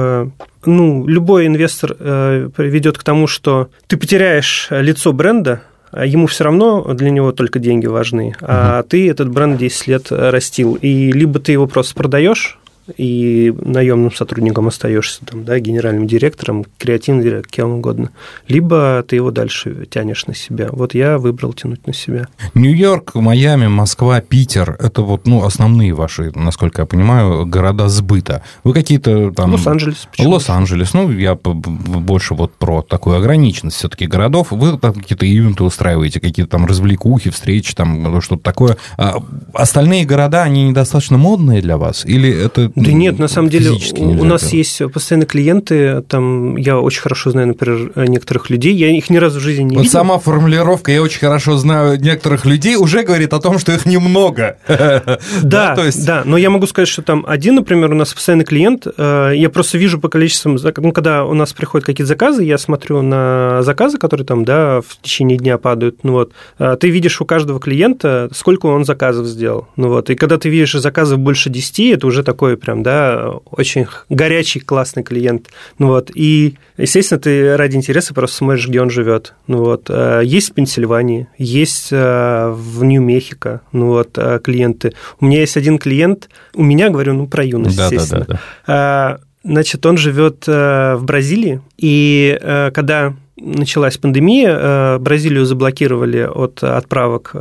ну, 0.65 1.07
любой 1.07 1.47
инвестор 1.47 1.95
приведет 1.95 2.97
к 2.97 3.03
тому, 3.03 3.27
что 3.27 3.69
ты 3.87 3.99
потеряешь 3.99 4.69
лицо 4.71 5.13
бренда, 5.13 5.63
ему 5.93 6.27
все 6.27 6.45
равно 6.45 6.83
для 6.95 7.11
него 7.11 7.33
только 7.33 7.59
деньги 7.59 7.87
важны, 7.87 8.35
а 8.41 8.81
угу. 8.81 8.89
ты 8.89 9.11
этот 9.11 9.31
бренд 9.31 9.59
10 9.59 9.87
лет 9.87 10.07
растил. 10.11 10.75
И 10.75 11.13
либо 11.13 11.39
ты 11.39 11.53
его 11.53 11.67
просто 11.67 11.95
продаешь, 11.95 12.58
и 12.97 13.55
наемным 13.61 14.13
сотрудником 14.13 14.69
остаешься, 14.69 15.25
там, 15.25 15.45
да, 15.45 15.59
генеральным 15.59 16.07
директором, 16.07 16.65
креативным 16.79 17.23
директором, 17.23 17.51
кем 17.51 17.71
угодно. 17.71 18.11
Либо 18.47 19.05
ты 19.07 19.17
его 19.17 19.31
дальше 19.31 19.87
тянешь 19.91 20.27
на 20.27 20.35
себя. 20.35 20.69
Вот 20.71 20.95
я 20.95 21.19
выбрал 21.19 21.53
тянуть 21.53 21.87
на 21.87 21.93
себя. 21.93 22.29
Нью-Йорк, 22.55 23.15
Майами, 23.15 23.67
Москва, 23.67 24.21
Питер– 24.21 24.77
это 24.81 25.03
вот, 25.03 25.27
ну, 25.27 25.45
основные 25.45 25.93
ваши, 25.95 26.33
насколько 26.35 26.83
я 26.83 26.87
понимаю, 26.87 27.47
города 27.47 27.89
сбыта. 27.89 28.43
Вы 28.65 28.73
какие-то 28.73 29.33
там... 29.33 29.53
Лос-Анджелес. 29.53 30.09
Лос-Анджелес. 30.19 30.95
Ну, 30.95 31.11
я 31.11 31.35
больше 31.35 32.35
вот 32.35 32.55
про 32.55 32.83
такую 32.83 33.17
ограниченность 33.17 33.77
все-таки 33.77 34.07
городов. 34.07 34.49
Вы 34.51 34.79
там 34.79 34.95
какие-то 34.95 35.27
ивенты 35.27 35.65
устраиваете, 35.65 36.21
какие-то 36.21 36.51
там 36.51 36.67
развлекухи, 36.67 37.31
встречи, 37.31 37.75
там 37.75 38.21
что-то 38.21 38.43
такое. 38.43 38.77
А 38.97 39.17
остальные 39.53 40.05
города, 40.05 40.43
они 40.43 40.69
недостаточно 40.69 41.19
модные 41.19 41.61
для 41.61 41.77
вас? 41.77 42.05
Или 42.05 42.31
это 42.31 42.71
да 42.79 42.93
нет, 42.93 43.19
на 43.19 43.29
самом 43.29 43.51
деле 43.51 43.71
у 43.71 44.25
нас 44.25 44.43
делать. 44.43 44.53
есть 44.55 44.83
постоянные 44.93 45.27
клиенты, 45.27 46.03
там 46.03 46.57
я 46.57 46.79
очень 46.79 47.01
хорошо 47.01 47.31
знаю, 47.31 47.49
например, 47.49 47.93
некоторых 48.09 48.51
людей, 48.51 48.75
я 48.75 48.91
их 48.91 49.11
ни 49.11 49.17
разу 49.17 49.41
в 49.41 49.43
жизни 49.43 49.63
не 49.63 49.77
вот 49.77 49.83
видел. 49.83 49.93
сама 49.93 50.19
формулировка 50.19 50.93
«я 50.93 51.03
очень 51.03 51.21
хорошо 51.21 51.57
знаю 51.57 52.01
некоторых 52.01 52.45
людей» 52.45 52.77
уже 52.77 53.03
говорит 53.03 53.33
о 53.33 53.41
том, 53.41 53.59
что 53.59 53.73
их 53.73 53.87
немного. 53.87 54.59
Да, 55.43 55.75
то 55.75 55.85
есть... 55.85 56.05
да, 56.07 56.23
но 56.25 56.37
я 56.37 56.51
могу 56.51 56.67
сказать, 56.67 56.89
что 56.89 57.03
там 57.03 57.25
один, 57.27 57.57
например, 57.57 57.93
у 57.93 57.95
нас 57.95 58.13
постоянный 58.13 58.45
клиент, 58.45 58.87
э, 58.87 59.33
я 59.35 59.51
просто 59.51 59.79
вижу 59.79 59.99
по 59.99 60.09
количествам, 60.09 60.59
ну, 60.77 60.93
когда 60.93 61.25
у 61.25 61.35
нас 61.35 61.53
приходят 61.53 61.87
какие-то 61.87 62.09
заказы, 62.09 62.45
я 62.45 62.59
смотрю 62.59 63.03
на 63.03 63.63
заказы, 63.63 63.99
которые 63.99 64.27
там, 64.27 64.45
да, 64.45 64.81
в 64.81 65.01
течение 65.03 65.39
дня 65.39 65.59
падают, 65.59 66.05
ну 66.05 66.13
вот, 66.13 66.33
э, 66.59 66.77
ты 66.79 66.91
видишь 66.91 67.21
у 67.21 67.25
каждого 67.25 67.61
клиента, 67.61 68.29
сколько 68.35 68.67
он 68.67 68.85
заказов 68.85 69.27
сделал, 69.27 69.69
ну 69.77 69.89
вот, 69.89 70.11
и 70.11 70.15
когда 70.15 70.39
ты 70.39 70.49
видишь 70.49 70.73
заказов 70.73 71.19
больше 71.19 71.51
10, 71.51 71.95
это 71.95 72.07
уже 72.07 72.23
такой 72.23 72.57
прям, 72.69 72.83
да, 72.83 73.31
очень 73.51 73.87
горячий, 74.11 74.61
классный 74.61 75.03
клиент. 75.03 75.49
Ну 75.79 75.87
вот, 75.87 76.11
и, 76.15 76.59
естественно, 76.77 77.19
ты 77.19 77.57
ради 77.57 77.77
интереса 77.77 78.13
просто 78.13 78.37
смотришь, 78.37 78.69
где 78.69 78.83
он 78.83 78.91
живет. 78.91 79.33
Ну 79.47 79.65
вот, 79.65 79.87
э, 79.89 80.21
есть 80.23 80.51
в 80.51 80.53
Пенсильвании, 80.53 81.29
есть 81.39 81.89
э, 81.93 82.51
в 82.55 82.85
Нью-Мехико, 82.85 83.63
ну 83.73 83.87
вот, 83.87 84.19
э, 84.19 84.39
клиенты. 84.45 84.93
У 85.19 85.25
меня 85.25 85.41
есть 85.41 85.57
один 85.57 85.79
клиент, 85.79 86.29
у 86.55 86.63
меня, 86.63 86.91
говорю, 86.91 87.15
ну, 87.15 87.27
про 87.27 87.43
юность, 87.43 87.79
да, 87.79 87.87
естественно. 87.87 88.27
Да, 88.29 88.41
да, 88.67 89.19
да. 89.19 89.21
Значит, 89.45 89.87
он 89.87 89.97
живет 89.97 90.47
в 90.47 91.01
Бразилии, 91.01 91.63
и 91.79 92.39
когда 92.75 93.15
началась 93.41 93.97
пандемия, 93.97 94.99
Бразилию 94.99 95.45
заблокировали 95.45 96.21
от 96.23 96.63
отправок 96.63 97.35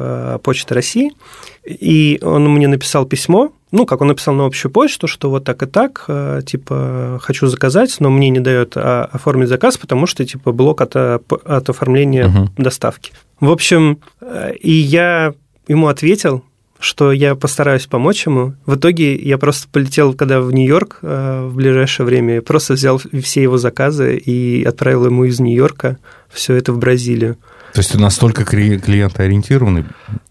Почты 0.44 0.74
России, 0.74 1.12
и 1.66 2.20
он 2.22 2.50
мне 2.50 2.68
написал 2.68 3.06
письмо, 3.06 3.52
ну, 3.72 3.86
как 3.86 4.02
он 4.02 4.08
написал 4.08 4.34
на 4.34 4.46
общую 4.46 4.72
почту, 4.72 5.08
что 5.08 5.30
вот 5.30 5.44
так 5.44 5.62
и 5.64 5.66
так, 5.66 6.06
э, 6.08 6.42
типа, 6.46 7.20
хочу 7.22 7.48
заказать, 7.48 7.96
но 8.00 8.10
мне 8.10 8.30
не 8.30 8.40
дают 8.40 8.74
а, 8.78 9.10
оформить 9.12 9.50
заказ, 9.50 9.78
потому 9.78 10.08
что, 10.08 10.26
типа, 10.26 10.54
блок 10.54 10.82
от, 10.82 10.96
от 10.96 11.70
оформления 11.70 12.28
угу. 12.28 12.50
доставки. 12.58 13.12
В 13.40 13.52
общем, 13.52 14.00
э, 14.22 14.54
и 14.56 14.72
я 14.72 15.34
ему 15.68 15.88
ответил, 15.88 16.44
что 16.80 17.12
я 17.12 17.36
постараюсь 17.36 17.88
помочь 17.88 18.26
ему. 18.26 18.54
В 18.66 18.76
итоге 18.76 19.16
я 19.16 19.38
просто 19.38 19.68
полетел, 19.72 20.14
когда 20.14 20.42
в 20.42 20.52
Нью-Йорк 20.52 21.00
э, 21.02 21.48
в 21.48 21.56
ближайшее 21.56 22.06
время, 22.06 22.42
просто 22.42 22.74
взял 22.74 23.02
все 23.24 23.42
его 23.42 23.58
заказы 23.58 24.18
и 24.18 24.64
отправил 24.64 25.06
ему 25.06 25.26
из 25.26 25.40
Нью-Йорка 25.40 25.98
все 26.30 26.56
это 26.56 26.74
в 26.74 26.78
Бразилию. 26.78 27.38
То 27.74 27.80
есть 27.80 27.92
ты 27.92 28.00
настолько 28.00 28.44
клиентоориентированный? 28.46 29.86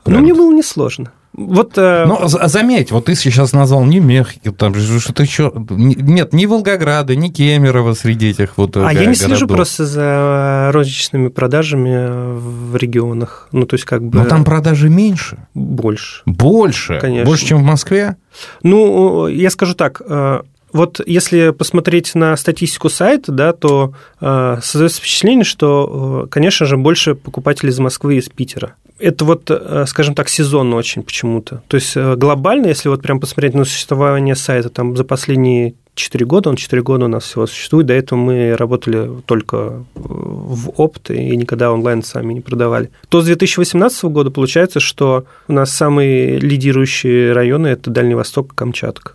Ну, 0.05 0.18
мне 0.18 0.34
было 0.34 0.53
несложно. 0.53 1.12
Вот, 1.37 1.74
э... 1.76 2.05
Но 2.07 2.18
а 2.22 2.49
заметь, 2.49 2.91
вот 2.91 3.05
ты 3.05 3.14
сейчас 3.14 3.53
назвал 3.53 3.84
не 3.84 4.01
Мехико, 4.01 4.53
там 4.53 4.74
что-то 4.74 5.22
еще. 5.22 5.53
Нет, 5.68 6.32
ни 6.32 6.47
Волгограда, 6.47 7.14
ни 7.14 7.28
Кемерово 7.28 7.93
среди 7.93 8.30
этих 8.30 8.57
вот 8.57 8.76
А 8.78 8.91
я 8.91 9.05
не 9.05 9.14
слежу 9.14 9.47
просто 9.47 9.84
за 9.84 10.70
розничными 10.72 11.28
продажами 11.28 12.39
в 12.39 12.76
регионах. 12.76 13.49
Ну, 13.53 13.66
то 13.66 13.74
есть 13.74 13.84
как 13.84 14.03
бы... 14.03 14.18
Но 14.18 14.24
там 14.24 14.45
продажи 14.45 14.89
меньше? 14.89 15.47
Больше. 15.55 16.22
Больше? 16.24 16.99
Конечно. 17.01 17.26
Больше, 17.26 17.47
чем 17.47 17.59
в 17.59 17.64
Москве? 17.64 18.16
Ну, 18.62 19.28
я 19.28 19.51
скажу 19.51 19.74
так, 19.74 20.01
э, 20.07 20.41
вот 20.77 21.01
если 21.07 21.51
посмотреть 21.51 22.14
на 22.14 22.37
статистику 22.37 22.89
сайта, 22.89 23.33
да, 23.33 23.53
то 23.53 23.95
э, 24.20 24.59
создается 24.62 25.01
впечатление, 25.01 25.45
что, 25.45 26.24
э, 26.24 26.29
конечно 26.29 26.66
же, 26.66 26.77
больше 26.77 27.14
покупателей 27.14 27.70
из 27.70 27.79
Москвы 27.79 28.16
и 28.16 28.18
из 28.18 28.29
Питера 28.29 28.74
это 28.99 29.24
вот, 29.24 29.51
э, 29.51 29.85
скажем 29.87 30.14
так, 30.14 30.29
сезонно 30.29 30.77
очень 30.77 31.03
почему-то. 31.03 31.62
То 31.68 31.74
есть 31.77 31.97
э, 31.97 32.16
глобально, 32.16 32.68
если 32.68 32.89
вот 32.89 33.03
прям 33.03 33.20
посмотреть 33.20 33.55
на 33.55 33.64
существование 33.64 34.35
сайта, 34.35 34.70
там 34.70 34.97
за 34.97 35.05
последние 35.05 35.74
4 35.95 36.24
года, 36.24 36.51
он 36.51 36.57
4 36.57 36.83
года 36.83 37.07
у 37.07 37.09
нас 37.09 37.24
всего 37.24 37.47
существует, 37.47 37.87
до 37.87 37.95
этого 37.95 38.18
мы 38.18 38.57
работали 38.57 39.11
только 39.27 39.85
в 39.95 40.70
опт 40.77 41.11
и 41.11 41.37
никогда 41.37 41.72
онлайн 41.72 42.03
сами 42.03 42.35
не 42.35 42.41
продавали. 42.41 42.91
То 43.09 43.22
с 43.22 43.27
2018 43.27 44.05
года 44.05 44.31
получается, 44.31 44.81
что 44.81 45.24
у 45.49 45.53
нас 45.53 45.70
самые 45.70 46.39
лидирующие 46.39 47.33
районы– 47.33 47.66
это 47.68 47.91
Дальний 47.91 48.14
Восток 48.14 48.53
и 48.53 48.57
Камчатка, 48.57 49.12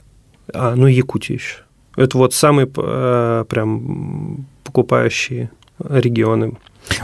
а, 0.54 0.76
ну 0.76 0.88
Якутия 0.88 1.38
еще. 1.38 1.58
Это 1.96 2.18
вот 2.18 2.34
самые 2.34 2.70
э, 2.74 3.46
прям 3.50 4.46
покупающие 4.64 5.52
регионы 5.80 6.54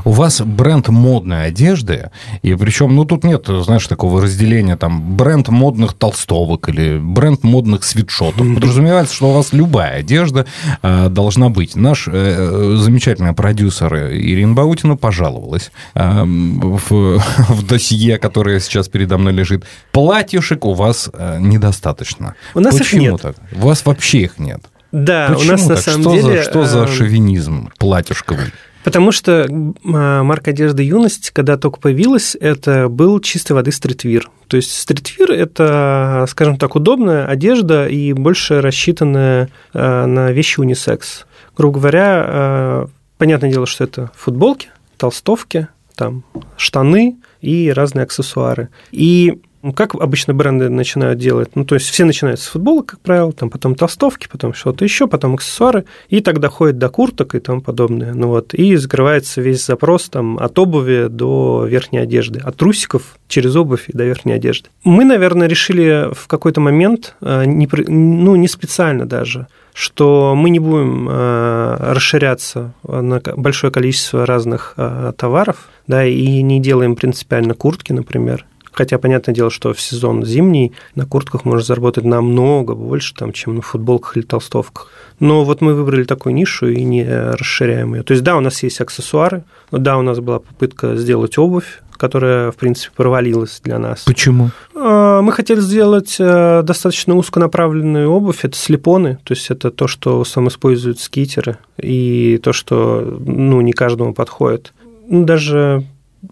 у 0.05 0.11
вас 0.11 0.41
бренд 0.41 0.87
модной 0.89 1.47
одежды, 1.47 2.11
и 2.41 2.55
причем, 2.55 2.95
ну, 2.95 3.05
тут 3.05 3.23
нет, 3.23 3.45
знаешь, 3.47 3.87
такого 3.87 4.21
разделения, 4.21 4.77
там, 4.77 5.15
бренд 5.15 5.49
модных 5.49 5.93
толстовок 5.93 6.69
или 6.69 6.97
бренд 6.97 7.43
модных 7.43 7.83
свитшотов. 7.83 8.55
Подразумевается, 8.55 9.15
что 9.15 9.29
у 9.29 9.33
вас 9.33 9.53
любая 9.53 9.99
одежда 9.99 10.45
э, 10.81 11.09
должна 11.09 11.49
быть. 11.49 11.75
Наш 11.75 12.07
э, 12.07 12.75
замечательный 12.77 13.33
продюсер 13.33 13.95
Ирина 13.95 14.53
Баутина 14.53 14.97
пожаловалась 14.97 15.71
э, 15.93 16.23
в, 16.23 16.89
в 17.49 17.67
досье, 17.67 18.17
которое 18.17 18.59
сейчас 18.59 18.89
передо 18.89 19.17
мной 19.17 19.33
лежит. 19.33 19.65
Платьюшек 19.91 20.65
у 20.65 20.73
вас 20.73 21.09
э, 21.13 21.37
недостаточно. 21.39 22.35
У 22.53 22.59
нас 22.59 22.77
Почему 22.77 23.01
их 23.01 23.11
нет. 23.11 23.21
так? 23.21 23.35
У 23.53 23.67
вас 23.67 23.85
вообще 23.85 24.19
их 24.19 24.39
нет. 24.39 24.61
Да, 24.91 25.27
Почему 25.29 25.49
у 25.49 25.51
нас 25.51 25.61
так? 25.61 25.69
на 25.69 25.77
самом 25.77 26.01
что 26.01 26.11
деле... 26.13 26.43
За, 26.43 26.49
что 26.49 26.65
за 26.65 26.79
эм, 26.79 26.87
шовинизм 26.87 27.69
платьюшковый? 27.77 28.51
Потому 28.83 29.11
что 29.11 29.47
а, 29.49 30.23
марка 30.23 30.51
одежды 30.51 30.83
«Юность», 30.83 31.31
когда 31.31 31.57
только 31.57 31.79
появилась, 31.79 32.37
это 32.39 32.87
был 32.89 33.19
чистой 33.19 33.53
воды 33.53 33.71
стритвир. 33.71 34.29
То 34.47 34.57
есть 34.57 34.77
стритвир– 34.77 35.31
это, 35.33 36.25
скажем 36.29 36.57
так, 36.57 36.75
удобная 36.75 37.25
одежда 37.25 37.87
и 37.87 38.13
больше 38.13 38.61
рассчитанная 38.61 39.49
а, 39.73 40.05
на 40.05 40.31
вещи 40.31 40.59
унисекс. 40.59 41.25
Грубо 41.57 41.79
говоря, 41.79 42.25
а, 42.25 42.87
понятное 43.17 43.51
дело, 43.51 43.65
что 43.65 43.83
это 43.83 44.11
футболки, 44.15 44.69
толстовки, 44.97 45.67
там, 45.95 46.23
штаны 46.55 47.17
и 47.41 47.71
разные 47.71 48.03
аксессуары. 48.03 48.69
И 48.91 49.41
Как 49.75 49.95
обычно 49.95 50.33
бренды 50.33 50.69
начинают 50.69 51.19
делать? 51.19 51.55
Ну, 51.55 51.65
то 51.65 51.75
есть 51.75 51.89
все 51.89 52.05
начинают 52.05 52.39
с 52.39 52.47
футбола, 52.47 52.83
как 52.83 52.99
правило, 52.99 53.33
там 53.33 53.49
потом 53.49 53.75
толстовки, 53.75 54.27
потом 54.31 54.53
что-то 54.53 54.83
еще, 54.83 55.07
потом 55.07 55.33
аксессуары, 55.33 55.85
и 56.09 56.21
так 56.21 56.39
доходит 56.39 56.77
до 56.77 56.89
курток 56.89 57.35
и 57.35 57.39
тому 57.39 57.61
подобное. 57.61 58.13
Ну 58.13 58.27
вот, 58.27 58.53
и 58.53 58.75
закрывается 58.75 59.41
весь 59.41 59.65
запрос 59.65 60.09
там 60.09 60.37
от 60.37 60.57
обуви 60.59 61.07
до 61.09 61.65
верхней 61.65 61.99
одежды, 61.99 62.39
от 62.39 62.55
трусиков 62.55 63.17
через 63.27 63.55
обувь 63.55 63.89
и 63.89 63.97
до 63.97 64.03
верхней 64.03 64.33
одежды. 64.33 64.69
Мы, 64.83 65.03
наверное, 65.05 65.47
решили 65.47 66.09
в 66.13 66.27
какой-то 66.27 66.61
момент, 66.61 67.15
э, 67.21 67.45
не, 67.45 67.67
ну, 67.87 68.35
не 68.35 68.47
специально 68.47 69.05
даже, 69.05 69.47
что 69.73 70.33
мы 70.35 70.49
не 70.49 70.59
будем 70.59 71.07
э, 71.09 71.77
расширяться 71.93 72.73
на 72.83 73.21
большое 73.35 73.71
количество 73.71 74.25
разных 74.25 74.73
э, 74.77 75.13
товаров, 75.17 75.67
да, 75.87 76.05
и 76.05 76.41
не 76.41 76.59
делаем 76.59 76.95
принципиально 76.95 77.53
куртки, 77.53 77.93
например. 77.93 78.45
Хотя, 78.77 78.99
понятное 78.99 79.33
дело, 79.33 79.49
что 79.49 79.73
в 79.73 79.81
сезон 79.81 80.23
зимний 80.23 80.71
на 80.93 81.07
куртках 81.07 81.45
можно 81.45 81.61
заработать 81.61 82.03
намного 82.03 82.75
больше, 82.75 83.15
там, 83.15 83.33
чем 83.33 83.55
на 83.55 83.63
футболках 83.63 84.15
или 84.15 84.23
толстовках. 84.23 84.91
Но 85.19 85.43
вот 85.43 85.61
мы 85.61 85.73
выбрали 85.73 86.03
такую 86.03 86.35
нишу 86.35 86.67
и 86.67 86.83
не 86.83 87.03
расширяем 87.03 87.95
ее. 87.95 88.03
То 88.03 88.11
есть, 88.11 88.23
да, 88.23 88.37
у 88.37 88.39
нас 88.39 88.61
есть 88.61 88.79
аксессуары, 88.79 89.43
да, 89.71 89.97
у 89.97 90.03
нас 90.03 90.19
была 90.19 90.37
попытка 90.37 90.95
сделать 90.95 91.39
обувь, 91.39 91.81
которая, 91.97 92.51
в 92.51 92.55
принципе, 92.55 92.91
провалилась 92.95 93.61
для 93.63 93.79
нас. 93.79 94.03
Почему? 94.05 94.51
А, 94.75 95.23
Мы 95.23 95.31
хотели 95.31 95.59
сделать 95.59 96.17
э, 96.19 96.61
достаточно 96.63 97.15
узконаправленную 97.15 98.07
обувь. 98.11 98.45
Это 98.45 98.55
слепоны, 98.55 99.17
то 99.23 99.33
есть 99.33 99.49
это 99.49 99.71
то, 99.71 99.87
что 99.87 100.23
сам 100.23 100.49
используют 100.49 100.99
скитеры, 100.99 101.57
и 101.81 102.39
то, 102.43 102.53
что 102.53 103.17
ну, 103.25 103.59
не 103.61 103.73
каждому 103.73 104.13
подходит. 104.13 104.71
Ну, 105.09 105.25
Даже, 105.25 105.83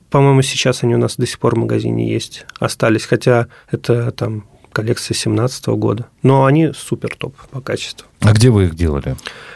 по-моему, 0.10 0.42
сейчас 0.42 0.84
они 0.84 0.96
у 0.96 0.98
нас 0.98 1.18
до 1.18 1.26
сих 1.26 1.40
пор 1.40 1.56
в 1.56 1.60
магазине 1.60 2.10
есть, 2.10 2.46
остались, 2.60 3.06
хотя 3.06 3.48
это 3.70 4.12
там 4.12 4.48
коллекция 4.76 5.14
2017 5.14 5.68
года. 5.68 6.06
Но 6.22 6.46
они 6.46 6.72
супер 6.78 7.16
топ 7.18 7.36
по 7.52 7.62
качеству. 7.62 8.08
А 8.22 8.34
где 8.34 8.50
вы 8.50 8.66
их 8.66 8.76
делали? 8.76 9.16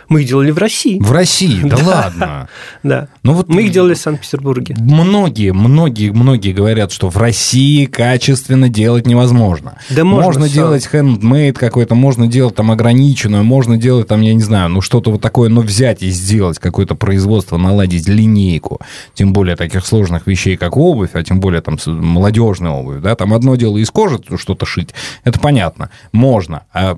Мы 0.10 0.22
их 0.22 0.28
делали 0.28 0.52
в 0.52 0.58
России. 0.58 1.00
В 1.00 1.12
России, 1.12 1.60
да 1.64 1.78
Да. 1.78 1.84
ладно. 1.86 2.50
Да. 2.84 3.08
Ну 3.24 3.34
вот 3.34 3.50
Мы 3.50 3.64
их 3.64 3.72
делали 3.72 3.94
в 3.96 3.98
Санкт-Петербурге. 3.98 4.76
Многие, 4.80 5.52
многие, 5.52 6.12
многие 6.12 6.54
говорят, 6.54 6.92
что 6.92 7.10
в 7.10 7.18
России 7.18 7.86
качественно 7.86 8.70
делать 8.70 9.06
невозможно. 9.08 9.78
Да 9.90 10.04
можно, 10.06 10.26
можно 10.26 10.46
Сань. 10.46 10.54
делать 10.54 10.88
хендмейд 10.88 11.58
какой-то, 11.58 11.96
можно 11.96 12.28
делать 12.28 12.56
там 12.56 12.72
ограниченную, 12.72 13.44
можно 13.44 13.78
делать 13.78 14.08
там, 14.08 14.22
я 14.22 14.34
не 14.34 14.42
знаю, 14.42 14.70
ну 14.70 14.82
что-то 14.82 15.12
вот 15.12 15.22
такое, 15.22 15.50
но 15.50 15.62
взять 15.62 16.02
и 16.04 16.10
сделать 16.10 16.60
какое-то 16.60 16.96
производство, 16.96 17.58
наладить 17.58 18.08
линейку, 18.08 18.80
тем 19.16 19.34
более 19.34 19.56
таких 19.56 19.86
сложных 19.86 20.28
вещей, 20.28 20.58
как 20.58 20.78
обувь, 20.78 21.12
а 21.14 21.24
тем 21.24 21.40
более 21.40 21.62
там 21.62 21.78
молодежная 21.88 22.72
обувь, 22.72 23.02
да, 23.02 23.16
там 23.16 23.34
одно 23.34 23.56
дело 23.56 23.78
из 23.78 23.90
кожи 23.90 24.20
что-то 24.38 24.66
шить, 24.66 24.90
это 25.24 25.40
понятно, 25.40 25.90
можно. 26.12 26.64
А 26.74 26.98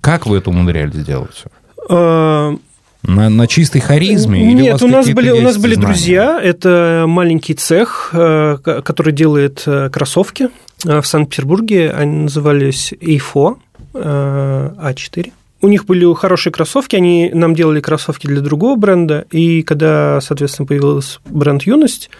как 0.00 0.26
вы 0.26 0.38
это 0.38 0.50
умудрялись 0.50 0.94
сделать 0.94 1.32
все? 1.34 1.46
А, 1.88 2.54
На, 3.02 3.28
на 3.28 3.46
чистой 3.46 3.80
харизме? 3.80 4.50
или 4.52 4.62
Нет, 4.62 4.72
вас 4.74 4.82
у 4.82 4.88
нас 4.88 5.06
какие-то 5.06 5.20
были, 5.20 5.30
у 5.30 5.42
нас 5.42 5.56
были 5.58 5.74
знания? 5.74 5.86
друзья. 5.88 6.40
Это 6.42 7.04
маленький 7.06 7.54
цех, 7.54 8.10
э, 8.12 8.56
ко- 8.62 8.82
который 8.82 9.12
делает 9.12 9.62
э, 9.66 9.90
кроссовки 9.90 10.48
э, 10.86 11.00
в 11.00 11.06
Санкт-Петербурге. 11.06 11.90
Они 11.92 12.22
назывались 12.22 12.92
EIFO 13.00 13.56
э, 13.94 14.70
А4. 14.78 15.32
У 15.62 15.68
них 15.68 15.86
были 15.86 16.12
хорошие 16.14 16.52
кроссовки, 16.52 16.94
они 16.96 17.30
нам 17.32 17.54
делали 17.54 17.80
кроссовки 17.80 18.26
для 18.26 18.42
другого 18.42 18.76
бренда, 18.76 19.24
и 19.30 19.62
когда, 19.62 20.20
соответственно, 20.20 20.66
появился 20.66 21.20
бренд 21.24 21.62
«Юность», 21.62 22.10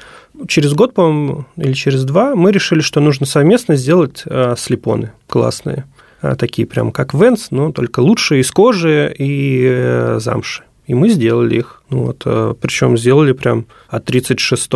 через 0.49 0.73
год, 0.75 0.95
по-моему, 0.95 1.47
или 1.57 1.73
через 1.73 2.05
два, 2.05 2.35
мы 2.35 2.53
решили, 2.53 2.81
что 2.81 3.01
нужно 3.01 3.27
совместно 3.27 3.77
сделать 3.77 4.23
э, 4.27 4.55
слепоны 4.57 5.13
классные, 5.29 5.85
Э, 6.25 6.37
такие 6.37 6.67
прям 6.67 6.91
как 6.91 7.13
Венс, 7.13 7.51
но 7.51 7.71
только 7.71 8.01
лучшие 8.01 8.41
из 8.41 8.51
кожи 8.51 9.15
и 9.17 9.67
э, 9.69 10.19
замши. 10.21 10.63
И 10.87 10.95
мы 10.95 11.09
сделали 11.11 11.57
их. 11.57 11.83
Ну 11.89 12.05
вот, 12.05 12.59
причем 12.61 12.99
сделали 12.99 13.33
прям 13.33 13.65
от 13.89 14.05
36 14.05 14.71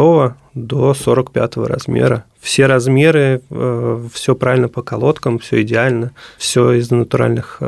до 0.54 0.94
45 0.94 1.56
размера. 1.59 2.24
Все 2.40 2.64
размеры, 2.64 3.42
все 4.14 4.34
правильно 4.34 4.68
по 4.68 4.80
колодкам, 4.80 5.38
все 5.38 5.61
идеально, 5.61 6.12
все 6.38 6.72
из 6.72 6.90
натуральных 6.90 7.59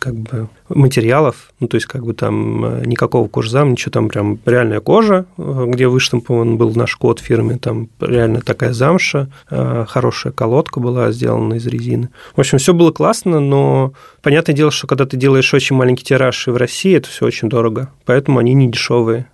как 0.00 0.14
бы 0.14 0.48
материалов, 0.68 1.52
ну, 1.60 1.68
то 1.68 1.76
есть 1.76 1.86
как 1.86 2.04
бы 2.04 2.14
там 2.14 2.64
э, 2.64 2.86
никакого 2.86 3.28
кожзам, 3.28 3.72
ничего 3.72 3.92
там 3.92 4.08
прям 4.08 4.40
реальная 4.46 4.80
кожа, 4.80 5.26
э, 5.36 5.64
где 5.68 5.86
выштампован 5.86 6.56
был 6.56 6.74
наш 6.74 6.96
код 6.96 7.20
фирмы, 7.20 7.58
там 7.58 7.88
реально 8.00 8.40
такая 8.40 8.72
замша, 8.72 9.28
э, 9.50 9.84
хорошая 9.86 10.32
колодка 10.32 10.80
была 10.80 11.12
сделана 11.12 11.54
из 11.54 11.66
резины. 11.66 12.08
В 12.34 12.40
общем, 12.40 12.58
все 12.58 12.72
было 12.72 12.90
классно, 12.90 13.38
но 13.40 13.92
понятное 14.22 14.56
дело, 14.56 14.70
что 14.70 14.86
когда 14.86 15.04
ты 15.04 15.16
делаешь 15.16 15.52
очень 15.54 15.76
маленький 15.76 16.04
тираж 16.04 16.48
и 16.48 16.50
в 16.50 16.56
России, 16.56 16.96
это 16.96 17.08
все 17.08 17.26
очень 17.26 17.48
дорого, 17.48 17.90
поэтому 18.06 18.38
они 18.38 18.54
не 18.54 18.70
дешевые. 18.70 19.26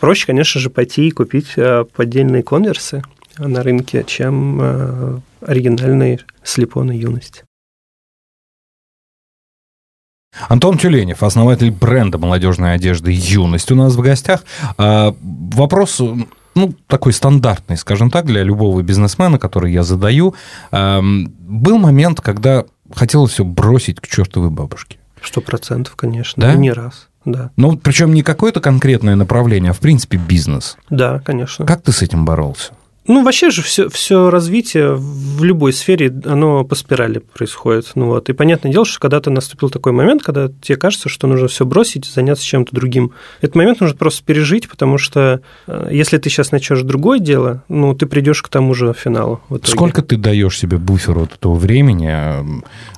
Проще, 0.00 0.26
конечно 0.26 0.60
же, 0.60 0.70
пойти 0.70 1.08
и 1.08 1.10
купить 1.10 1.56
поддельные 1.94 2.42
конверсы 2.42 3.02
на 3.38 3.62
рынке, 3.62 4.04
чем 4.06 5.22
оригинальные 5.40 6.20
слепоны 6.44 6.92
юность. 6.92 7.44
Антон 10.48 10.78
Тюленев, 10.78 11.22
основатель 11.22 11.70
бренда 11.70 12.18
молодежной 12.18 12.74
одежды 12.74 13.12
«Юность» 13.12 13.70
у 13.70 13.74
нас 13.74 13.94
в 13.94 14.00
гостях. 14.00 14.44
А, 14.78 15.14
Вопрос, 15.22 16.00
ну, 16.54 16.74
такой 16.86 17.12
стандартный, 17.12 17.76
скажем 17.76 18.10
так, 18.10 18.24
для 18.26 18.42
любого 18.42 18.80
бизнесмена, 18.82 19.38
который 19.38 19.72
я 19.72 19.82
задаю. 19.82 20.34
Ам, 20.70 21.28
Был 21.40 21.78
момент, 21.78 22.20
когда 22.20 22.64
хотелось 22.94 23.32
все 23.32 23.44
бросить 23.44 24.00
к 24.00 24.06
чертовой 24.08 24.50
бабушке. 24.50 24.98
Сто 25.22 25.40
процентов, 25.40 25.94
конечно, 25.96 26.42
Да? 26.42 26.54
и 26.54 26.58
не 26.58 26.72
раз. 26.72 27.08
Да, 27.24 27.50
Ну, 27.56 27.76
причем 27.76 28.12
не 28.14 28.22
какое-то 28.22 28.60
конкретное 28.60 29.14
направление, 29.14 29.70
а 29.70 29.74
в 29.74 29.78
принципе 29.78 30.16
бизнес. 30.16 30.76
да, 30.90 31.20
конечно. 31.20 31.64
Как 31.66 31.82
ты 31.82 31.92
с 31.92 32.02
этим 32.02 32.24
боролся? 32.24 32.72
Ну, 33.06 33.24
вообще 33.24 33.50
же 33.50 33.62
все, 33.62 33.88
все 33.88 34.30
развитие 34.30 34.94
в 34.94 35.42
любой 35.42 35.72
сфере, 35.72 36.12
оно 36.24 36.64
по 36.64 36.74
спирали 36.74 37.18
происходит. 37.18 37.90
Ну 37.94 38.06
вот. 38.06 38.28
И 38.28 38.32
понятное 38.32 38.70
дело, 38.70 38.84
что 38.84 39.00
когда-то 39.00 39.30
наступил 39.30 39.70
такой 39.70 39.92
момент, 39.92 40.22
когда 40.22 40.48
тебе 40.60 40.76
кажется, 40.76 41.08
что 41.08 41.26
нужно 41.26 41.48
все 41.48 41.66
бросить 41.66 42.06
и 42.06 42.10
заняться 42.10 42.44
чем-то 42.44 42.74
другим. 42.74 43.12
Этот 43.40 43.56
момент 43.56 43.80
нужно 43.80 43.96
просто 43.96 44.24
пережить, 44.24 44.68
потому 44.68 44.98
что 44.98 45.40
э, 45.66 45.88
если 45.90 46.18
ты 46.18 46.30
сейчас 46.30 46.52
начнешь 46.52 46.82
другое 46.82 47.18
дело, 47.18 47.64
ну, 47.68 47.94
ты 47.94 48.06
придешь 48.06 48.42
к 48.42 48.48
тому 48.48 48.72
же 48.74 48.94
финалу. 48.94 49.40
Сколько 49.64 50.02
ты 50.02 50.16
даешь 50.16 50.58
себе 50.58 50.78
буфер 50.78 51.18
вот 51.18 51.34
этого 51.34 51.54
времени, 51.54 52.10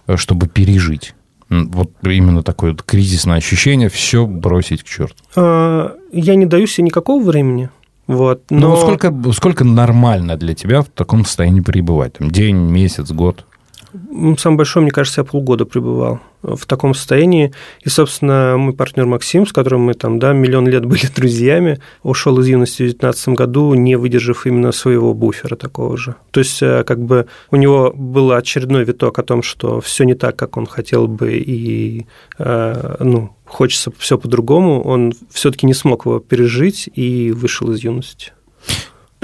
э, 0.07 0.17
чтобы 0.17 0.49
пережить? 0.49 1.15
Вот 1.49 1.93
именно 2.03 2.43
такое 2.43 2.73
вот 2.73 2.83
кризисное 2.83 3.37
ощущение, 3.37 3.89
все 3.89 4.27
бросить 4.27 4.83
к 4.83 4.87
черту. 4.87 5.15
А, 5.37 5.95
Я 6.13 6.35
не 6.35 6.47
даю 6.47 6.67
себе 6.67 6.87
никакого 6.87 7.23
времени. 7.23 7.71
Вот, 8.07 8.43
Ну, 8.51 8.61
но 8.61 8.71
вот 8.71 8.81
сколько, 8.81 9.33
сколько 9.33 9.65
нормально 9.65 10.37
для 10.37 10.55
тебя 10.55 10.83
в 10.83 10.89
таком 10.89 11.25
состоянии 11.25 11.61
пребывать? 11.61 12.15
Там, 12.15 12.31
день, 12.31 12.57
месяц, 12.57 13.11
год? 13.11 13.47
М, 13.95 14.37
Самое 14.39 14.59
большое, 14.59 14.83
мне 14.83 14.91
кажется, 14.91 15.21
я 15.21 15.25
полгода 15.25 15.65
пребывал 15.65 16.21
в 16.43 16.67
таком 16.67 16.95
состоянии. 16.95 17.53
И, 17.83 17.89
собственно, 17.89 18.57
мой 18.59 18.75
партнер 18.75 19.07
Максим, 19.07 19.47
с 19.47 19.53
которым 19.53 19.83
мы 19.83 19.95
там, 19.95 20.19
да, 20.19 20.33
миллион 20.33 20.67
лет 20.67 20.85
были 20.85 21.07
друзьями, 21.17 21.81
ушел 22.03 22.39
из 22.41 22.49
юности 22.49 22.83
в 22.83 22.99
2019 22.99 23.29
году, 23.31 23.75
не 23.75 23.97
выдержав 23.97 24.47
именно 24.47 24.73
своего 24.73 25.15
буфера 25.15 25.57
такого 25.57 25.97
же. 25.97 26.17
То 26.33 26.41
есть, 26.41 26.61
э, 26.63 26.85
как 26.85 27.01
бы 27.01 27.27
у 27.51 27.57
него 27.57 27.93
был 27.95 28.33
очередной 28.33 28.85
виток 28.85 29.19
о 29.19 29.23
том, 29.23 29.43
что 29.43 29.81
все 29.81 30.05
не 30.05 30.15
так, 30.15 30.37
как 30.37 30.57
он 30.57 30.67
хотел 30.67 31.07
бы, 31.07 31.35
и, 31.35 32.07
э, 32.39 32.97
ну, 33.01 33.35
хочется 33.47 33.93
все 33.99 34.19
по-другому. 34.19 34.83
Он 34.83 35.13
все-таки 35.31 35.67
не 35.67 35.75
смог 35.75 36.07
его 36.07 36.19
пережить 36.19 36.89
и 36.93 37.31
вышел 37.31 37.71
из 37.71 37.83
юности. 37.83 38.33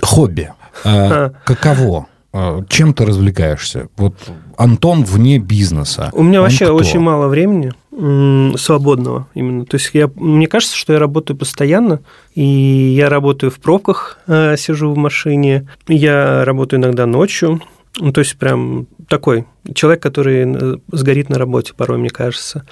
Хобби. 0.01 0.53
Каково? 1.45 2.07
А, 2.33 2.63
Чем 2.69 2.95
ты 2.95 3.05
развлекаешься? 3.05 3.89
Вот 3.97 4.15
Антон 4.57 5.05
вне 5.05 5.39
бизнеса. 5.39 6.11
У 6.13 6.23
меня 6.23 6.39
Он 6.41 6.45
вообще 6.45 6.67
кто? 6.67 6.75
очень 6.75 7.01
мало 7.01 7.29
времени 7.29 7.73
свободного 8.57 9.27
именно. 9.35 9.67
То 9.67 9.77
есть 9.77 9.91
я, 9.93 10.11
мне 10.15 10.47
кажется, 10.47 10.77
что 10.77 10.93
я 10.93 10.99
работаю 10.99 11.37
постоянно, 11.37 12.01
и 12.35 12.43
я 12.43 13.09
работаю 13.09 13.51
в 13.51 13.59
пробках, 13.61 14.19
э, 14.27 14.57
сижу 14.57 14.93
в 14.93 14.97
машине, 14.97 15.69
я 15.87 16.45
работаю 16.45 16.81
иногда 16.81 17.05
ночью. 17.07 17.61
Ну, 17.99 18.13
то 18.13 18.21
есть 18.21 18.39
прям 18.39 18.87
такой 19.09 19.45
человек, 19.75 20.01
который 20.03 20.45
э, 20.47 20.77
сгорит 20.93 21.29
на 21.29 21.39
работе 21.39 21.75
порой, 21.77 21.99
мне 21.99 22.09
кажется. 22.11 22.65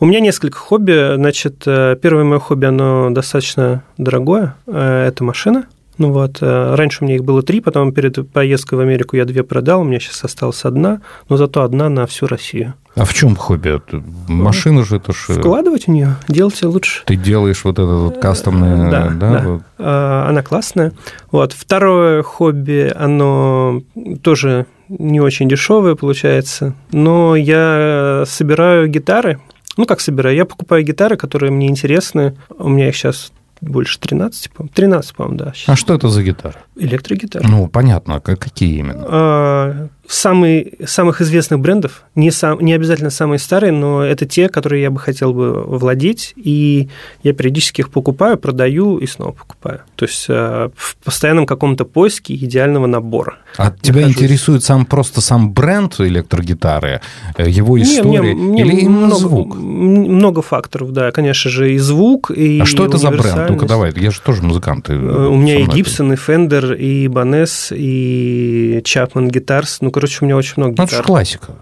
У 0.00 0.04
меня 0.06 0.20
несколько 0.20 0.58
хобби. 0.58 1.14
Значит, 1.14 1.62
э, 1.66 1.96
первое 2.02 2.24
мое 2.24 2.40
хобби, 2.40 2.66
оно 2.66 3.08
достаточно 3.10 3.84
дорогое. 3.96 4.56
Э, 4.66 5.06
Это 5.06 5.22
машина. 5.24 5.66
Ну 5.98 6.12
вот, 6.12 6.38
э, 6.40 6.74
раньше 6.74 6.98
у 7.00 7.04
меня 7.06 7.16
их 7.16 7.24
было 7.24 7.42
три, 7.42 7.60
потом 7.60 7.92
перед 7.92 8.30
поездкой 8.30 8.78
в 8.78 8.80
Америку 8.80 9.16
я 9.16 9.24
две 9.24 9.44
продал, 9.44 9.80
у 9.82 9.84
меня 9.84 10.00
сейчас 10.00 10.24
осталась 10.24 10.64
одна, 10.64 11.00
но 11.28 11.36
зато 11.36 11.62
одна 11.62 11.88
на 11.88 12.06
всю 12.06 12.26
Россию. 12.26 12.74
А 12.96 13.04
в 13.04 13.14
чем 13.14 13.34
хобби? 13.36 13.76
Это 13.76 14.02
Машина 14.28 14.84
же 14.84 14.96
это 14.96 15.12
ж... 15.12 15.26
э, 15.28 15.32
Вкладывать 15.34 15.84
в 15.86 15.90
нее, 15.90 16.16
делать 16.28 16.60
лучше. 16.62 17.02
Ты 17.06 17.16
делаешь 17.16 17.64
вот 17.64 17.74
это 17.74 17.86
вот 17.86 18.18
кастомное... 18.18 18.90
Да, 18.90 19.08
да. 19.10 19.42
вот? 19.44 19.62
А, 19.78 20.28
Она 20.28 20.42
классная. 20.42 20.92
Вот. 21.30 21.52
Второе 21.52 22.22
хобби, 22.22 22.92
оно 22.94 23.82
тоже 24.22 24.66
не 24.88 25.20
очень 25.20 25.48
дешевая 25.48 25.94
получается, 25.94 26.74
но 26.92 27.34
я 27.36 28.24
собираю 28.26 28.88
гитары. 28.88 29.40
Ну, 29.76 29.86
как 29.86 30.00
собираю? 30.00 30.36
Я 30.36 30.44
покупаю 30.44 30.84
гитары, 30.84 31.16
которые 31.16 31.50
мне 31.50 31.66
интересны. 31.68 32.36
У 32.58 32.68
меня 32.68 32.88
их 32.90 32.96
сейчас 32.96 33.32
больше 33.70 33.98
13, 33.98 34.50
по 34.50 34.66
13, 34.68 35.14
по-моему, 35.14 35.38
да. 35.38 35.52
А 35.66 35.76
что 35.76 35.94
это 35.94 36.08
за 36.08 36.22
гитара? 36.22 36.56
Электрогитара. 36.76 37.46
Ну, 37.46 37.68
понятно, 37.68 38.16
а 38.16 38.20
какие 38.20 38.78
именно? 38.78 39.04
А, 39.06 39.88
самый, 40.08 40.74
самых 40.84 41.20
известных 41.20 41.60
брендов, 41.60 42.02
не, 42.14 42.30
сам, 42.30 42.60
не 42.60 42.72
обязательно 42.72 43.10
самые 43.10 43.38
старые, 43.38 43.72
но 43.72 44.02
это 44.02 44.26
те, 44.26 44.48
которые 44.48 44.82
я 44.82 44.90
бы 44.90 44.98
хотел 44.98 45.32
бы 45.32 45.62
владеть, 45.62 46.32
и 46.36 46.88
я 47.22 47.32
периодически 47.32 47.80
их 47.80 47.90
покупаю, 47.90 48.36
продаю 48.36 48.98
и 48.98 49.06
снова 49.06 49.32
покупаю. 49.32 49.80
То 49.96 50.04
есть 50.04 50.26
а, 50.28 50.70
в 50.76 50.96
постоянном 50.96 51.46
каком-то 51.46 51.84
поиске 51.84 52.34
идеального 52.34 52.86
набора. 52.86 53.38
А 53.56 53.70
тебя 53.70 54.02
интересует 54.02 54.64
сам 54.64 54.84
просто 54.84 55.20
сам 55.20 55.52
бренд 55.52 56.00
электрогитары, 56.00 57.00
э, 57.36 57.48
его 57.48 57.80
история, 57.80 58.34
не, 58.34 58.34
мне, 58.34 58.60
или 58.62 58.72
мне 58.72 58.80
именно 58.82 59.06
много, 59.06 59.20
звук? 59.20 59.56
Много 59.56 60.42
факторов, 60.42 60.92
да, 60.92 61.12
конечно 61.12 61.50
же, 61.50 61.74
и 61.74 61.78
звук, 61.78 62.30
и 62.30 62.60
А 62.60 62.66
что 62.66 62.84
это 62.84 62.98
за 62.98 63.10
бренд? 63.10 63.48
Ну-ка 63.48 63.66
давай, 63.66 63.92
я 63.96 64.10
же 64.10 64.20
тоже 64.20 64.42
музыкант. 64.42 64.86
ты 64.86 64.94
Э, 64.94 65.28
У 65.28 65.36
меня 65.36 65.60
и 65.60 65.66
Гибсон, 65.66 66.12
и 66.12 66.16
Фендер, 66.16 66.72
и 66.74 67.08
Банес, 67.08 67.72
и 67.74 68.80
Чапман 68.84 69.28
Гитарс. 69.28 69.78
Ну, 69.80 69.90
короче, 69.94 70.18
у 70.20 70.24
меня 70.24 70.36
очень 70.36 70.54
много 70.56 70.74
Ну, 70.76 70.82
это 70.84 70.90
же 70.90 70.96
гитар. 70.96 71.06
классика. 71.06 71.52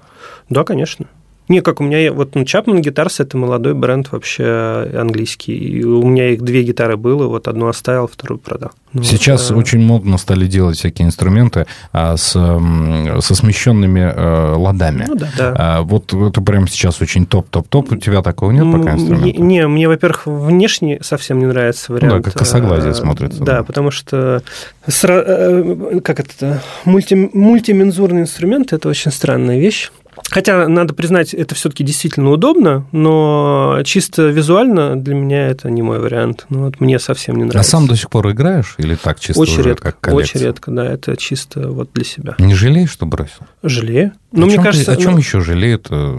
Да, 0.48 0.64
конечно. 0.64 1.06
Не, 1.52 1.60
как 1.60 1.82
у 1.82 1.84
меня, 1.84 2.10
вот 2.14 2.34
ну, 2.34 2.44
Chapman 2.44 2.80
Guitars 2.80 3.16
это 3.18 3.36
молодой 3.36 3.74
бренд 3.74 4.10
вообще 4.10 4.88
английский. 4.98 5.52
И 5.52 5.84
у 5.84 6.02
меня 6.02 6.30
их 6.30 6.40
две 6.40 6.62
гитары 6.62 6.96
было, 6.96 7.26
вот 7.26 7.46
одну 7.46 7.68
оставил, 7.68 8.06
вторую 8.06 8.38
продал. 8.38 8.70
Ну, 8.94 9.02
Сейчас 9.02 9.50
вот, 9.50 9.56
э, 9.56 9.58
очень 9.58 9.80
модно 9.80 10.16
стали 10.16 10.46
делать 10.46 10.78
всякие 10.78 11.08
инструменты 11.08 11.66
а, 11.92 12.16
с, 12.16 12.30
со 12.32 13.34
смещенными 13.34 14.00
э, 14.00 14.54
ладами. 14.54 15.04
Ну 15.06 15.14
да, 15.14 15.28
да. 15.36 15.54
А, 15.58 15.82
вот 15.82 16.14
это 16.14 16.40
прямо 16.40 16.68
сейчас 16.68 17.02
очень 17.02 17.26
топ-топ-топ. 17.26 17.92
У 17.92 17.96
тебя 17.96 18.22
такого 18.22 18.50
нет 18.50 18.64
пока 18.72 18.94
инструмента? 18.94 19.26
Не, 19.26 19.58
не, 19.58 19.66
мне, 19.68 19.88
во-первых, 19.88 20.26
внешне 20.26 21.00
совсем 21.02 21.38
не 21.38 21.44
нравится 21.46 21.92
вариант. 21.92 22.14
Ну 22.14 22.22
как 22.22 22.32
косоглазие 22.32 22.92
э, 22.92 22.94
смотрится, 22.94 23.44
Да, 23.44 23.58
да. 23.58 23.62
потому 23.62 23.90
что 23.90 24.42
сра- 24.86 25.24
э, 25.26 26.00
как 26.00 26.20
это 26.20 26.62
мульти, 26.86 27.12
мультимензурный 27.14 28.22
инструмент 28.22 28.72
это 28.72 28.88
очень 28.88 29.10
странная 29.10 29.58
вещь. 29.58 29.90
Хотя, 30.30 30.68
надо 30.68 30.94
признать, 30.94 31.34
это 31.34 31.54
все-таки 31.54 31.84
действительно 31.84 32.30
удобно, 32.30 32.86
но 32.92 33.80
чисто 33.84 34.28
визуально 34.28 34.96
для 34.96 35.14
меня 35.14 35.48
это 35.48 35.70
не 35.70 35.82
мой 35.82 35.98
вариант. 36.00 36.46
Ну, 36.48 36.64
вот 36.64 36.80
мне 36.80 36.98
совсем 36.98 37.36
не 37.36 37.42
А 37.42 37.46
нравится. 37.46 37.70
сам 37.70 37.86
до 37.86 37.96
сих 37.96 38.10
пор 38.10 38.30
играешь 38.30 38.74
или 38.78 38.94
так 38.94 39.20
чисто 39.20 39.40
очень 39.40 39.60
уже 39.60 39.62
редко, 39.70 39.92
как 39.92 40.00
коллекция? 40.00 40.38
очень 40.38 40.46
редко, 40.46 40.70
да, 40.70 40.86
это 40.86 41.16
чисто 41.16 41.68
вот 41.68 41.90
для 41.94 42.04
себя. 42.04 42.34
Не 42.38 42.54
жалеешь, 42.54 42.90
что 42.90 43.06
бросил? 43.06 43.40
Жалею. 43.62 44.12
Но 44.32 44.44
о 44.44 44.46
мне 44.46 44.54
чем, 44.54 44.64
кажется, 44.64 44.92
о 44.92 44.96
чем 44.96 45.12
ну, 45.12 45.18
еще 45.18 45.40
жалеет 45.40 45.88
э, 45.90 46.18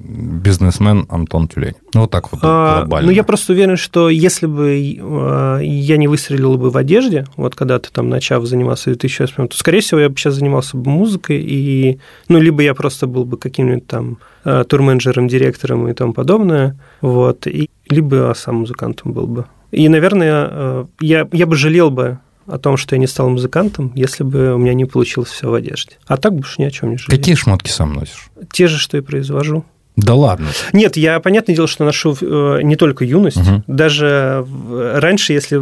бизнесмен 0.00 1.06
Антон 1.08 1.48
Тюлень? 1.48 1.74
Ну, 1.94 2.02
вот 2.02 2.10
так 2.10 2.30
вот 2.30 2.40
А, 2.42 2.80
глобально. 2.80 3.06
Ну, 3.10 3.12
я 3.16 3.24
просто 3.24 3.52
уверен, 3.52 3.76
что 3.76 4.10
если 4.10 4.46
бы 4.46 4.70
э, 4.72 5.60
я 5.64 5.96
не 5.96 6.08
выстрелил 6.08 6.56
бы 6.56 6.70
в 6.70 6.76
одежде, 6.76 7.26
вот 7.36 7.54
когда-то 7.54 7.90
там 7.92 8.08
начав 8.08 8.44
заниматься 8.44 8.90
в 8.90 8.96
2008, 8.96 9.48
то, 9.48 9.56
скорее 9.56 9.80
всего, 9.80 10.00
я 10.00 10.08
бы 10.08 10.16
сейчас 10.16 10.34
занимался 10.34 10.76
бы 10.76 10.90
музыкой, 10.90 11.40
и, 11.40 11.98
ну, 12.28 12.38
либо 12.40 12.62
я 12.62 12.74
просто 12.74 13.06
был 13.06 13.24
бы 13.24 13.33
каким-нибудь 13.36 13.86
там 13.86 14.18
э, 14.44 14.64
турменеджером, 14.64 15.28
директором 15.28 15.88
и 15.88 15.94
тому 15.94 16.12
подобное, 16.12 16.76
вот, 17.00 17.46
и, 17.46 17.70
либо 17.88 18.32
сам 18.36 18.56
музыкантом 18.56 19.12
был 19.12 19.26
бы. 19.26 19.44
И, 19.70 19.88
наверное, 19.88 20.48
э, 20.50 20.84
я, 21.00 21.28
я 21.32 21.46
бы 21.46 21.56
жалел 21.56 21.90
бы 21.90 22.18
о 22.46 22.58
том, 22.58 22.76
что 22.76 22.94
я 22.94 23.00
не 23.00 23.06
стал 23.06 23.30
музыкантом, 23.30 23.92
если 23.94 24.22
бы 24.22 24.54
у 24.54 24.58
меня 24.58 24.74
не 24.74 24.84
получилось 24.84 25.30
все 25.30 25.50
в 25.50 25.54
одежде. 25.54 25.96
А 26.06 26.16
так 26.16 26.34
больше 26.34 26.60
ни 26.60 26.64
о 26.64 26.70
чем 26.70 26.90
не 26.90 26.98
жалею. 26.98 27.18
Какие 27.18 27.34
шмотки 27.34 27.70
сам 27.70 27.92
носишь? 27.92 28.30
Те 28.52 28.66
же, 28.66 28.78
что 28.78 28.96
и 28.96 29.00
произвожу. 29.00 29.64
Да 29.96 30.14
ладно. 30.14 30.48
Нет, 30.72 30.96
я, 30.96 31.20
понятное 31.20 31.54
дело, 31.54 31.68
что 31.68 31.84
ношу 31.84 32.16
э, 32.20 32.60
не 32.62 32.74
только 32.74 33.04
юность. 33.04 33.36
Мгм. 33.36 33.64
Даже 33.68 34.44
раньше, 34.70 35.32
если, 35.32 35.60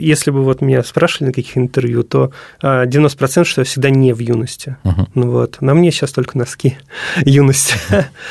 если 0.00 0.32
бы 0.32 0.42
вот 0.42 0.60
меня 0.60 0.82
спрашивали 0.82 1.28
на 1.28 1.32
каких 1.32 1.56
интервью, 1.56 2.02
то 2.02 2.32
э, 2.60 2.86
90% 2.86 3.44
что 3.44 3.60
я 3.60 3.64
всегда 3.64 3.90
не 3.90 4.12
в 4.12 4.18
юности. 4.18 4.76
Мгм. 4.82 5.08
Ну 5.14 5.30
вот. 5.30 5.58
На 5.60 5.74
мне 5.74 5.92
сейчас 5.92 6.10
только 6.10 6.36
носки 6.36 6.76
юности. 7.24 7.74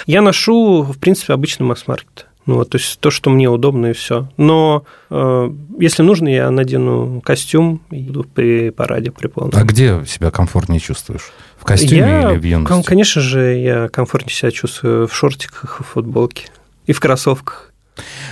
Я 0.05 0.21
ношу, 0.21 0.83
в 0.83 0.97
принципе, 0.97 1.33
обычный 1.33 1.65
масс-маркет. 1.65 2.27
Ну, 2.47 2.55
вот, 2.55 2.69
то 2.69 2.77
есть 2.77 2.99
то, 2.99 3.11
что 3.11 3.29
мне 3.29 3.49
удобно, 3.49 3.87
и 3.87 3.93
все. 3.93 4.29
Но 4.37 4.83
э, 5.09 5.51
если 5.79 6.01
нужно, 6.01 6.29
я 6.29 6.49
надену 6.49 7.21
костюм 7.21 7.81
и 7.91 8.01
буду 8.03 8.23
при 8.23 8.69
параде, 8.71 9.11
при 9.11 9.27
полном. 9.27 9.51
А 9.53 9.63
где 9.63 10.03
себя 10.07 10.31
комфортнее 10.31 10.79
чувствуешь? 10.79 11.31
В 11.59 11.65
костюме 11.65 11.97
я, 11.99 12.31
или 12.31 12.37
в 12.39 12.43
юности? 12.43 12.71
кон- 12.73 12.83
Конечно 12.83 13.21
же, 13.21 13.55
я 13.57 13.89
комфортнее 13.89 14.33
себя 14.33 14.51
чувствую 14.51 15.07
в 15.07 15.13
шортиках 15.13 15.81
и 15.81 15.83
в 15.83 15.87
футболке. 15.87 16.47
И 16.85 16.93
в 16.93 16.99
кроссовках. 17.01 17.66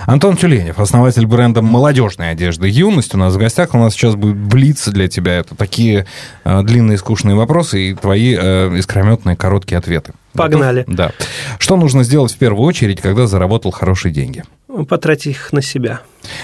Антон 0.06 0.38
Тюленев, 0.38 0.80
основатель 0.80 1.26
бренда 1.26 1.62
молодежной 1.62 2.32
одежды 2.32 2.68
«Юность». 2.68 3.16
У 3.16 3.18
нас 3.18 3.34
в 3.34 3.38
гостях. 3.38 3.74
У 3.74 3.78
нас 3.78 3.94
сейчас 3.94 4.16
будет 4.16 4.38
блиц 4.38 4.88
для 4.88 5.08
тебя. 5.08 5.34
Это 5.34 5.56
такие 5.56 6.06
э, 6.44 6.62
длинные 6.64 6.98
скучные 6.98 7.36
вопросы 7.36 7.90
и 7.90 7.96
твои 7.96 8.36
э, 8.38 8.78
искрометные 8.78 9.36
короткие 9.36 9.78
ответы. 9.80 10.14
Погнали. 10.34 10.82
Готов? 10.82 10.96
Да. 10.96 11.12
Что 11.60 11.78
нужно 11.78 12.04
сделать 12.04 12.34
в 12.34 12.38
первую 12.38 12.66
очередь, 12.66 13.02
когда 13.02 13.26
заработал 13.26 13.72
хорошие 13.72 14.14
деньги? 14.14 14.44
Потратить 14.88 15.28
их 15.28 15.54
на 15.54 15.62
себя. 15.62 16.02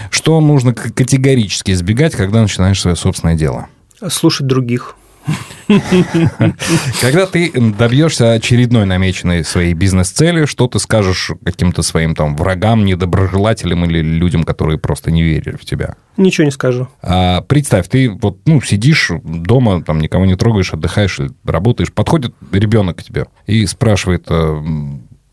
Что 0.09 0.39
нужно 0.39 0.73
категорически 0.73 1.71
избегать, 1.71 2.15
когда 2.15 2.41
начинаешь 2.41 2.79
свое 2.79 2.95
собственное 2.95 3.35
дело? 3.35 3.67
Слушать 4.09 4.47
других. 4.47 4.95
Когда 7.01 7.25
ты 7.25 7.51
добьешься 7.51 8.33
очередной 8.33 8.85
намеченной 8.85 9.43
своей 9.43 9.73
бизнес-цели, 9.73 10.45
что 10.45 10.67
ты 10.67 10.79
скажешь 10.79 11.31
каким-то 11.45 11.81
своим 11.81 12.15
там 12.15 12.35
врагам, 12.35 12.83
недоброжелателям 12.85 13.85
или 13.85 14.01
людям, 14.01 14.43
которые 14.43 14.77
просто 14.77 15.11
не 15.11 15.23
верили 15.23 15.55
в 15.55 15.65
тебя? 15.65 15.95
Ничего 16.17 16.45
не 16.45 16.51
скажу. 16.51 16.87
А 17.01 17.41
представь, 17.41 17.87
ты 17.87 18.09
вот, 18.09 18.39
ну, 18.45 18.61
сидишь 18.61 19.11
дома, 19.23 19.81
там 19.83 19.99
никого 19.99 20.25
не 20.25 20.35
трогаешь, 20.35 20.73
отдыхаешь, 20.73 21.19
работаешь, 21.45 21.93
подходит 21.93 22.35
ребенок 22.51 22.97
к 22.97 23.03
тебе 23.03 23.27
и 23.45 23.65
спрашивает, 23.65 24.25
э, 24.29 24.61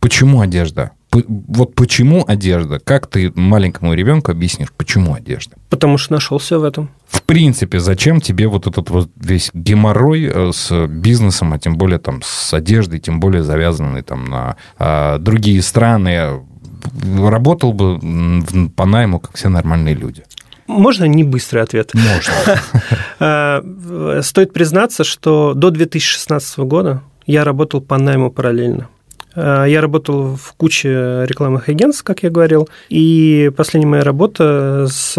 почему 0.00 0.40
одежда? 0.40 0.92
Вот 1.10 1.74
почему 1.74 2.24
одежда? 2.26 2.78
Как 2.78 3.06
ты 3.06 3.32
маленькому 3.34 3.94
ребенку 3.94 4.30
объяснишь, 4.30 4.68
почему 4.76 5.14
одежда? 5.14 5.56
Потому 5.70 5.96
что 5.96 6.12
нашелся 6.14 6.58
в 6.58 6.64
этом. 6.64 6.90
В 7.06 7.22
принципе, 7.22 7.80
зачем 7.80 8.20
тебе 8.20 8.46
вот 8.46 8.66
этот 8.66 8.90
вот 8.90 9.10
весь 9.16 9.50
геморрой 9.54 10.24
э, 10.24 10.50
с 10.52 10.86
бизнесом, 10.86 11.52
а 11.54 11.58
тем 11.58 11.76
более 11.76 11.98
там 11.98 12.20
с 12.22 12.52
одеждой, 12.52 12.98
тем 12.98 13.20
более 13.20 13.42
завязанный 13.42 14.02
там 14.02 14.26
на 14.26 14.56
а, 14.78 15.18
другие 15.18 15.62
страны? 15.62 16.42
Работал 17.18 17.72
бы 17.72 17.98
по 18.76 18.84
найму, 18.84 19.18
как 19.18 19.36
все 19.36 19.48
нормальные 19.48 19.94
люди. 19.94 20.24
Можно 20.66 21.04
не 21.04 21.24
быстрый 21.24 21.62
ответ? 21.62 21.92
Можно. 21.94 22.34
А, 23.20 24.20
Стоит 24.22 24.52
признаться, 24.52 25.02
что 25.02 25.54
до 25.54 25.70
2016 25.70 26.58
года 26.60 27.02
я 27.26 27.42
работал 27.42 27.80
по 27.80 27.98
найму 27.98 28.30
параллельно. 28.30 28.88
А, 29.40 29.64
Я 29.64 29.80
работал 29.80 30.36
в 30.36 30.52
куче 30.56 31.24
рекламных 31.26 31.68
агентств, 31.68 32.02
как 32.02 32.22
я 32.22 32.30
говорил, 32.30 32.68
и 32.88 33.50
последняя 33.56 33.88
моя 33.88 34.02
работа 34.02 34.86
с 34.90 35.16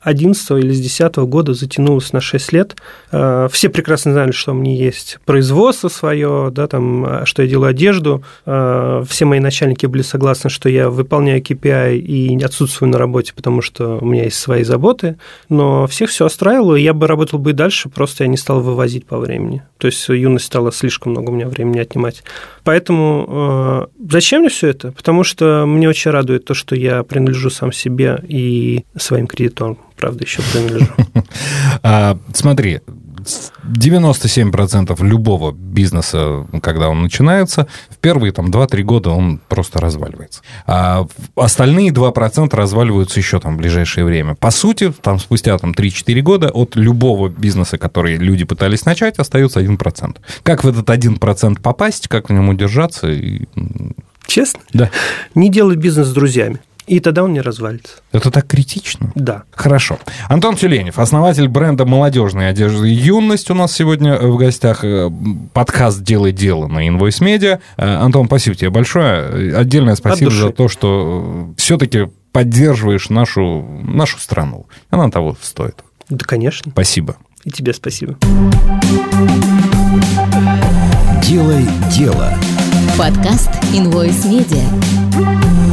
11 0.00 0.50
или 0.52 0.72
с 0.72 0.80
10 0.80 1.16
года 1.16 1.54
затянулась 1.54 2.12
на 2.12 2.20
6 2.20 2.52
лет. 2.52 2.76
А, 3.12 3.48
Все 3.48 3.68
прекрасно 3.68 4.12
знали, 4.12 4.32
что 4.32 4.52
у 4.52 4.54
меня 4.54 4.74
есть 4.74 5.18
производство 5.26 5.88
свое, 5.88 6.50
да, 6.50 6.66
там, 6.66 7.04
а, 7.04 7.26
что 7.26 7.42
я 7.42 7.48
делаю 7.48 7.70
одежду. 7.70 8.24
А, 8.46 9.04
Все 9.04 9.26
мои 9.26 9.40
начальники 9.40 9.86
были 9.86 10.02
согласны, 10.02 10.48
что 10.48 10.68
я 10.68 10.88
выполняю 10.88 11.42
KPI 11.42 11.98
и 11.98 12.42
отсутствую 12.42 12.90
на 12.90 12.98
работе, 12.98 13.32
потому 13.34 13.60
что 13.60 13.98
у 14.00 14.06
меня 14.06 14.24
есть 14.24 14.38
свои 14.38 14.64
заботы. 14.64 15.16
Но 15.48 15.86
всех 15.86 16.10
все 16.10 16.26
устраивало, 16.26 16.76
и 16.76 16.82
я 16.82 16.94
бы 16.94 17.06
работал 17.06 17.38
бы 17.38 17.50
и 17.50 17.54
дальше, 17.54 17.88
просто 17.88 18.24
я 18.24 18.28
не 18.28 18.36
стал 18.36 18.60
вывозить 18.60 19.06
по 19.06 19.18
времени. 19.18 19.62
То 19.78 19.86
есть 19.86 20.08
юность 20.08 20.46
стала 20.46 20.72
слишком 20.72 21.12
много 21.12 21.30
у 21.30 21.34
меня 21.34 21.48
времени 21.48 21.78
отнимать. 21.78 22.22
Поэтому 22.64 23.26
э, 23.28 23.86
зачем 24.10 24.40
мне 24.40 24.50
все 24.50 24.68
это? 24.68 24.92
Потому 24.92 25.24
что 25.24 25.64
мне 25.66 25.88
очень 25.88 26.10
радует 26.10 26.44
то, 26.44 26.54
что 26.54 26.74
я 26.74 27.02
принадлежу 27.02 27.50
сам 27.50 27.72
себе 27.72 28.22
и 28.28 28.84
своим 28.96 29.26
кредиторам, 29.26 29.78
правда, 30.00 30.24
еще 30.24 30.42
принадлежу. 30.52 30.86
А, 31.82 32.18
смотри, 32.32 32.80
с- 33.24 33.52
97% 33.64 35.04
любого 35.04 35.52
бизнеса, 35.52 36.46
когда 36.62 36.88
он 36.88 37.02
начинается, 37.02 37.66
в 37.90 37.98
первые 37.98 38.32
там 38.32 38.46
2-3 38.50 38.82
года 38.82 39.10
он 39.10 39.38
просто 39.48 39.80
разваливается. 39.80 40.42
А 40.66 41.06
остальные 41.36 41.90
2% 41.90 42.54
разваливаются 42.54 43.20
еще 43.20 43.38
там 43.40 43.54
в 43.54 43.58
ближайшее 43.58 44.04
время. 44.04 44.34
По 44.34 44.50
сути, 44.50 44.92
там 45.02 45.18
спустя 45.18 45.56
там 45.58 45.72
3-4 45.72 46.20
года 46.22 46.48
от 46.50 46.76
любого 46.76 47.28
бизнеса, 47.28 47.78
который 47.78 48.16
люди 48.16 48.44
пытались 48.44 48.84
начать, 48.84 49.18
остается 49.18 49.60
1%. 49.60 50.16
Как 50.42 50.64
в 50.64 50.68
этот 50.68 50.88
1% 50.88 51.60
попасть, 51.60 52.08
как 52.08 52.28
в 52.28 52.32
нем 52.32 52.48
удержаться? 52.48 53.10
И... 53.10 53.44
Честно? 54.26 54.60
Да. 54.72 54.90
Не 55.34 55.50
делай 55.50 55.76
бизнес 55.76 56.08
с 56.08 56.12
друзьями. 56.12 56.60
И 56.90 56.98
тогда 56.98 57.22
он 57.22 57.32
не 57.32 57.40
развалится. 57.40 57.98
Это 58.10 58.32
так 58.32 58.48
критично? 58.48 59.12
Да. 59.14 59.44
Хорошо. 59.52 60.00
Антон 60.28 60.56
Тюленев, 60.56 60.98
основатель 60.98 61.46
бренда 61.46 61.86
молодежной 61.86 62.48
одежды 62.48 62.88
«Юность» 62.88 63.48
у 63.48 63.54
нас 63.54 63.72
сегодня 63.72 64.18
в 64.18 64.36
гостях. 64.36 64.82
Э, 64.82 65.08
подкаст 65.52 66.02
«Делай 66.02 66.32
дело» 66.32 66.66
на 66.66 66.88
Invoice 66.88 67.20
Media. 67.20 67.60
Э, 67.76 67.94
Антон, 67.98 68.26
спасибо 68.26 68.56
тебе 68.56 68.70
большое. 68.70 69.56
Отдельное 69.56 69.94
спасибо 69.94 70.32
за 70.32 70.50
то, 70.50 70.66
что 70.66 71.54
все-таки 71.56 72.08
поддерживаешь 72.32 73.08
нашу, 73.08 73.64
нашу 73.84 74.18
страну. 74.18 74.66
Она 74.90 75.08
того 75.10 75.36
стоит. 75.40 75.84
Да, 76.08 76.24
конечно. 76.26 76.72
Спасибо. 76.72 77.18
И 77.44 77.52
тебе 77.52 77.72
спасибо. 77.72 78.18
Делай 81.22 81.64
дело. 81.92 82.34
Подкаст 82.98 83.50
Invoice 83.72 84.24
Media. 84.24 85.69